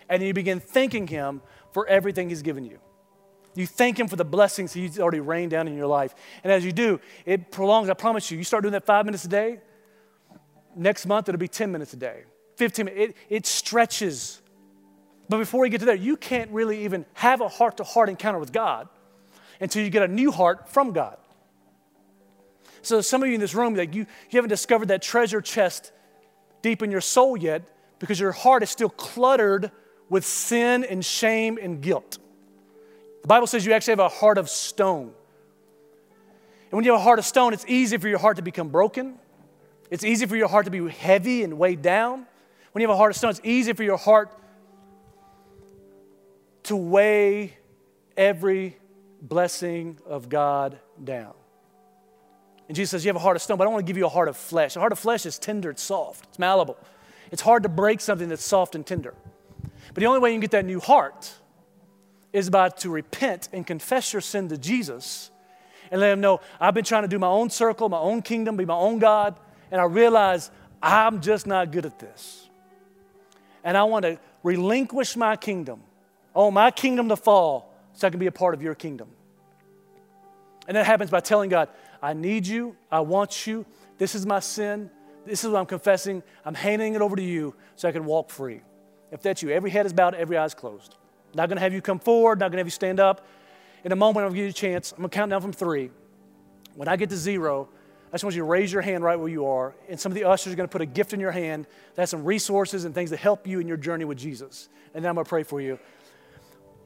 and 0.08 0.22
you 0.22 0.34
begin 0.34 0.60
thanking 0.60 1.08
Him 1.08 1.42
for 1.72 1.88
everything 1.88 2.30
He's 2.30 2.44
given 2.44 2.64
you. 2.64 2.78
You 3.56 3.66
thank 3.66 4.00
Him 4.00 4.08
for 4.08 4.18
the 4.18 4.26
blessings 4.26 4.74
He's 4.74 5.00
already 5.00 5.22
rained 5.22 5.52
down 5.52 5.68
in 5.68 5.76
your 5.76 5.88
life. 5.88 6.14
And 6.44 6.52
as 6.52 6.64
you 6.64 6.72
do, 6.72 7.00
it 7.26 7.52
prolongs, 7.52 7.90
I 7.90 7.94
promise 7.94 8.30
you, 8.30 8.38
you 8.38 8.44
start 8.44 8.64
doing 8.64 8.74
that 8.74 8.86
five 8.86 9.06
minutes 9.06 9.26
a 9.26 9.30
day, 9.30 9.60
next 10.76 11.06
month 11.06 11.30
it'll 11.30 11.40
be 11.40 11.48
10 11.48 11.72
minutes 11.72 11.94
a 11.94 11.98
day, 11.98 12.24
15 12.58 12.86
minutes. 12.86 13.02
It, 13.02 13.18
it 13.30 13.46
stretches. 13.46 14.42
But 15.30 15.38
before 15.38 15.66
you 15.66 15.72
get 15.72 15.80
to 15.80 15.86
there, 15.86 15.96
you 15.96 16.18
can't 16.18 16.52
really 16.52 16.84
even 16.84 17.06
have 17.14 17.42
a 17.42 17.48
heart 17.48 17.78
to 17.78 17.84
heart 17.84 18.10
encounter 18.10 18.40
with 18.40 18.52
God 18.52 18.90
until 19.60 19.84
you 19.84 19.90
get 19.90 20.04
a 20.04 20.08
new 20.08 20.32
heart 20.32 20.70
from 20.70 20.92
God. 20.92 21.18
So, 22.82 23.02
some 23.02 23.24
of 23.24 23.30
you 23.30 23.36
in 23.36 23.42
this 23.42 23.56
room, 23.56 23.74
like 23.74 23.96
you, 23.96 24.06
you 24.30 24.38
haven't 24.38 24.50
discovered 24.50 24.90
that 24.90 25.02
treasure 25.02 25.42
chest 25.42 25.92
deep 26.62 26.84
in 26.84 26.92
your 26.92 27.02
soul 27.02 27.36
yet 27.36 27.64
because 27.98 28.20
your 28.20 28.32
heart 28.32 28.62
is 28.62 28.70
still 28.70 28.90
cluttered 28.90 29.72
with 30.10 30.26
sin 30.26 30.84
and 30.84 31.04
shame 31.04 31.58
and 31.60 31.82
guilt. 31.82 32.20
The 33.26 33.30
Bible 33.30 33.48
says 33.48 33.66
you 33.66 33.74
actually 33.74 33.94
have 33.94 34.00
a 34.02 34.08
heart 34.08 34.38
of 34.38 34.52
stone. 34.52 35.12
And 36.66 36.72
when 36.72 36.86
you 36.86 36.92
have 36.92 37.02
a 37.02 37.04
heart 37.04 37.18
of 37.18 37.26
stone, 37.26 37.54
it's 37.54 37.66
easy 37.68 37.98
for 37.98 38.08
your 38.08 38.20
heart 38.20 38.36
to 38.36 38.44
become 38.44 38.70
broken. 38.70 39.16
It's 39.90 40.04
easy 40.04 40.28
for 40.28 40.36
your 40.36 40.48
heart 40.48 40.66
to 40.66 40.72
be 40.72 40.88
heavy 40.92 41.42
and 41.42 41.58
weighed 41.58 41.82
down. 41.82 42.28
When 42.72 42.84
you 42.84 42.88
have 42.88 42.94
a 42.94 42.98
heart 42.98 43.10
of 43.10 43.18
stone, 43.18 43.32
it's 43.32 43.42
easy 43.44 43.74
for 43.74 43.82
your 43.82 43.98
heart 43.98 44.30
to 46.66 46.76
weigh 46.76 47.58
every 48.16 48.78
blessing 49.24 49.98
of 50.06 50.30
God 50.30 50.78
down. 51.04 51.34
And 52.68 52.76
Jesus 52.76 52.92
says, 52.92 53.06
You 53.06 53.10
have 53.10 53.16
a 53.16 53.26
heart 53.26 53.38
of 53.38 53.42
stone, 53.42 53.58
but 53.58 53.66
I 53.66 53.72
want 53.72 53.84
to 53.84 53.90
give 53.90 53.98
you 53.98 54.06
a 54.06 54.10
heart 54.10 54.28
of 54.28 54.38
flesh. 54.38 54.76
A 54.76 54.80
heart 54.80 54.92
of 54.92 55.00
flesh 55.00 55.26
is 55.26 55.40
tender, 55.40 55.72
it's 55.72 55.82
soft, 55.82 56.28
it's 56.28 56.38
malleable. 56.38 56.78
It's 57.32 57.42
hard 57.42 57.64
to 57.64 57.70
break 57.70 58.02
something 58.02 58.30
that's 58.30 58.46
soft 58.46 58.76
and 58.76 58.86
tender. 58.86 59.16
But 59.64 59.96
the 59.96 60.06
only 60.06 60.20
way 60.20 60.30
you 60.30 60.36
can 60.36 60.42
get 60.42 60.52
that 60.52 60.66
new 60.66 60.80
heart 60.80 61.40
is 62.36 62.50
about 62.50 62.78
to 62.80 62.90
repent 62.90 63.48
and 63.54 63.66
confess 63.66 64.12
your 64.12 64.22
sin 64.22 64.50
to 64.50 64.58
Jesus 64.58 65.32
and 65.90 66.02
let 66.02 66.12
him 66.12 66.20
know 66.20 66.42
I've 66.60 66.74
been 66.74 66.84
trying 66.84 67.04
to 67.04 67.08
do 67.08 67.18
my 67.18 67.28
own 67.28 67.50
circle, 67.50 67.88
my 67.88 67.98
own 67.98 68.22
kingdom, 68.22 68.58
be 68.58 68.66
my 68.66 68.76
own 68.76 69.00
God, 69.00 69.40
and 69.72 69.80
I 69.80 69.86
realize 69.86 70.52
I'm 70.82 71.22
just 71.22 71.48
not 71.48 71.72
good 71.72 71.86
at 71.86 71.98
this. 71.98 72.50
And 73.64 73.78
I 73.78 73.84
want 73.84 74.04
to 74.04 74.20
relinquish 74.44 75.16
my 75.16 75.38
kingdom. 75.38 75.82
Oh, 76.36 76.52
my 76.52 76.72
kingdom 76.72 77.08
to 77.08 77.16
fall 77.16 77.74
so 77.94 78.06
I 78.06 78.10
can 78.10 78.20
be 78.20 78.28
a 78.28 78.34
part 78.34 78.54
of 78.54 78.62
your 78.62 78.76
kingdom. 78.76 79.08
And 80.68 80.76
that 80.76 80.86
happens 80.86 81.10
by 81.10 81.22
telling 81.22 81.50
God, 81.50 81.70
I 82.02 82.12
need 82.12 82.46
you, 82.46 82.76
I 82.92 83.00
want 83.00 83.48
you, 83.48 83.66
this 83.98 84.14
is 84.14 84.26
my 84.26 84.42
sin, 84.42 84.90
this 85.26 85.46
is 85.46 85.52
what 85.52 85.60
I'm 85.60 85.66
confessing, 85.66 86.22
I'm 86.44 86.54
handing 86.54 86.96
it 86.96 87.02
over 87.02 87.16
to 87.16 87.24
you 87.24 87.56
so 87.78 87.88
I 87.88 87.94
can 87.94 88.04
walk 88.04 88.30
free. 88.30 88.60
If 89.10 89.22
that's 89.22 89.42
you, 89.42 89.52
every 89.52 89.70
head 89.70 89.86
is 89.86 89.94
bowed, 89.94 90.16
every 90.16 90.36
eye 90.38 90.44
is 90.44 90.54
closed. 90.54 90.98
Not 91.36 91.50
gonna 91.50 91.62
have 91.62 91.74
you 91.74 91.82
come 91.82 92.00
forward, 92.00 92.40
not 92.40 92.50
gonna 92.50 92.60
have 92.60 92.68
you 92.68 92.72
stand 92.72 93.00
up. 93.00 93.28
In 93.84 93.92
a 93.92 93.96
moment, 93.96 94.26
I'm 94.26 94.30
gonna 94.30 94.38
give 94.38 94.46
you 94.46 94.50
a 94.50 94.54
chance. 94.54 94.92
I'm 94.94 94.98
gonna 94.98 95.10
count 95.10 95.30
down 95.30 95.42
from 95.42 95.54
three. 95.54 95.92
When 96.76 96.88
I 96.88 96.96
get 96.96 97.10
to 97.12 97.18
zero, 97.18 97.70
I 98.16 98.16
just 98.16 98.24
want 98.24 98.36
you 98.36 98.42
to 98.42 98.46
raise 98.46 98.72
your 98.72 98.82
hand 98.82 99.04
right 99.04 99.20
where 99.20 99.28
you 99.28 99.46
are, 99.46 99.76
and 99.90 100.00
some 100.00 100.12
of 100.12 100.16
the 100.16 100.24
ushers 100.24 100.54
are 100.54 100.56
going 100.56 100.70
to 100.70 100.72
put 100.72 100.82
a 100.82 100.86
gift 100.86 101.12
in 101.12 101.20
your 101.20 101.32
hand 101.32 101.68
that 101.96 102.04
has 102.04 102.10
some 102.10 102.24
resources 102.24 102.86
and 102.86 102.96
things 102.96 103.10
to 103.10 103.18
help 103.18 103.46
you 103.46 103.60
in 103.60 103.68
your 103.68 103.76
journey 103.76 104.06
with 104.06 104.18
Jesus. 104.18 104.70
And 104.94 105.04
then 105.04 105.10
I'm 105.10 105.16
going 105.16 105.26
to 105.26 105.30
pray 105.30 105.44
for 105.44 105.60
you. 105.60 105.80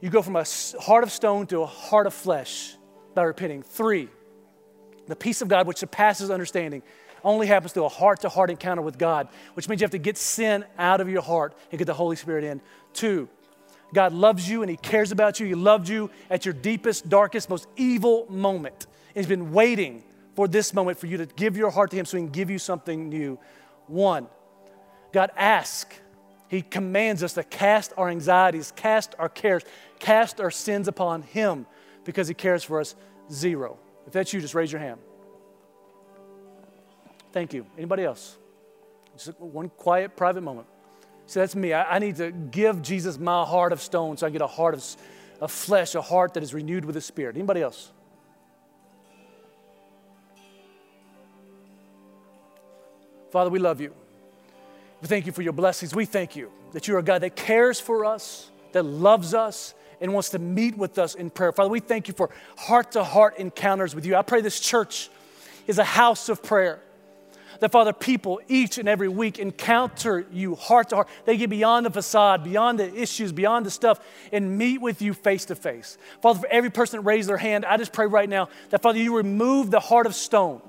You 0.00 0.10
go 0.10 0.22
from 0.22 0.34
a 0.34 0.44
heart 0.80 1.04
of 1.04 1.12
stone 1.12 1.46
to 1.48 1.62
a 1.62 1.66
heart 1.66 2.08
of 2.08 2.14
flesh 2.14 2.74
by 3.14 3.22
repenting. 3.22 3.62
Three, 3.62 4.08
the 5.06 5.14
peace 5.14 5.40
of 5.40 5.46
God, 5.46 5.68
which 5.68 5.78
surpasses 5.78 6.30
understanding, 6.30 6.82
only 7.22 7.46
happens 7.46 7.72
through 7.72 7.84
a 7.84 7.88
heart 7.88 8.22
to 8.22 8.28
heart 8.28 8.50
encounter 8.50 8.82
with 8.82 8.98
God, 8.98 9.28
which 9.54 9.68
means 9.68 9.80
you 9.80 9.84
have 9.84 9.92
to 9.92 9.98
get 9.98 10.16
sin 10.16 10.64
out 10.78 11.00
of 11.00 11.08
your 11.08 11.22
heart 11.22 11.54
and 11.70 11.78
get 11.78 11.84
the 11.84 11.94
Holy 11.94 12.16
Spirit 12.16 12.44
in. 12.44 12.60
Two, 12.92 13.28
God 13.92 14.12
loves 14.12 14.48
you 14.48 14.62
and 14.62 14.70
He 14.70 14.76
cares 14.76 15.12
about 15.12 15.40
you. 15.40 15.46
He 15.46 15.54
loved 15.54 15.88
you 15.88 16.10
at 16.28 16.44
your 16.44 16.54
deepest, 16.54 17.08
darkest, 17.08 17.50
most 17.50 17.68
evil 17.76 18.26
moment. 18.28 18.86
He's 19.14 19.26
been 19.26 19.52
waiting 19.52 20.02
for 20.36 20.46
this 20.46 20.72
moment 20.72 20.98
for 20.98 21.06
you 21.06 21.16
to 21.18 21.26
give 21.26 21.56
your 21.56 21.70
heart 21.70 21.90
to 21.90 21.96
Him 21.96 22.04
so 22.04 22.16
He 22.16 22.22
can 22.22 22.32
give 22.32 22.50
you 22.50 22.58
something 22.58 23.08
new. 23.08 23.38
One, 23.86 24.28
God 25.12 25.30
ask. 25.36 25.92
He 26.48 26.62
commands 26.62 27.22
us 27.22 27.34
to 27.34 27.44
cast 27.44 27.92
our 27.96 28.08
anxieties, 28.08 28.72
cast 28.74 29.14
our 29.18 29.28
cares, 29.28 29.62
cast 29.98 30.40
our 30.40 30.50
sins 30.50 30.88
upon 30.88 31.22
Him 31.22 31.66
because 32.04 32.28
He 32.28 32.34
cares 32.34 32.64
for 32.64 32.80
us. 32.80 32.94
Zero. 33.30 33.78
If 34.06 34.12
that's 34.12 34.32
you, 34.32 34.40
just 34.40 34.54
raise 34.54 34.72
your 34.72 34.80
hand. 34.80 34.98
Thank 37.32 37.52
you. 37.54 37.66
Anybody 37.76 38.04
else? 38.04 38.36
Just 39.16 39.38
one 39.38 39.68
quiet, 39.68 40.16
private 40.16 40.40
moment. 40.40 40.66
So 41.30 41.38
that's 41.38 41.54
me. 41.54 41.72
I, 41.72 41.94
I, 41.94 41.98
need 42.00 42.16
to 42.16 42.32
give 42.32 42.82
Jesus 42.82 43.16
my 43.16 43.44
heart 43.44 43.72
of 43.72 43.80
stone 43.80 44.16
so 44.16 44.26
I 44.26 44.30
get 44.30 44.42
a 44.42 44.48
heart 44.48 44.74
of, 44.74 44.84
of 45.40 45.52
flesh, 45.52 45.94
a 45.94 46.02
heart 46.02 46.34
that 46.34 46.42
is 46.42 46.52
renewed 46.52 46.84
with 46.84 46.96
the 46.96 47.00
Spirit. 47.00 47.36
Anybody 47.36 47.62
else? 47.62 47.92
Father, 53.30 53.48
we 53.48 53.60
love 53.60 53.80
you. 53.80 53.94
We 55.00 55.06
thank 55.06 55.24
you 55.24 55.30
for 55.30 55.42
your 55.42 55.52
blessings. 55.52 55.94
We 55.94 56.04
thank 56.04 56.34
you 56.34 56.50
that 56.72 56.88
you 56.88 56.96
are 56.96 56.98
a 56.98 57.02
God 57.04 57.20
that 57.20 57.36
cares 57.36 57.78
for 57.78 58.04
us, 58.04 58.50
that 58.72 58.84
loves 58.84 59.32
us, 59.32 59.74
and 60.00 60.12
wants 60.12 60.30
to 60.30 60.40
meet 60.40 60.76
with 60.76 60.98
us 60.98 61.14
in 61.14 61.30
prayer. 61.30 61.52
Father, 61.52 61.70
we 61.70 61.78
thank 61.78 62.08
you 62.08 62.14
for 62.14 62.30
heart 62.58 62.90
to 62.92 63.04
heart 63.04 63.38
encounters 63.38 63.94
with 63.94 64.04
you. 64.04 64.16
I 64.16 64.22
pray 64.22 64.40
this 64.40 64.58
church 64.58 65.08
is 65.68 65.78
a 65.78 65.84
house 65.84 66.28
of 66.28 66.42
prayer. 66.42 66.80
That, 67.60 67.72
Father, 67.72 67.92
people 67.92 68.40
each 68.48 68.78
and 68.78 68.88
every 68.88 69.08
week 69.08 69.38
encounter 69.38 70.26
you 70.32 70.54
heart 70.54 70.88
to 70.90 70.96
heart. 70.96 71.08
They 71.26 71.36
get 71.36 71.50
beyond 71.50 71.86
the 71.86 71.90
facade, 71.90 72.42
beyond 72.42 72.78
the 72.78 72.92
issues, 72.94 73.32
beyond 73.32 73.66
the 73.66 73.70
stuff, 73.70 74.00
and 74.32 74.56
meet 74.58 74.80
with 74.80 75.02
you 75.02 75.14
face 75.14 75.44
to 75.46 75.54
face. 75.54 75.98
Father, 76.22 76.40
for 76.40 76.48
every 76.48 76.70
person 76.70 76.98
that 76.98 77.02
raised 77.02 77.28
their 77.28 77.36
hand, 77.36 77.64
I 77.64 77.76
just 77.76 77.92
pray 77.92 78.06
right 78.06 78.28
now 78.28 78.48
that, 78.70 78.82
Father, 78.82 78.98
you 78.98 79.16
remove 79.16 79.70
the 79.70 79.80
heart 79.80 80.06
of 80.06 80.14
stone 80.14 80.62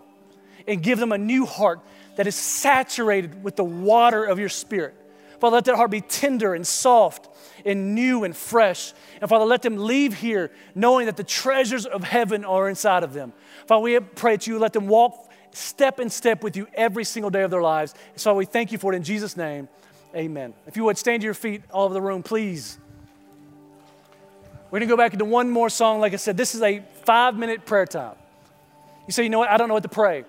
and 0.68 0.84
give 0.84 1.00
them 1.00 1.12
a 1.12 1.18
new 1.18 1.46
heart 1.46 1.80
that 2.18 2.28
is 2.28 2.36
saturated 2.36 3.42
with 3.44 3.56
the 3.56 3.64
water 3.64 4.26
of 4.26 4.38
your 4.38 4.50
spirit. 4.50 4.94
Father, 5.40 5.56
let 5.56 5.66
that 5.66 5.76
heart 5.76 5.90
be 5.90 6.02
tender 6.02 6.54
and 6.54 6.68
soft 6.68 7.28
and 7.66 7.96
new 7.96 8.24
and 8.24 8.38
fresh. 8.38 8.94
And 9.20 9.28
Father, 9.28 9.46
let 9.46 9.64
them 9.64 9.78
leave 9.78 10.14
here 10.14 10.52
knowing 10.76 11.08
that 11.08 11.18
the 11.18 11.24
treasures 11.24 11.88
of 11.88 12.04
heaven 12.04 12.46
are 12.46 12.70
inside 12.70 13.04
of 13.04 13.14
them. 13.14 13.34
Father, 13.66 13.82
we 13.82 14.00
pray 14.00 14.36
that 14.36 14.46
you 14.46 14.60
let 14.60 14.74
them 14.74 14.88
walk 14.88 15.31
step 15.52 16.00
in 16.00 16.10
step 16.10 16.44
with 16.44 16.56
you 16.56 16.68
every 16.74 17.04
single 17.04 17.30
day 17.30 17.44
of 17.44 17.52
their 17.52 17.62
lives. 17.62 17.94
So 18.16 18.36
we 18.36 18.46
thank 18.46 18.72
you 18.72 18.78
for 18.78 18.94
it 18.94 18.96
in 18.96 19.04
Jesus' 19.04 19.36
name. 19.36 19.68
Amen. 20.16 20.54
If 20.68 20.76
you 20.76 20.84
would 20.86 20.98
stand 20.98 21.22
to 21.22 21.26
your 21.26 21.34
feet 21.34 21.64
all 21.72 21.86
over 21.86 21.94
the 21.94 22.02
room, 22.02 22.24
please. 22.24 22.78
We're 24.70 24.80
going 24.80 24.88
to 24.88 24.94
go 24.94 24.98
back 24.98 25.14
into 25.14 25.26
one 25.26 25.50
more 25.50 25.70
song. 25.70 26.00
Like 26.00 26.14
I 26.14 26.18
said, 26.18 26.38
this 26.38 26.56
is 26.56 26.62
a 26.62 26.82
five 27.04 27.38
minute 27.38 27.66
prayer 27.66 27.86
time. 27.86 28.16
You 29.08 29.14
say, 29.14 29.24
you 29.24 29.30
know 29.30 29.40
what? 29.40 29.50
I 29.50 29.58
don't 29.58 29.68
know 29.68 29.74
what 29.74 29.84
to 29.84 29.90
pray. 29.90 30.24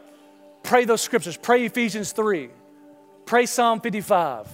Pray 0.63 0.85
those 0.85 1.01
scriptures. 1.01 1.37
Pray 1.37 1.65
Ephesians 1.65 2.13
3. 2.13 2.51
Pray 3.25 3.47
Psalm 3.47 3.81
55. 3.81 4.49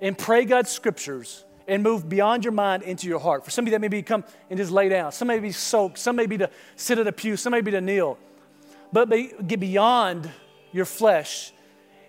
And 0.00 0.16
pray 0.16 0.44
God's 0.44 0.70
scriptures 0.70 1.44
and 1.68 1.82
move 1.82 2.08
beyond 2.08 2.44
your 2.44 2.52
mind 2.52 2.82
into 2.82 3.06
your 3.06 3.20
heart. 3.20 3.44
For 3.44 3.50
somebody 3.50 3.72
that 3.72 3.80
may 3.80 3.88
be 3.88 4.02
come 4.02 4.24
and 4.48 4.58
just 4.58 4.70
lay 4.70 4.88
down. 4.88 5.12
Some 5.12 5.28
may 5.28 5.38
be 5.38 5.52
soaked. 5.52 5.98
Some 5.98 6.16
may 6.16 6.26
be 6.26 6.38
to 6.38 6.50
sit 6.76 6.98
at 6.98 7.06
a 7.06 7.12
pew. 7.12 7.36
Some 7.36 7.52
may 7.52 7.60
be 7.60 7.70
to 7.70 7.80
kneel. 7.80 8.18
But 8.92 9.08
be, 9.08 9.32
get 9.46 9.60
beyond 9.60 10.30
your 10.72 10.84
flesh 10.84 11.52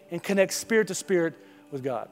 and 0.09 0.21
connect 0.21 0.53
spirit 0.53 0.88
to 0.88 0.95
spirit 0.95 1.36
with 1.71 1.84
God. 1.84 2.09